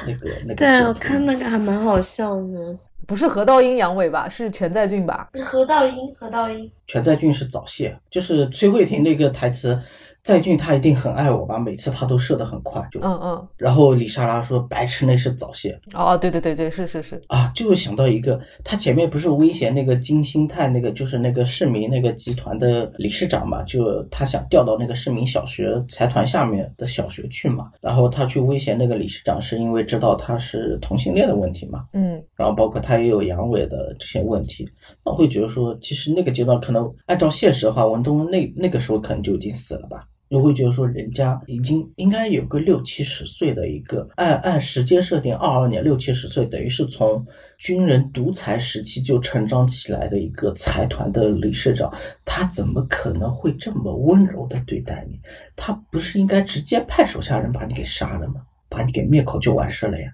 [0.06, 0.54] 那个、那个。
[0.54, 2.78] 对啊，我看那个还蛮好笑的。
[3.06, 4.28] 不是何道英阳痿吧？
[4.28, 5.28] 是全在俊吧？
[5.44, 9.78] 何道英，何道英，全在俊是早泄，就是崔慧婷那个台词。
[10.22, 11.58] 在俊他一定很爱我吧？
[11.58, 13.48] 每次他都射得很快，就嗯嗯。
[13.56, 17.20] 然后李莎拉说：“白痴，那是早泄。”哦，对对对对，是是是。
[17.26, 34.64] 啊，就想到一个，他前面不是威胁那个金星泰那个，就是那个市民那个集团的理事长嘛，就他想调到那个市民小学财团下面的小学去嘛，然后他去威胁那个理事长，是因为知道他是同性恋的问题嘛，嗯然后包括他也有阳痿的这些问题，
[35.04, 40.06] 那我会觉得说，其实那个阶段可能按照现实的话，文东那那个时候可能就已经死了吧。
[40.32, 47.22] 你会觉得说，人家已经应该有个六七十岁的一个，按按时间设定，二二年六七十岁，等于是从
[47.58, 51.92] 军人独裁时期就成长起来的一个财团的理事长，
[52.24, 55.20] 他怎么可能会这么温柔的对待你？
[55.54, 58.36] 他不是应该直接派手下人把你给杀了吗？
[58.70, 60.10] 把你给灭口就完事了呀？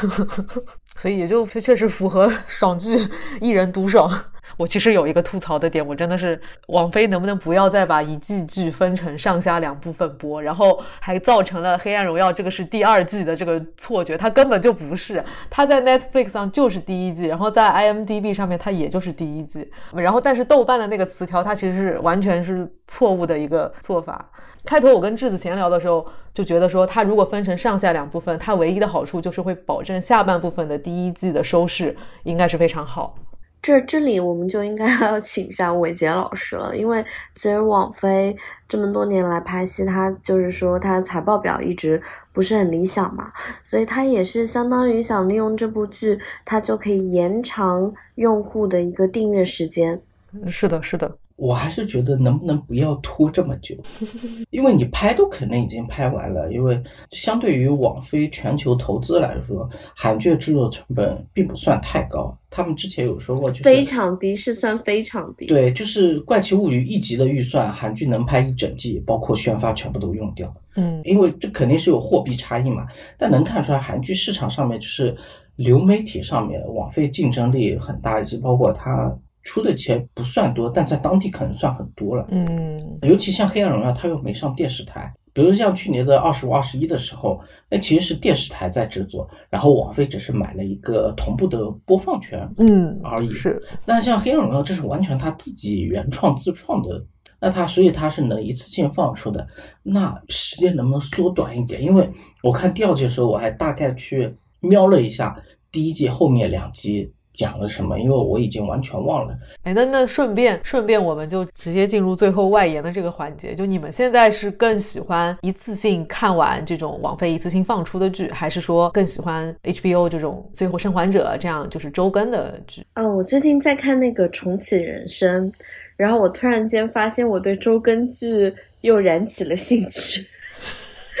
[0.96, 3.06] 所以也就确实符合爽剧
[3.38, 4.10] 一人独爽。
[4.56, 24.30] 我其实有一个吐槽的点，我真的是王菲能不能不要再把一季剧分成上下两部分播，然后还造成了《黑暗荣耀》这个是第二季的这个错觉，它根本就不是，它在 Netflix 上就是第一季，然后在 IMDB 上面它也就是第一季，然后但是豆瓣的那个词条它其实是完全是错误的一个做法。
[24.64, 33.14] 开头我跟智子闲聊的时候就觉得说，它如果分成上下两部分，它唯一的好处就是会保证下半部分的第一季的收视应该是非常好。
[33.62, 37.04] 这这里我们就应该 要请一下伟杰老师了，因为
[37.34, 38.36] 其实网飞
[38.68, 42.00] 这么多年来拍戏，她就是说他财报表一直
[42.32, 43.30] 不是很理想嘛，
[43.62, 50.00] 所以他也是相当于想利用这部剧，他就可以延长用户的一个订阅时间。
[50.46, 51.16] 是的，是的。
[51.40, 53.74] 我还是觉得能不能不要拖这么久，
[54.50, 56.52] 因为你拍都肯定已经拍完了。
[56.52, 56.78] 因为
[57.12, 62.36] 相对于网飞全球投资来说，韩剧制作成本并不算太高。
[62.50, 65.46] 他们之前有说过，非常低，是算非常低。
[65.46, 70.54] 对，就是《怪奇物语》一集的预算，韩剧能拍一整季，包括宣发全部都用掉。
[70.76, 72.86] 嗯，因为这肯定是有货币差异嘛。
[73.16, 75.16] 但能看出来，韩剧市场上面就是
[75.56, 79.16] 流媒体上面，网飞竞争力很大，以及包括它。
[79.42, 82.26] 出的钱不算多，但在当地可能算很多了。
[82.30, 85.12] 嗯，尤其像《黑暗荣耀》，它又没上电视台。
[85.32, 87.40] 比如像去年的二十五、二十一的时候，
[87.70, 93.32] 那其实是电视台在制作，然后网飞只是买了一个同步的播放权，嗯而已。
[93.32, 93.62] 是。
[93.86, 97.00] 那像《黑暗荣耀》，这是完全他自己原创自创的，
[97.38, 99.46] 那他所以他是能一次性放出的。
[99.84, 101.80] 那时间能不能缩短一点？
[101.80, 102.10] 因为
[102.42, 105.40] 我看第二季的时候，我还大概去瞄了一下
[105.70, 107.10] 第一季后面两集。
[107.40, 107.98] 讲了什么？
[107.98, 109.34] 因为我已经完全忘了。
[109.62, 113.54] 哎，那那顺便顺便，我们就直接进入最后外延的这个环节。
[113.54, 122.84] 就你们现在是更喜欢一次性看完这种网飞一次性放出的剧，还是说更喜欢 HBO 这种《最后生还者》这样就是周更的剧？
[122.96, 125.50] 哦，我最近在看那个《重启人生》，
[125.96, 128.52] 然后我突然间发现我对周更剧
[128.82, 130.26] 又燃起了兴趣。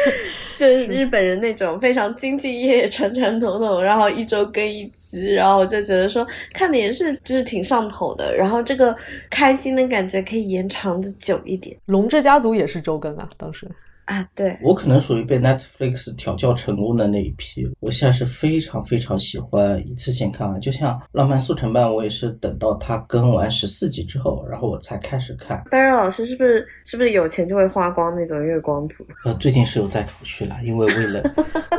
[0.56, 8.94] 就是日本人那种非常兢兢业业、传传统统，然后一周更一集，然后我就觉得说看的也是就是挺上头的，然后这个
[9.30, 11.76] 开心的感觉可以延长的久一点。
[11.86, 13.66] 龙之家族也是周更啊，当时。
[14.06, 17.64] 啊，对我可能属于被 Netflix 调教成功的那一批。
[17.78, 25.62] 我现在是非常非常喜欢一次性看完，就像《浪漫速成班》，我也是等到它更完十四集之后，然后我才开始看。
[25.70, 29.06] 班瑞老师是不是是不是有钱就会花光那种月光族？
[29.24, 31.22] 呃，最近是有在储蓄了，因为为了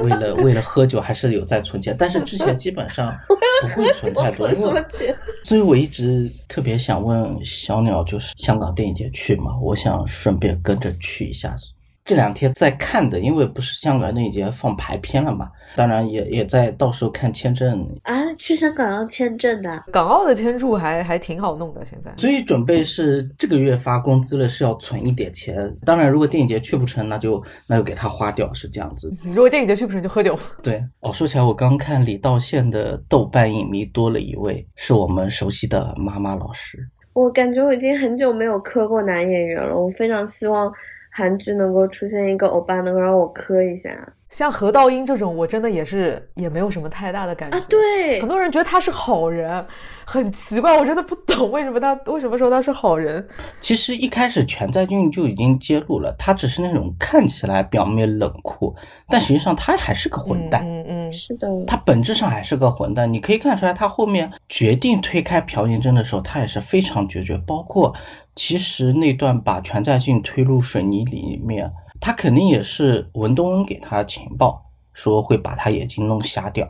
[0.01, 1.95] 为了为了喝酒，还是有在存钱。
[1.99, 3.13] 但是之前基本上
[3.61, 4.83] 不会存太多，因为
[5.43, 9.59] 所以我一直特别想问小鸟，就是香港电影节去嘛？
[9.61, 11.55] 我想顺便跟着去一下。
[12.03, 22.11] 这两天在看的，因为不是香港电影节放排片了嘛，当然也也在到时候看签证啊，去香港要签证的，港澳的签注还还挺好弄的，现在。
[22.17, 25.71] 所以准备是这个月发工资了，是要存一点钱。
[25.85, 29.13] 当然，如果电影节去不成，那就那就给他花掉，是这样子。
[29.23, 30.37] 如果电影节去不成，就喝酒。
[30.63, 36.79] 对，哦，说起来，我刚看李道宪的豆瓣影迷多了一位，是我们熟悉的妈妈老师。
[37.13, 40.71] 我感觉我已经很久没有磕过男演员了，我非常希望。
[41.11, 44.13] 韩剧能够出现一个欧巴，能够让我磕一下。
[44.31, 47.57] 像何道英这种，我真的也是也没有什么太大的感觉。
[47.57, 49.63] 啊，对，很多人觉得他是好人，
[50.05, 53.27] 很奇怪，我真的不懂为什么他为什么说他是好人。
[53.59, 58.73] 其实一开始全在俊就已经揭露了，他只是那种看起来表面冷酷，
[59.09, 60.65] 但实际上他还是个混蛋。
[60.65, 63.11] 嗯嗯，是的，他本质上还是个混蛋。
[63.11, 67.37] 你可以看出来，他后面决定推开朴妍珍的时候，他也是非常决绝。
[67.39, 67.93] 包括
[68.33, 71.69] 其实那段把全在俊推入水泥里面。
[72.01, 76.67] 他肯定也是文东恩给他情报，说会把他眼睛弄瞎掉，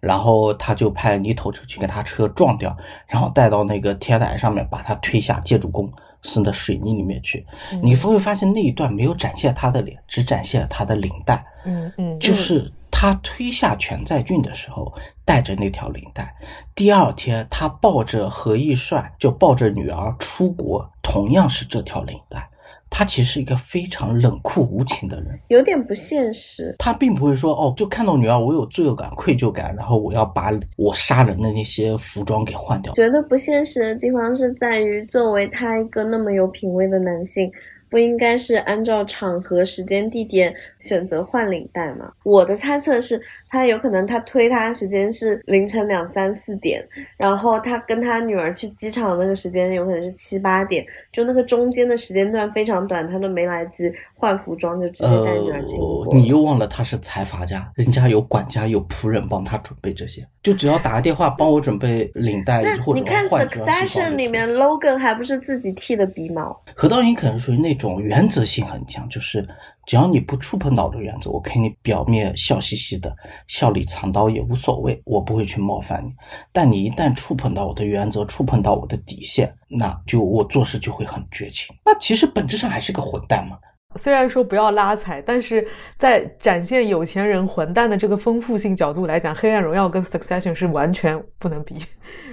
[0.00, 2.76] 然后他就派泥头车去给他车撞掉，
[3.06, 5.90] 然后带到那个天台上面，把他推下建筑工
[6.22, 7.46] 送到水泥里面去。
[7.82, 11.42] 你会发现那一段没有展现他的脸，只展现了他的领带。
[11.64, 14.92] 嗯嗯，就是他推下全在俊的时候
[15.24, 16.34] 带着那条领带。
[16.74, 22.50] 第二天他抱着何义帅，就抱着女儿出国，同样是这条领带。
[22.96, 26.72] 他其实是一个非常冷酷无情的人，有点不现实。
[26.78, 32.92] 他并不会说哦，就看到女儿我有罪恶感、愧疚感，然后我要把我杀人的那些服装给换掉。
[32.94, 37.50] 觉得不现实的地方是在于，作为他一个那么有品位的男性，
[37.90, 42.12] 不应该是按照场合、时间、地点选择换领带吗？
[42.22, 43.20] 我的猜测是，
[43.54, 46.84] 他有可能他推他时间是凌晨两三四点，
[47.16, 56.04] 然后他跟他女儿去机场那个时间有可能是七八点，就那个中间的时间段非常短，他都没来及换服装就直接带女儿进国。
[56.10, 66.60] 呃，你又忘了他是财阀家，人家有管家有仆人帮他准备这些，就只要打个电话帮我准备领带或者你看《Succession》里面 Logan 还不是自己剃的鼻毛？
[66.74, 69.46] 何道英可能属于那种原则性很强，就是
[69.86, 73.14] 只要你不触碰到我的原则，我看你表面笑嘻嘻的，
[73.46, 76.12] 笑里藏刀也无所谓，我不会去冒犯你。
[76.52, 81.74] 但你一旦触碰到我的原则，触碰到我的底线，那就我做事就会很绝情。
[81.84, 83.58] 那其实本质上还是个混蛋嘛。
[83.96, 85.66] 虽然说不要拉踩，但是
[85.98, 91.76] 在展现有钱人混蛋的这个丰富性角度来讲，《黑暗荣耀》跟《Succession》是完全不能比。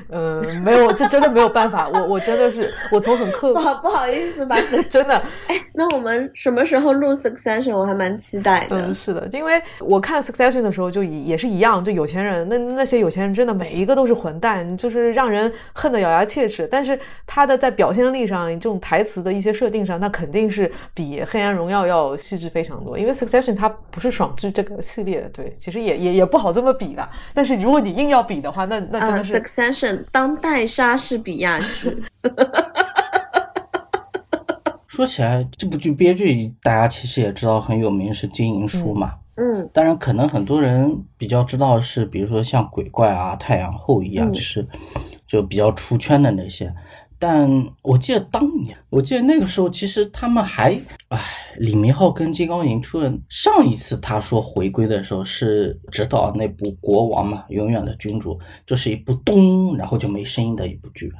[0.09, 1.89] 嗯，没有，这真的没有办法。
[1.89, 4.57] 我我真的是，我从很客不好不好意思吧，
[4.89, 5.15] 真的。
[5.47, 7.71] 哎，那我们什么时候录《Succession》？
[7.77, 8.75] 我还蛮期待的。
[8.75, 16.67] 嗯，是的，因为我看《Succession》的时候就也是一样，就有钱人，那那些有钱人真的每一个都是混蛋，就是让人恨得咬牙切齿。
[16.69, 22.97] 但是他的在表现力上，这种台词的一些设定上，那肯定是比《黑暗荣耀》要细致非常多。
[22.97, 27.09] 因为《Succession》它不是爽剧这个系列的，对，其实也也也不好这么比的。
[27.33, 29.97] 但是如果你硬要比的话，那那真的是《Succession》。
[30.11, 32.03] 当代莎士比亚剧。
[34.87, 39.15] 说起来，这部剧编剧大家其实也知道很有名，是金银书嘛。
[39.35, 44.67] 嗯，当然可能很多人比较知道是，比如说像鬼怪啊、太阳后裔啊，就是
[45.25, 46.71] 就比较出圈的那些。
[47.21, 47.47] 但
[47.83, 50.73] 我记得当年，我记得那个时候，其实他们还，
[51.09, 51.19] 哎，
[51.59, 58.33] 李明浩跟金刚银出的上一次他说回归的时候是指导那部《国王》嘛，《永远的君主》，
[58.65, 61.13] 就是一部咚，然后就没声音的一部剧。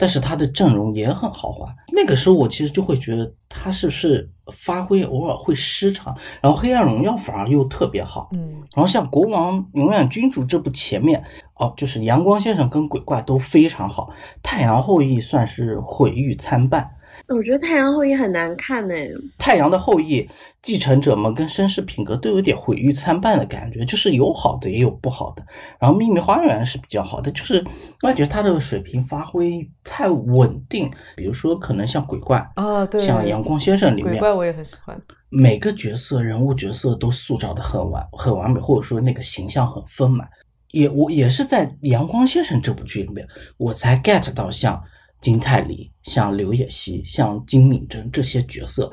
[0.00, 1.68] 但是他的阵容也很豪华。
[1.92, 8.30] 那个时候我其实就会觉得他是不是发挥偶尔会失常，然后《黑暗荣耀》反而又特别好。
[8.32, 11.22] 嗯，然后像《国王永远君主》这部前面
[11.56, 14.08] 哦，就是阳光先生跟鬼怪都非常好，
[14.42, 16.90] 《太阳后裔》算是毁誉参半。
[17.34, 18.94] 我觉得《太阳后裔》很难看呢。
[19.38, 20.28] 太阳的后裔
[20.62, 25.44] 继承者们跟绅士品格都有点毁誉参半的感觉，就是有好的也有不好的。
[25.78, 27.64] 然后《秘密花园》是比较好的，就是
[28.02, 30.90] 我觉得他的水平发挥太稳定。
[31.16, 35.00] 比如说，可能像鬼怪啊，对，像阳光先生里面，鬼怪我也很喜欢。
[35.28, 40.28] 每个角色人物角色都塑造的很完很完美，或者说那个形象很丰满。
[40.72, 43.24] 也我也是在阳光先生这部剧里面，
[43.56, 44.82] 我才 get 到像。
[45.20, 48.90] 金泰梨、像刘也熙、像金敏珍这些角色，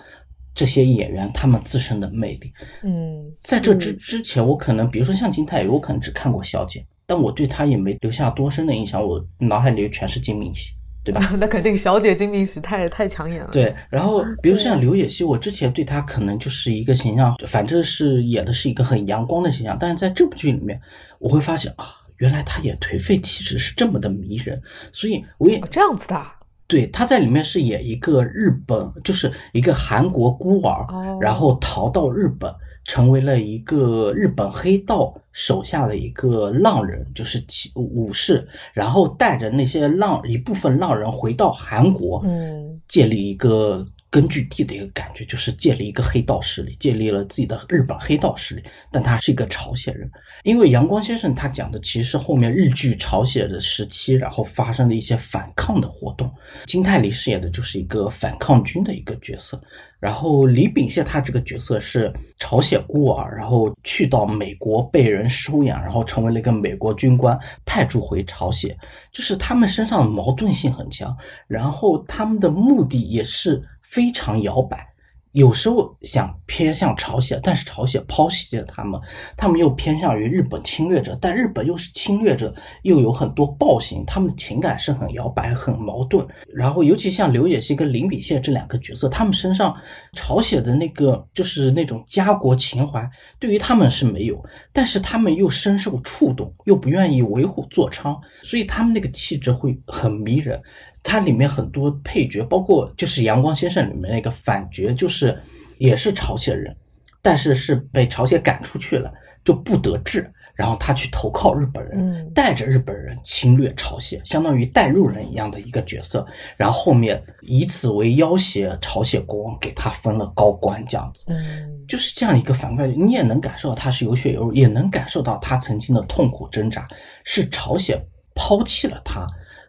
[0.53, 2.51] 这些演员他们自身的魅力，
[2.83, 10.73] 嗯，在这之之前，我可能比如说像金泰梨，我可能只看过《小姐》，但我对她也没留下多深的印象，我脑海里全是金敏喜，
[11.03, 11.31] 对吧？
[11.39, 13.49] 那肯定，小姐金敏喜太太抢眼了。
[13.51, 20.81] 对，然后比如像刘也熙，我之前对她可能就是一个形象，反正是演的是一个很阳光的形象，但是在这部剧里面，
[21.19, 21.85] 我会发现啊。
[22.17, 24.61] 原来他也颓废体质是这么的迷人，
[24.91, 26.21] 所以我也这样子的。
[26.67, 30.85] 对，他在里面是演一个日本，就是一个韩国孤儿，
[31.21, 32.53] 然后逃到日本，
[32.83, 37.41] 成为了一个日本黑道手下的一个浪人，就是
[37.75, 43.87] 武士，然后带着那些浪一部分浪人回到韩国，嗯，建立一个。
[44.09, 48.63] 根据地的一个感觉，就是建立一个黑道势力，建立了自己的日本黑道势力。
[48.91, 50.09] 但他是一个朝鲜人，
[50.43, 56.31] 因为阳光先生他讲的其实是后面日剧朝鲜的时期，然后发生的一些反抗的活动。
[56.65, 59.61] 金泰梨饰演的就是一个反抗军的一个角色，
[59.99, 68.75] 然后李秉宪他这个角色是朝鲜孤儿，然后去到美国被人收养，然后成为了一个美国军官派驻回朝鲜，
[69.11, 71.15] 就是他们身上的矛盾性很强，
[71.45, 73.61] 然后他们的目的也是。
[73.87, 74.85] 非常摇摆，
[75.31, 78.99] 有时候想偏向朝鲜，但是朝鲜抛弃了他们；
[79.37, 86.27] 他们又偏向于日本侵略者，但日本又是侵略者，又有很多暴行，他们的情感是很摇摆、很矛盾。
[86.53, 89.73] 然后，尤其像刘也熙跟林秉宪这两个角色，他们身上
[90.13, 93.09] 朝鲜的那个就是那种家国情怀，
[93.39, 94.43] 对于他们是没有，
[94.73, 100.61] 但是他们又深受触动，又不愿意为虎作伥，所以他们那个气质会很迷人。
[101.09, 105.41] 它里面很多配角，包括就是《阳光先生》里面那个反角，就是
[105.77, 106.75] 也是朝鲜人，
[107.21, 109.09] 但是是被朝鲜赶出去了，
[109.45, 116.27] 就不得志，然后他去投靠日本人，带着日本人侵略朝鲜，相当于带路人一样的一个角色，
[116.57, 126.85] 然后后面以此为要挟，朝鲜国王给他封了高官，这样子，嗯，就是这样一个反派，你也能感受到他是有血有肉，也能感受到他曾经的痛苦挣扎，
[127.23, 127.97] 是朝鲜
[128.35, 129.25] 抛弃了他。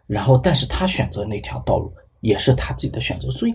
[0.09, 3.53] 然后，但是他选择那条道路也是他自己的选择，所以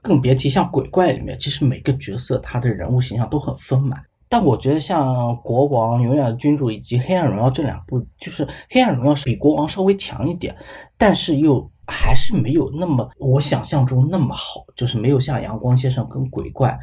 [0.00, 4.00] 更别提像鬼怪里面，其实每个角色他的人物形象都很丰满。
[4.28, 10.54] 但我觉得像国王、永远的君主以及黑暗荣耀这两部，就是黑暗荣耀是比国王稍微强一点，
[10.96, 16.78] 但是又还是没有那么我想象中那么好，就是没有像阳光先生跟鬼怪。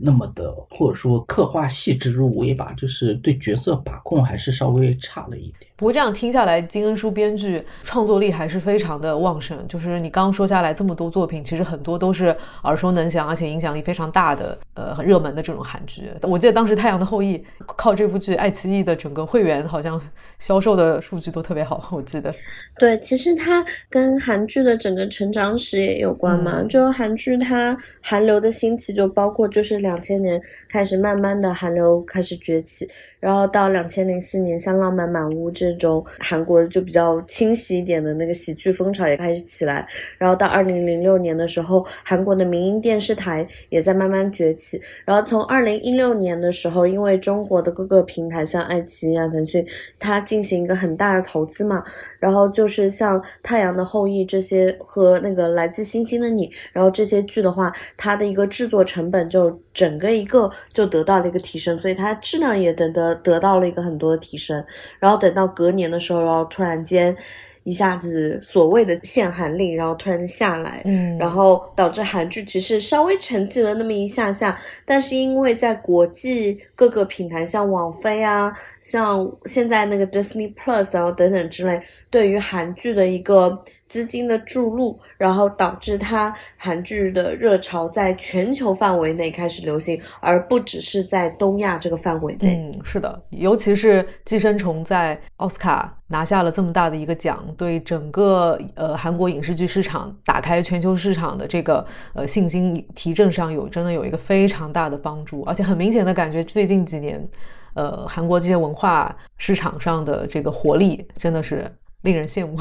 [0.00, 5.67] 那么的，或者说刻画细致入微吧，就是对角色把控还是稍微差了一点。
[5.78, 9.56] 不过这样听下来，金恩淑编剧创作力还是非常的旺盛。
[9.68, 16.10] 就是你刚刚说下来这么多作品，其实很多都是耳熟能详，而且影响力非常大的，呃，很热门的这种韩剧。
[16.22, 17.38] 我记得当时《太阳的后裔》
[17.76, 20.02] 靠这部剧，爱奇艺的整个会员好像
[20.40, 21.88] 销售的数据都特别好。
[21.92, 22.34] 我记得，
[22.76, 26.60] 对，其实它跟韩剧的整个成长史也有关嘛。
[26.64, 32.88] 就韩剧它韩流的兴起，就包括就是两千年开始，慢慢的韩流开始崛起。
[33.20, 39.86] 然后到两千零四年，像《浪漫满屋》这种韩国就比较清晰一点的那个喜剧风潮也开始起来。
[40.16, 44.80] 然后到二零零六年的时候，韩国的民营电视台也在慢慢崛起。
[45.04, 49.66] 然后从二零一六年的时候，因为中国的各个平台像爱奇艺啊、腾讯，
[49.98, 51.82] 它进行一个很大的投资嘛，
[52.18, 63.08] 然后就是像《太阳的后裔》这些和那个《来自星星的你》，然后这些剧的话，它的一个制作成本就整个一个就得到了一个提升，所以它质量也等得。
[63.22, 64.64] 得到了一个很多的提升，
[64.98, 67.16] 然后等到隔年的时候，然后突然间
[67.64, 83.58] 一下子所谓的限韩令，然后突然下来，嗯，然后导致韩剧其实稍微沉寂了那么一下下，但是因为在国际各个平台，像网飞啊，像现在那个 Disney Plus，然后等等之类，对于韩剧的一个。
[83.88, 92.54] 资金的注入，然后导致它韩剧的热潮在全球范围内开始流行，而不只是在东亚这个范围内。
[92.54, 107.26] 嗯，是的，尤其是《寄生虫》在奥斯卡拿下了这么大的一个奖，对整个呃韩国影视剧市场打开全球市场的这个呃信心提振上有真的有一个非常大的帮助，而且很明显的感觉最近几年，
[107.74, 111.70] 呃韩国这些文化 市场上的这个活力真的是
[112.02, 112.58] 令人羡慕。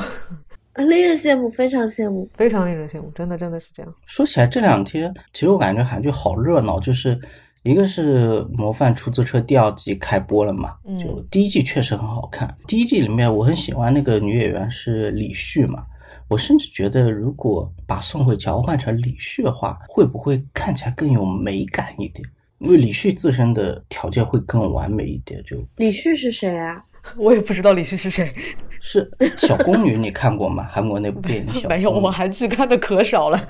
[0.78, 3.94] 令人羡慕，非常羡慕，非常令人羡慕，真的，真的是这样。
[4.06, 7.20] 说起来，这两天其实我感觉韩剧好热闹，就是
[7.64, 12.56] 一个是《模范出租车》第二季开播了嘛，就第一季确实很好看。
[12.68, 15.84] 第一季里面我很喜欢那个女演员是李旭嘛，
[16.28, 22.28] 我甚至觉得如果把宋慧乔换成李旭的话，会不会看起来更有美感一点？
[22.60, 25.44] 因为李旭自身的条件会更完美一点。
[25.44, 26.84] 就李旭是谁啊？
[27.18, 28.34] 我也不知道李旭是谁。
[28.80, 30.68] 是小宫女，你看过吗？
[30.72, 31.68] 韩国那部电影？
[31.68, 33.48] 没有，我韩剧看的可少了。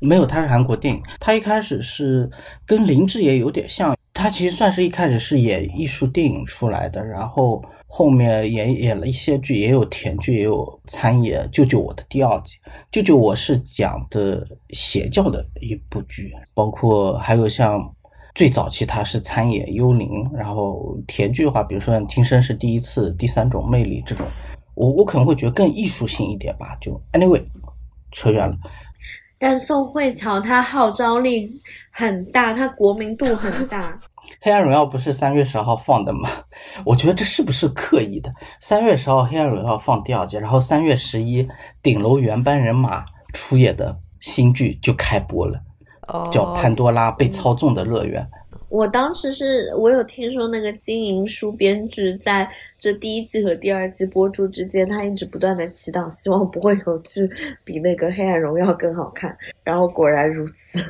[0.00, 1.02] 没有，它是韩国电影。
[1.18, 2.30] 它一开始是
[2.64, 12.56] 跟林志也有点像，它其实算是一开始是演艺术电影出来的，然后后面演演了一些剧，也有甜剧，也有参演《救救我》的第二季。
[12.92, 17.93] 《救救我》是讲的邪教的一部剧，包括还有像。
[18.34, 24.26] 最早期他是参演幽灵，然后甜剧的话，比如说像《今生是第一次》《第三种魅力》这种，
[24.74, 26.76] 我我可能会觉得更艺术性一点吧。
[26.80, 27.40] 就 anyway，
[28.10, 28.56] 扯远了。
[29.38, 31.48] 但宋慧乔她号召力
[31.90, 33.92] 很大，她国民度很大。
[34.40, 36.28] 《黑暗荣耀》不是三月十号放的吗？
[36.84, 38.32] 我觉得这是不是刻意的？
[38.58, 41.46] 三月十号《黑暗荣耀》放第二季，然后三月十一
[41.82, 45.60] 顶楼原班人马出演的新剧就开播了。
[46.30, 48.26] 叫潘多拉被操纵的乐园。
[48.68, 52.48] 我当时是我有听说那个金银书编剧在
[52.78, 57.28] 这第一季和第二季播出之间，他一直不断的祈祷，希望不会有剧
[57.62, 59.36] 比那个《黑暗荣耀》更好看。
[59.62, 60.84] 然后果然如此。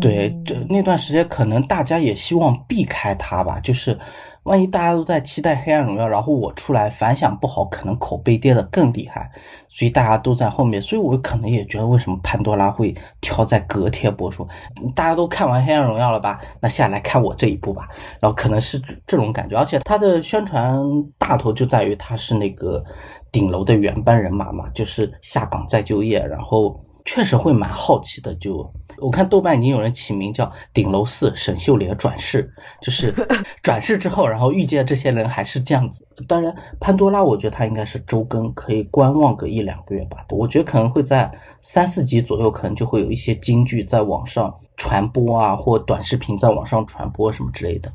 [0.00, 3.98] 对，这那段时间可能大家也希望避开它吧，就是。
[4.44, 9.30] 万一大家都在期待《黑暗荣耀》，然后我出来反响不好，可能口碑跌得更厉害，
[9.68, 14.46] 所以大家都在后面，所以我可能也觉得为什么潘多拉会挑在隔天播出？
[14.94, 16.40] 大家都看完《黑暗荣耀》了吧？
[16.60, 17.88] 那下来看我这一部吧，
[18.20, 20.78] 然后可能是这种感觉，而且它的宣传
[21.18, 22.84] 大头就在于它是那个
[23.32, 26.78] 顶楼的原班人马嘛，就是下岗再就业，然后。
[27.04, 28.66] 确实会蛮好奇的，就
[28.96, 32.50] 我看豆瓣已经有人起名叫“顶楼四沈秀莲转世”，
[32.80, 33.14] 就是
[33.62, 36.06] 转世之后，然后遇见这些人还是这样子。
[36.26, 40.24] 当然，潘多拉我觉得它应该是周更，可以观望个一两个月吧。
[40.30, 47.92] 我觉得可能会在三四集左右，可能就会有一些京剧在网上传播啊，或短视频在网上传播什么之类的。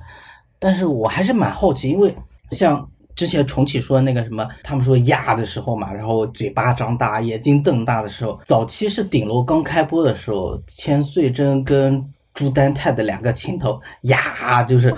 [0.59, 2.15] 但是我还是蛮好奇，因为
[2.51, 2.87] 像。
[3.19, 12.01] 之前重启说那个什么，他们说呀的时候嘛，然后嘴巴张大，眼睛瞪大的时候，早期是顶楼刚开播的时候，千穗珍跟
[12.33, 14.95] 朱丹泰的两个情头呀，就是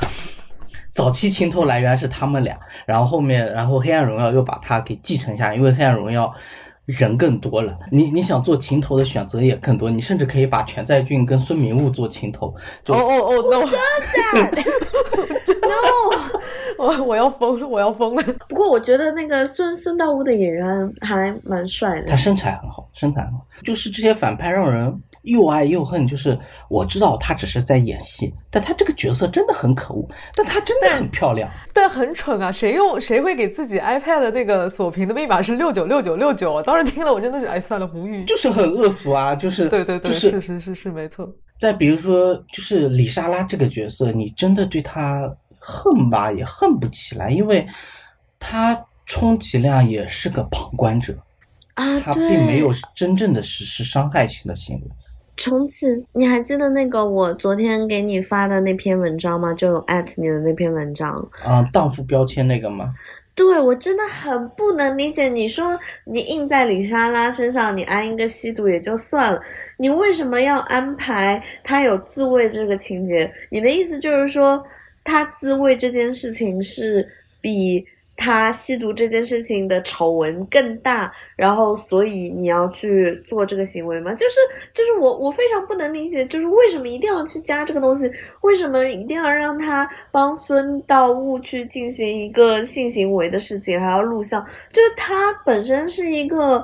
[0.92, 6.30] 早期情头来源是他们俩，然后后面，然后黑暗荣耀又把他给继承下来，因为黑暗荣耀，
[6.86, 12.48] 人更多了，你你想做情头的选择也更多，你甚至可以把全在俊跟孙明悟做情头。
[12.88, 14.50] 哦哦哦，no，that
[15.62, 15.74] no，
[16.78, 18.22] 我我要疯，我要疯了。
[18.48, 26.06] 不过我觉得那个孙孙道悟的演员还蛮帅的他，身材很好，身材很好，就是这些反派让人又爱又恨。
[26.06, 26.38] 就是
[26.68, 31.50] 我知道他只是在演戏，但他这个角色真的很可恶，但他真的很漂亮。
[31.72, 32.52] 但很蠢啊！
[32.52, 36.52] 谁用谁会给自己 iPad 的那个锁屏的密码是六九六九六九？
[36.52, 38.24] 我当时听了，我真的是哎算了，无语。
[38.24, 41.28] 就是很恶俗啊，就是对对对，就是是是是没错。
[41.58, 47.66] 再比如说，就是李莎拉这个角色，你真的对她恨吧，也恨不起来，因为
[48.38, 51.14] 她充其量也是个旁观者，
[51.74, 54.82] 啊，她，并没有真正的实施伤害性的行为。
[55.40, 59.54] 重启，你还记得那个我昨天给你发的那篇文章吗？
[59.54, 61.26] 就有艾特你的那篇文章。
[61.42, 62.94] 啊、荡妇标签那个吗？
[63.34, 69.40] 对我真的很不能理解，你说你印在李莎拉身上，你安一个吸毒也就算了，
[69.78, 73.32] 你为什么要安排他有自慰这个情节？
[73.48, 74.62] 你的意思就是说，
[75.04, 77.06] 他自慰这件事情是
[77.40, 77.82] 比
[78.20, 84.12] 他吸毒这件事情的丑闻更大，然后所以你要去做这个行为吗？
[84.12, 84.36] 就是
[84.74, 88.12] 就是我我非常不能理解，就是为什么一定要去加这个东西？
[88.42, 94.44] 为什么一定要让他帮孙道悟去进行一个性行为的事情，还要录像？
[94.70, 96.62] 就是他本身是一个。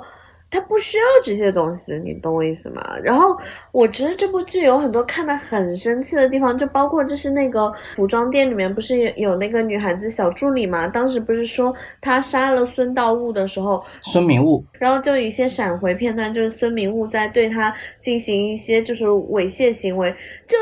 [0.56, 2.82] 他不需要这些东西，你懂我意思吗？
[3.02, 3.36] 然后
[3.72, 10.88] 我觉得这部剧有很多看的很生气的地方，就包括就是那个服装店里面不是有有那个女孩子小助理嘛？
[10.88, 20.10] 当时不是说她杀了孙道悟的时候，孙明悟然后就有一些闪回片段，就是孙明悟在对他进行一些就是猥亵行为，
[20.46, 20.56] 就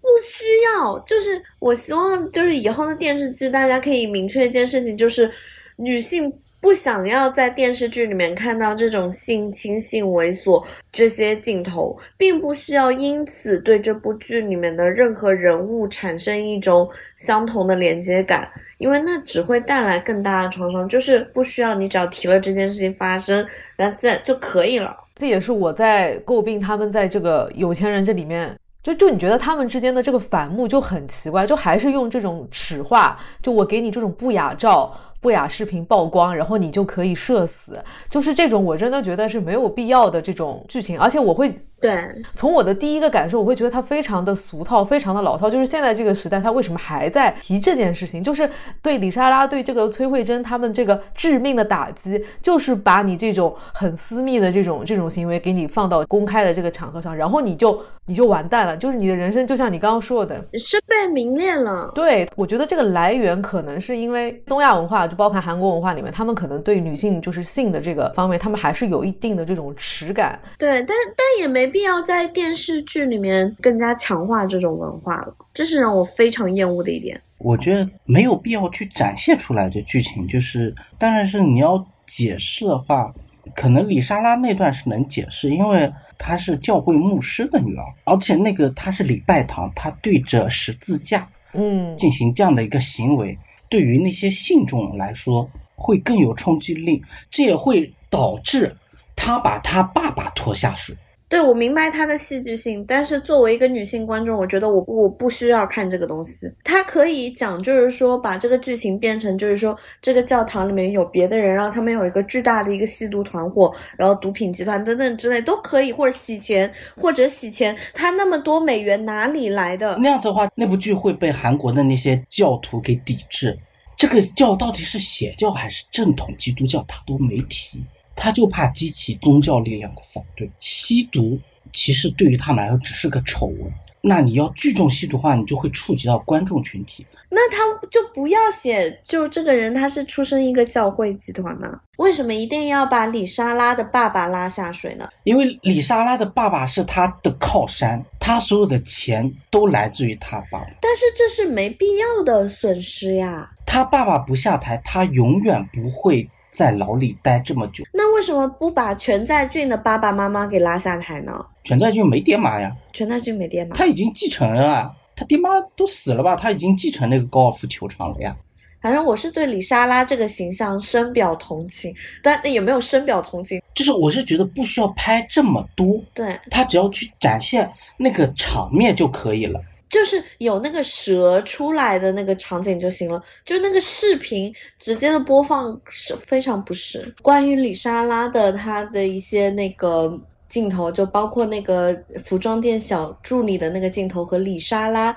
[0.00, 0.44] 不需
[0.78, 0.96] 要。
[1.00, 5.28] 就是我希望就是以后的电视剧，大家可以明确一件事情，就是
[5.74, 6.32] 女性。
[6.60, 10.62] 不想要在电视剧里面看到这种性侵、性猥琐
[10.92, 18.46] 这些镜头，并不需要因此对这部剧里面的任何人物产生一种相同的连接感，
[18.76, 20.86] 因为那只会带来更大的创伤。
[20.86, 24.94] 就是不需要你只要提了这件事情发生，然后再就可以了。
[25.16, 34.94] 这也是我在诟病他们在这个有钱人这里面，就就你觉得他们之间的这个反目就很奇怪，就还是用这种耻化，就我给你这种不雅照。
[35.20, 37.78] 不雅视频曝光，然后你就可以社死，
[38.08, 41.90] 就是这种，我真的觉得是没有必要的这种剧情，而且我会对，
[42.34, 45.48] 从我的第一个感受，我会觉得它非常的俗套，非常的老套。
[45.48, 48.22] 就是现在这个时代，他为什么还在提这件事情？
[48.22, 48.48] 就是
[48.82, 61.90] 对李莎拉、对这个崔慧珍他们这个致命的打击，就是把你这种很私密的这种这种行为给你放到公开的这个场合上，然后你就你就完蛋了，就是你的人生就像你刚刚说的，身败名裂了。
[61.94, 70.38] 对，我觉得这个来源可能是因为东亚文化，就包含韩国文化里面，他们可能对女性就是性的这个方面，他们还是有一定的这种耻感。
[70.56, 77.20] 对，但但也没必要在电视剧里面更加强化这种文化了，这是让我非常厌恶的一点。
[77.38, 83.12] 我觉得没有必要去展现出来的剧情，就是当然是你要解释的话，
[83.56, 93.36] 可能李莎拉那段是能解释，因为她是教会牧师的女儿，而且那个她是礼拜堂，她对着十字架，嗯，进行这样的一个行为，
[93.70, 98.76] 对于那些信众来说会更有冲击力，这也会导致
[99.16, 100.94] 他把他爸爸拖下水。
[101.30, 106.50] 对，我明白它的戏剧性，但是作为一个女性观众，我觉得我我不需要看这个东西。
[106.64, 119.96] 它可以讲，就是说把这个剧情变成，就是说这个教堂里面有别的人，然后他们有一个巨大的一个吸毒团伙，然后毒品集团等等之类都可以，或者洗钱，或者洗钱，他那么多美元哪里来的？
[119.98, 123.56] 那样子的话，那部剧会被韩国的那些教徒给抵制。
[123.96, 127.78] 这个教到底是邪教还是正统基督教，他都没提，
[128.22, 130.50] 他就怕激起宗教力量的反对。
[130.60, 131.40] 吸毒
[131.72, 133.72] 其实对于他们来说只是个丑闻，
[134.02, 137.06] 那你要聚众吸毒的话，你就会触及到观众群体。
[137.30, 141.80] 那他就不要写，就这个人他是出生一个教会集团吗？
[141.96, 145.08] 为什么一定要把李莎拉的爸爸拉下水呢？
[145.24, 150.66] 因为李莎拉的爸爸是他的靠山，他所有的钱都来自于他爸爸。
[150.82, 153.50] 但是这是没必要的损失呀。
[153.64, 157.84] 他爸爸不下台，他永远不会在牢里待这么久。
[157.92, 161.46] 那为什么不把全在俊的爸爸妈妈给拉下台呢？
[161.64, 166.34] 全在俊没爹妈呀，全在俊没爹妈，他已经继承了啊，他爹妈都死了吧？
[166.36, 168.36] 他已经继承那个高尔夫球场了呀。
[168.80, 173.60] 反正我是对李莎拉这个形象深表同情，但也没有深表同情。
[173.74, 179.60] 就是我是觉得不需要拍这么多，对他只要去展现那个场面就可以了。
[179.90, 187.12] 就是有那个蛇出来的那个场景就行了，就那个视频直接的播放是非常不适。
[187.20, 190.16] 关于李莎拉的她的一些那个
[190.48, 191.92] 镜头，就包括那个
[192.24, 195.14] 服装店小助理的那个镜头和李莎拉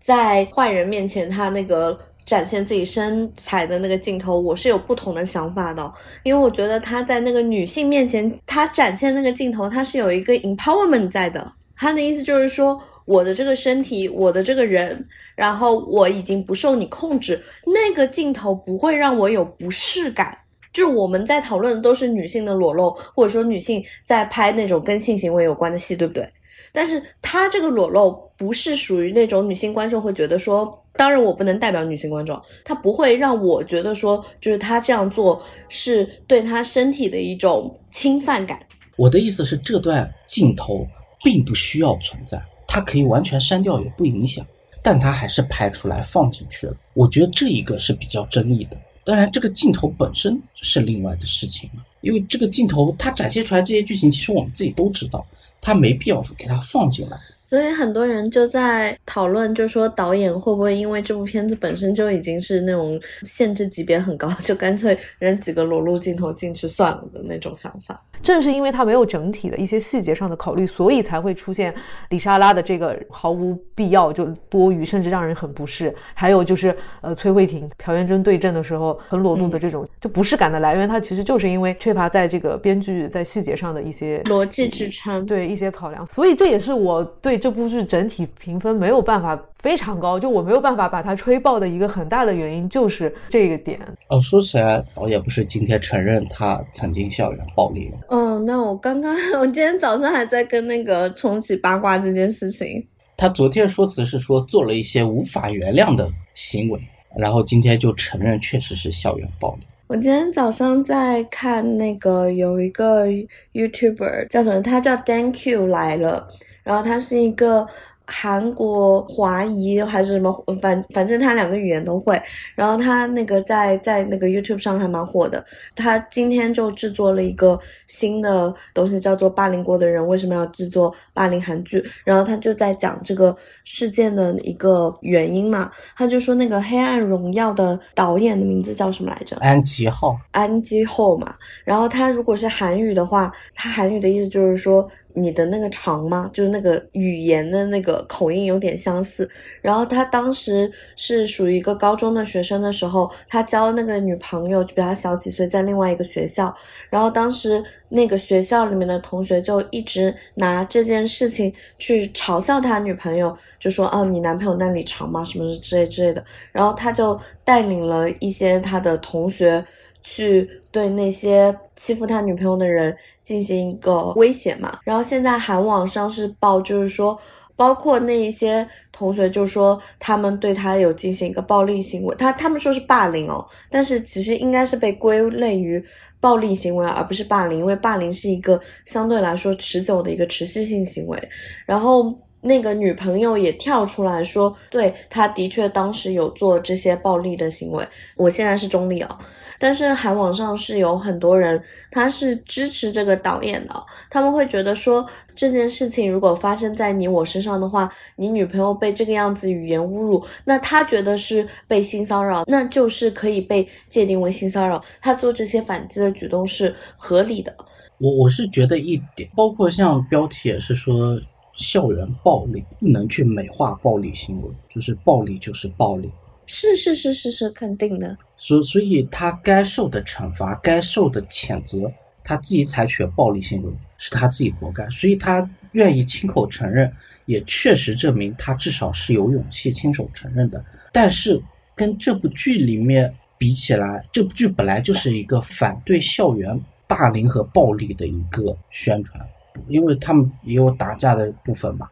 [0.00, 5.92] 在坏人面前她那个展现自己身材的那个镜头，我是有不同的想法的，
[6.24, 11.52] 因为我觉得她在那个女性面前，她展现那个镜头，她是有一个 empowerment 在的。
[11.76, 12.76] 她的意思就是说。
[13.06, 20.36] 我的这个身体，我的这个人，然后我已经不受你控制，那个镜头不会让我有不适感。
[20.72, 26.28] 就我们在讨论的都是女性的裸露，或者说女性在拍那种跟性行为有关的戏，对不对？
[26.70, 38.58] 但是她这个裸露不是属于那种女性观众会觉得说，当然我不能代表女性观众，她不会让我觉得说，就是她这样做是对她身体的一种侵犯感。
[38.96, 40.86] 我的意思是，这段镜头
[41.24, 42.38] 并不需要存在。
[42.76, 44.46] 它可以完全删掉也不影响，
[44.82, 46.76] 但它还是拍出来放进去了。
[46.92, 48.76] 我觉得这一个是比较争议的。
[49.02, 55.26] 当然，这个镜头本身是另外的事情了，因为这个镜头它展现出来这些剧情，其实我们自己都知道，
[55.58, 57.18] 它没必要给它放进来。
[57.48, 68.02] 所以很多人就在讨论，就说导演会不会因为这部片子本身就已经是那种限制级别很高，就干脆扔几个裸露镜头进去算了的那种想法。
[68.20, 71.72] 正是因为它没有整体的一些细节上的考虑，所以才会出现
[72.08, 75.94] 李莎拉的这个毫无必要就多余，甚至让人很不适。
[76.14, 86.04] 还有就是呃，崔慧婷、朴元贞对阵的时候很裸露的这种就不适感的来源，它其实就是因为缺乏在这个编剧在细节上的一些逻辑支撑，对一些考量。
[86.08, 93.80] 所以这也是我对这部剧整体评分没有办法非常高，就我没有办法把它吹爆的一个很大的原因就是这个点。
[94.08, 97.98] 哦，说起来，导演不是今天承认他曾经校园暴力吗？
[98.08, 102.86] 哦，那我刚刚我今天早上还在跟那个重启八卦这件事情。
[103.16, 106.78] 他昨天说辞是说做了一些无法原谅的行为，
[107.16, 109.62] 然后今天就承认确实是校园暴力。
[109.88, 113.06] 我今天早上在看那个有一个
[113.52, 116.28] YouTuber 叫什么，他叫 Thank You 来了，
[116.66, 117.64] 然后他是一个。
[118.08, 120.32] 韩国华裔还是什么，
[120.62, 122.16] 反反正他两个语言都会。
[122.54, 125.44] 然后他那个在在那个 YouTube 上还蛮火的。
[125.74, 131.80] 他今天就制作了一个新的东西，叫做《霸凌过的人为什么要制作霸凌韩剧》。
[132.04, 135.72] 然后他就在讲这个事件的一个原因嘛。
[135.96, 139.36] 他就说那个《黑暗荣耀》的导演的名字叫什么来着？
[139.40, 140.16] 安吉浩。
[140.30, 141.34] 安吉后嘛。
[141.64, 144.88] 然后他如果是韩语的话，他韩语的意思就是说。
[145.16, 146.30] 你的那个长吗？
[146.30, 149.28] 就是那个语言的那个口音有点相似。
[149.62, 156.54] 然后他当时是属于一个高中的学生的时候，他交那个女朋友就比他小几岁，在另外一个学校。
[156.90, 165.24] 然后当时那个学校里面的同学就一直拿这件事情去嘲笑他女朋友，就说哦，你男朋友那里长吗？
[165.24, 166.22] 什么之类之类的。
[166.52, 169.64] 然后他就带领了一些他的同学
[170.06, 172.96] 去对那些欺负他女朋友的人。
[173.26, 177.18] 进行一个威胁嘛，然后现在韩网上是报，就是说，
[177.56, 185.84] 包括那一些同学就说他们对他有进行一个暴力行为，他他们说是霸凌哦，但是其实应该是被归类于
[186.20, 191.20] 暴力行为，而不是霸凌，因为霸凌是一个相对来说持久的一个持续性行为。
[191.66, 197.84] 然后那个女朋友也跳出来说，对他的确当时有做这些暴力的行为，
[198.16, 199.18] 我现在是中立啊。
[199.58, 217.54] 但是韩网上是有很多人，他是支持这个导演的，他们会觉得说这件事情如果发生在你我身上的话，你女朋友被这个样子语言侮辱，那他觉得是被性骚扰，那就是可以被界定为性骚扰，他做这些反击的举动是合理的。
[217.98, 221.18] 我我是觉得一点，包括像标题也是说
[221.56, 226.10] 校园暴力不能去美化暴力行为，就是暴力就是暴力。
[226.46, 231.90] 是是是是是肯定的，所所以他该受的惩罚，该受的谴责，
[232.22, 236.90] 他自己采取暴力行为是他自己活该，所以他愿意亲口承认，
[237.26, 240.64] 也确实证明他至少是有勇气亲手承认的。
[240.92, 241.42] 但是
[241.74, 249.20] 跟这部剧里面比起来，这部剧本来就是一个反对校园霸凌和暴力的一个宣传，
[249.68, 251.88] 因为他们也有打架的部分嘛。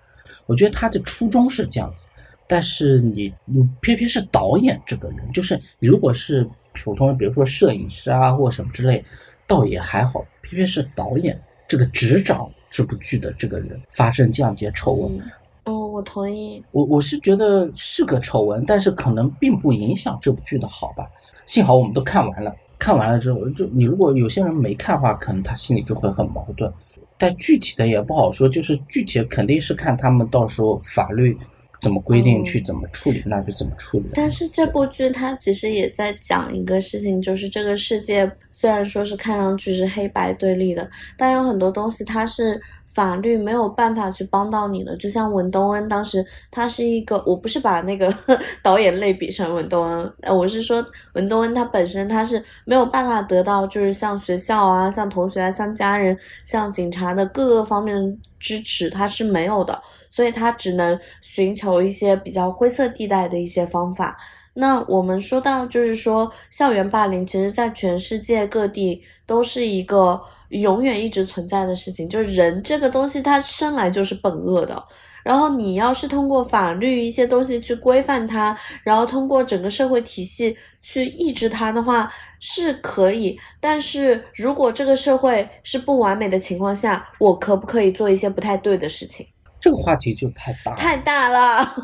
[0.47, 2.05] 我觉得他的初衷是这样子。
[2.47, 9.05] 但是你你偏偏是导演这个人，就是你如果是普通，比如说摄影师啊或什么之类，
[9.47, 10.25] 倒也还好。
[10.43, 15.19] 偏偏是导演这个执掌这部剧的这个人发生这样一些丑闻，
[15.65, 16.63] 嗯，我同意。
[16.71, 21.07] 我我是觉得是个丑闻，但是可能并不影响这部剧的好吧。
[21.47, 26.71] 幸好我们都看完了，看完了之后，就你如果有些人没看的话，可能他心里就会很矛盾。
[27.17, 31.37] 但具体的也不好说，就是具体肯定是看他们到时候法律。
[31.85, 34.07] 怎么规定嗯去怎么处理，那就怎么处理。
[34.15, 42.59] 但是这部剧它其实也在讲一个事情，就是这个世界虽然说是看上去是黑白对立的，但有很多东西它是
[42.95, 44.97] 法律没有办法去帮到你的。
[44.97, 48.15] 就像文东恩当时，他是一个，我不是把那个
[48.63, 50.85] 导演类比成文东恩，呃，我是说
[51.15, 59.79] 文东恩他本身他是没有办法得到，就是像学校啊、像同学啊、像家人、像警察的各个方面支持，他是没有的。
[60.11, 64.17] 所以他只能寻求一些比较灰色地带的一些方法。
[64.55, 70.21] 那我们说到，就是说校园霸凌，其实在全世界各地都是一个
[70.51, 72.09] 永远一直存在的事情。
[72.09, 74.81] 就是人这个东西，它生来就是本恶的。
[75.25, 83.37] 然后你要是通过法律一些东西去规范它，然后通过整个社会体系去抑制它的话，是可以。
[83.59, 89.27] 但是如果这个社会是不完美的情况下，我可不可以做一些不太对的事情？
[89.65, 91.75] 这个话题就太大了，太大了。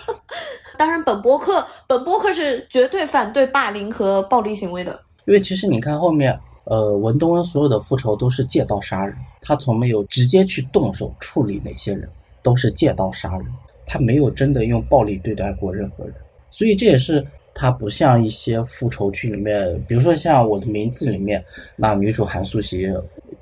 [0.76, 5.00] 当然，本博客本博客是绝对反对霸凌和暴力行为的。
[5.24, 12.06] 因为其实你看后面，呃，文东恩所有的复仇都是借刀杀人，他从没有直接去动手处理那些人，
[12.42, 13.46] 都是借刀杀人，
[13.86, 16.12] 他没有真的用暴力对待过任何人，
[16.50, 21.42] 所以这也是他不像一些复仇剧里面，比如说像《我的名字》里面，
[21.76, 22.94] 那女主韩素汐，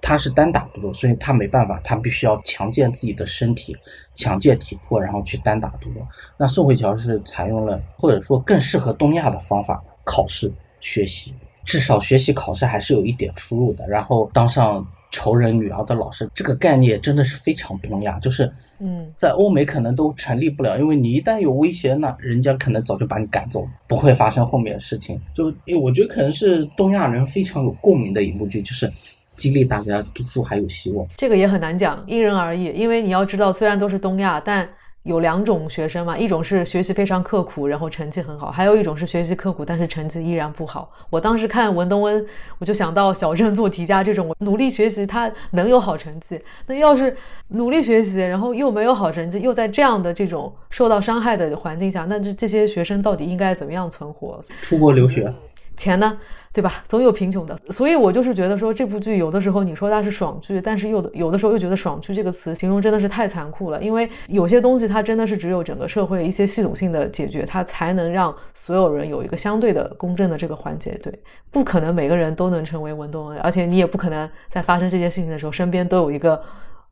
[0.07, 3.75] 她是单打独斗，所以他没办法，他必须要强健自己的身体，
[4.15, 6.07] 强健体魄，然后去单打独斗。
[6.37, 11.33] 那宋慧乔是采用了或者说更适合东亚的方法，考试学习。
[11.65, 25.19] 至少学习考试还是有一点出入的，然后当上仇人女儿的老师，这个概念真的是非常东亚，就是嗯在欧美可能都成立不了，因为你一旦有威胁，那人家可能早就把你赶走了，不会发生后面的事情。
[25.33, 28.93] 就因为我觉得可能是东亚人非常有共鸣的一部剧，就是
[29.37, 31.07] 激励大家读书还有希望。
[31.17, 32.67] 这个也很难讲，因人而异。
[32.75, 34.69] 因为你要知道，虽然都是东亚，但
[35.03, 40.91] 有两种学生嘛，一种是学习非常刻苦，然后成绩很好；还有一种是学习刻苦，但是成绩依然不好。
[41.11, 42.27] 我当时看文东恩，
[42.59, 46.41] 我就想到小镇做题家这种努力学习，他能有好成绩。
[46.67, 47.15] 那要是
[47.49, 54.43] 努力学习，然后又没有好成绩，又在这样的这种受到伤害的环境下，那这这些学生到底应该怎么样存活？
[54.63, 55.31] 出国留学，
[55.77, 56.19] 钱呢，
[56.53, 56.85] 对吧？
[56.87, 70.93] 总有贫穷的，所以我就是觉得说这部剧有的时候你说它是爽剧，但是有的有的时候又觉得爽剧这个词形容真的是太残酷了，因为有些东西它真的是只有整个社会一些系统性的解决，它才能让所有人有一个相对的公正的这个环节。
[71.03, 71.13] 对，
[71.51, 76.43] 不可能每个人都能成为文东恩，而且你也不可能在发生这件事情的时候身边都有一个。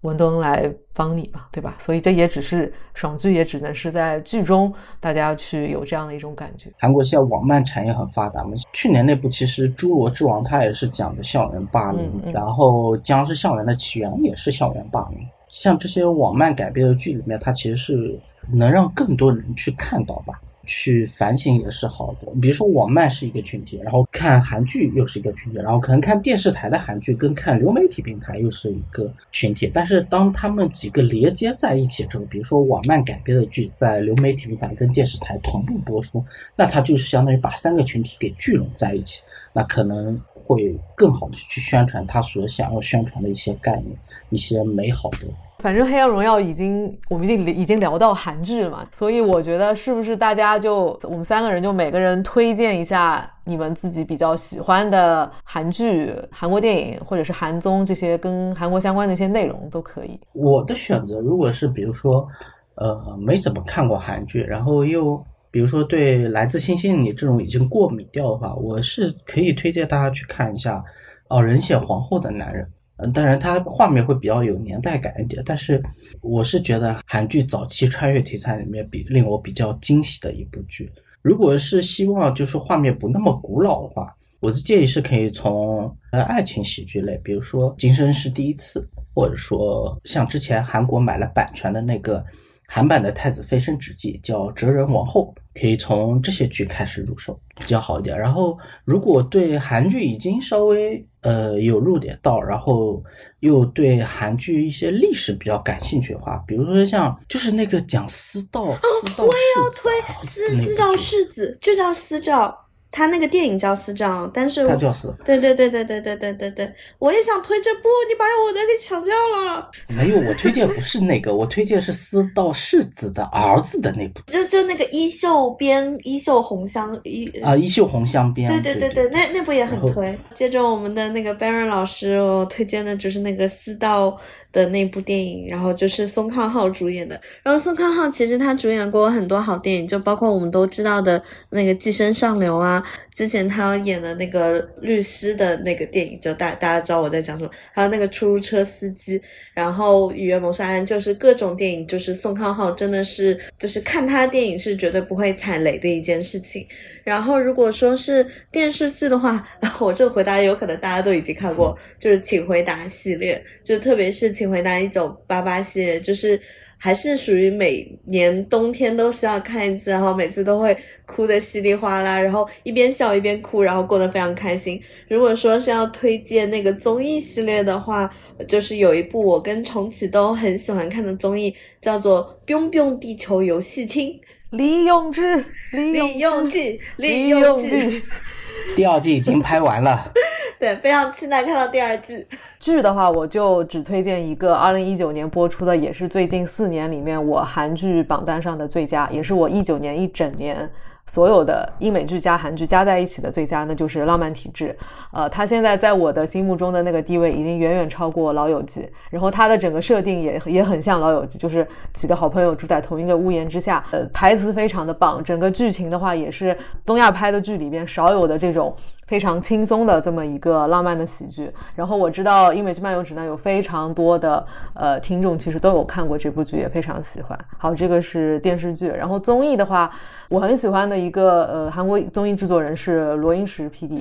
[0.02, 1.76] 文东来帮你吧，对吧？
[1.80, 6.70] 所以这也只是爽剧，也只能是在剧中大家去有这样的一种感觉。
[6.78, 15.18] 韩国现在网漫产业很发达嘛，去年那部其实《侏罗之王》它也是讲的校园霸凌，嗯嗯然后《僵尸校园的起源》也是校园霸凌。
[15.48, 18.18] 像这些网漫改编的剧里面，它其实是
[18.50, 22.32] 能让更多人去看到吧，去反省也是好的。
[22.40, 29.70] 比如说网漫是一个群体，然后看韩剧又是一个群体，然后可能看电视台的韩剧跟看流媒体平台又是一个群体。
[29.72, 36.24] 但是当他们几个连接在一起之后，比如说网漫改编的剧在流媒体平台跟电视台同步播出，
[36.56, 39.20] 那它就是相当于把三个群体给聚拢在一起，
[39.52, 43.96] 那可能会更好的去宣传他所想要宣传的一些概念，
[44.30, 45.26] 一些美好的。
[45.62, 60.18] 反正《黑暗荣耀》已经，我们已经已经聊到韩剧了嘛，所以我觉得是不是大家就我们三个人就每个人推荐一下你们自己比较喜欢的韩剧、韩国电影或者是韩综这些跟韩国相关的一些内容都可以。
[60.32, 62.26] 我的选择如果是比如说，
[62.74, 65.22] 呃，没怎么看过韩剧，然后又
[65.52, 70.82] 比如说对《来自星星的你》这种已经过敏掉的话，我是可以推荐大家去看一下
[71.28, 72.66] 哦，人选皇后的男人。
[73.12, 75.82] 当然它画面会比较有年代感一点，但是
[76.20, 80.90] 我是觉得韩剧早期穿越题材里面比令我比较惊喜的一部剧。
[81.22, 88.80] 如果是希望就是画面不那么古老的话，我的建议是可以从呃爱情喜剧类，比如说《今生是第一次》，
[89.14, 92.24] 或者说像之前韩国买了版权的那个
[92.66, 98.18] 韩版的《太子妃升职记》，叫《哲人王后》，可以从这些剧开始入手，比较好一点。
[98.18, 103.02] 然后如果对韩剧已经稍微呃有入点道，然后
[103.40, 112.58] 又对韩剧一些历史比较感兴趣的话，比如说像就是那个讲私道、私道哦我也世要推啊私私照世子，就叫私照。
[112.92, 119.70] 他那个电影叫私账，但是他叫私对对对对对对对对对，我也想推这部，你把我的给抢掉了。
[119.88, 128.50] 没有，我推荐不是那个，我推荐是私道世子的儿子的那部就就那个衣袖边衣袖红香衣啊，《衣袖红香边》。
[128.62, 130.16] 对对对对，那那部也很推。
[130.34, 134.14] 接着我们的那个 Baron 老师，我推荐的就是那个私道
[134.52, 137.20] 的那部电影，然后就是宋康昊主演的。
[137.42, 141.20] 然后宋康昊其实他主演过很多好电影，就包括我们都知道的
[141.50, 147.50] 那个《寄生上流》啊，之前他演的那个律师的那个电影，就大大家知道我在讲什么。
[147.72, 149.20] 还有那个出租车司机，
[149.54, 156.66] 然后《语言谋杀案》，就是各种电影，就是宋康昊真的是就是看他电影是绝对不会踩雷的一件事情。
[157.04, 159.46] 然后如果说是电视剧的话，
[159.80, 166.40] 我这个回答有可能大家都已经看过，就是《请回答》系列，就特别是《请回答一九八八》系列，就是
[166.78, 170.76] 还是属于每年冬天都需要看一次，然后每次都会
[171.06, 174.80] 哭的稀里哗啦，然后一边笑一边哭，然后过得非常开心。
[175.08, 178.10] 如果说是要推荐那个综艺系列的话，
[178.48, 184.08] 就是有一部我跟重启都很喜欢看的综艺，叫做《biu biu 地球游戏厅》。
[184.52, 188.02] 李永志，李李永志，李永永记，记。
[188.76, 190.12] 第二季已经拍完了，
[190.60, 192.26] 对，非常期待看到第二季。
[192.60, 200.68] 剧的话，我就只推荐一个，二零一九年播出的，也是最近四年里面我韩剧榜单上的最佳，也是我一九年一整年
[201.06, 204.76] 所有的英美剧加韩剧加在一起的最佳，那就是《浪漫体质》。
[205.12, 208.80] 呃，它现在在我的心目中的那个地位已经远远超过《老友记》，
[209.10, 213.84] 然后它的整个设定也也很像《老友记》，就是几个好朋友住在同一个屋檐之下。
[213.90, 216.56] 呃，台词非常的棒，整个剧情的话也是
[216.86, 218.74] 东亚拍的剧里边少有的这种。
[219.12, 227.38] 非常轻松的这么一个浪漫的喜剧，然后我知道《英美剧漫游指南》有非常多的呃听众其实都有看过这部剧，也非常喜欢。
[227.58, 229.90] 好，这个是电视剧，然后综艺的话，
[230.30, 234.00] 我很喜欢的一个呃韩国综艺制作人是罗英石 PD，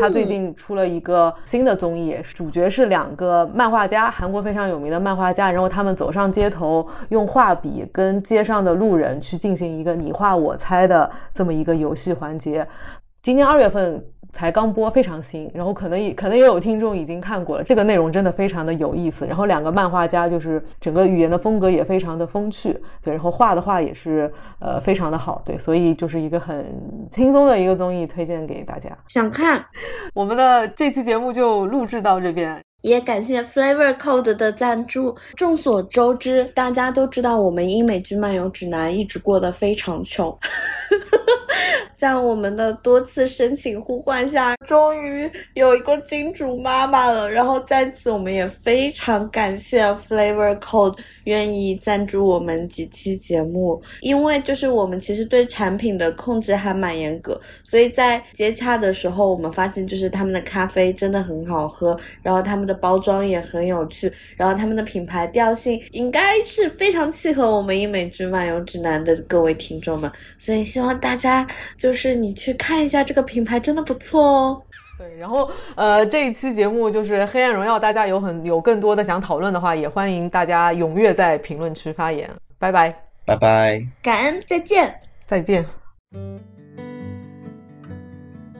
[0.00, 12.64] 他最近出了一个新的综艺，主角是两个漫画家，韩国非常有名的漫画家，然后他们走上街头，用画笔跟街上的路人去进行一个你画我猜的这么一个游戏环节。
[13.20, 15.50] 今年二月份才刚播，非常新。
[15.54, 19.26] 然后可能也可能也有听众已经看过了，这个内容真的非常的有意思。
[19.26, 26.66] 然后两个漫画家就是整个语言的风格也非常的风趣，对，然后画的画也是呃非常的好，对，所以就是一个很
[27.10, 28.90] 轻松的一个综艺，推荐给大家。
[29.08, 29.64] 想看，
[30.14, 32.60] 我们的这期节目就录制到这边。
[32.82, 35.16] 也感谢 Flavor Code 的赞助。
[35.36, 40.36] 众所周知，大家都知道我们英美剧漫游指南一直过得非常穷。
[42.02, 47.30] 在我们的多次申请呼唤下，终于有一个金主妈妈了。
[47.30, 53.80] 然后在此，我们也非常感谢 Flavor Code 愿意赞助我们几期节目。
[54.00, 70.10] 因为就是我们其实对产品的控制还蛮严格，所以在接洽的时候，我们发现就是他们的咖啡真的很好喝，然后他们的包装也很有趣，然后他们的品牌调性应该是非常契合我们英美剧漫游指南的各位听众们。
[70.36, 71.46] 所以希望大家
[71.78, 74.62] 就是你去看一下这个品牌，真的不错哦。
[74.98, 82.30] 对，然后呃，这一期节目就是《黑暗荣耀》，大家有很有更多的想讨论的话，也欢迎大家踊跃在评论区发言。
[82.58, 82.94] 拜拜，
[83.24, 83.84] 拜拜。
[84.02, 84.94] 感恩，再见。
[85.26, 85.64] 再见。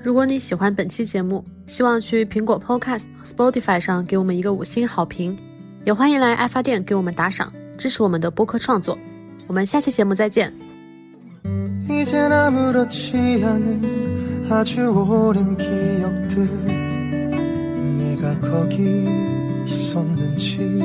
[0.02, 5.38] 如果你喜欢本期节目，希望去苹果 Podcast、Spotify 上给我们一个五星好评，
[5.84, 8.98] 也欢迎来爱发电给我们打赏，支持我们的播客创作。
[9.46, 10.71] 我们下期节目再见。
[12.00, 16.48] 이젠 아무렇지 않은 아주 오랜 기억들.
[17.98, 19.04] 네가 거기
[19.66, 20.80] 있었는지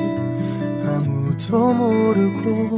[0.85, 2.77] 아무도 모르고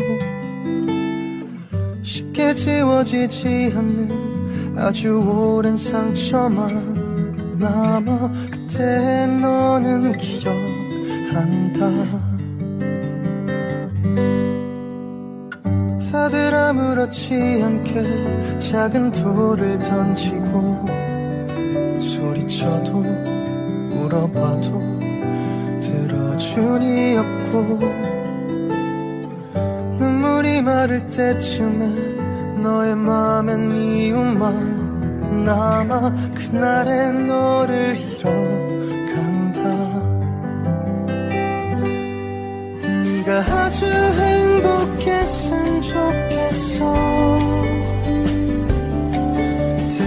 [2.02, 11.80] 쉽게 지워지지 않는 아주 오랜 상처만 남아 그때 너는 기억한다
[16.30, 20.86] 다들 아무렇지 않게 작은 돌을 던지고
[22.00, 22.92] 소리쳐도
[23.90, 25.00] 물어봐도
[25.80, 27.80] 들어주니 없고
[29.98, 39.64] 눈물이 마를 때쯤에 너의 맘엔 미움만 남아 그날의 너를 잃어간다.
[43.04, 47.30] 네가 아주 행복했으면 좋겠어.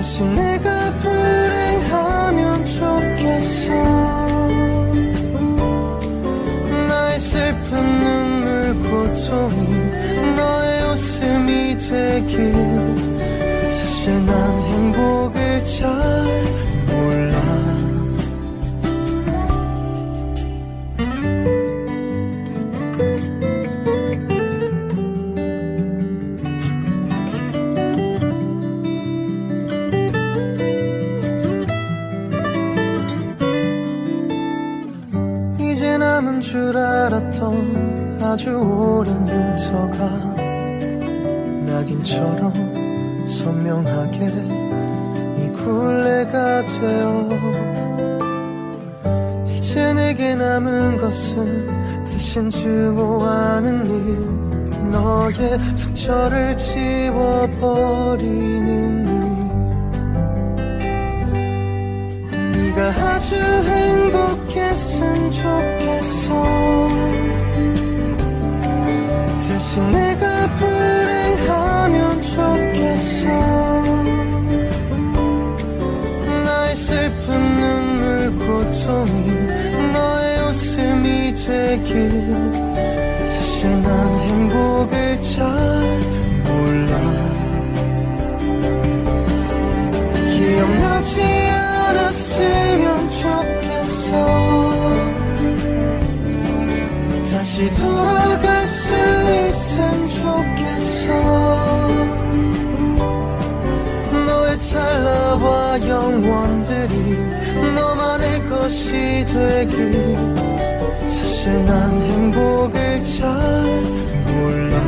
[0.03, 3.71] 대신 내가 불행하면 좋겠어.
[6.89, 7.71] 나의 슬픈
[8.03, 9.63] 눈물 고통이
[10.37, 12.32] 너의 웃음이 되길
[38.33, 40.09] 아주 오랜 흉터가
[41.67, 44.27] 낙인처럼 선명하게
[45.37, 47.29] 이 굴레가 되어
[49.51, 54.17] 이제 내게 남은 것은 대신 증오하는 일
[54.91, 57.59] 너의 상처를 지워버리는
[59.09, 59.13] 일.
[62.53, 66.92] 네가 아주 행복했으면 좋겠어
[69.81, 73.27] 내가 불행하면 좋겠어.
[76.45, 79.31] 나의 슬픈 눈물 고통이
[79.93, 81.91] 너의 웃음이 되길.
[83.25, 85.41] 사실 난 행복을 잘
[86.45, 86.93] 몰라.
[90.37, 94.11] 기억나지 않았으면 좋겠어.
[97.31, 98.22] 다시 돌아
[108.63, 108.93] 것이
[109.27, 109.93] 되길
[111.09, 113.29] 사실 난 행복을 잘
[114.25, 114.79] 몰라.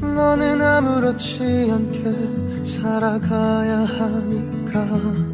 [0.00, 5.29] 너는 아무렇지 않게 살아가야 하니까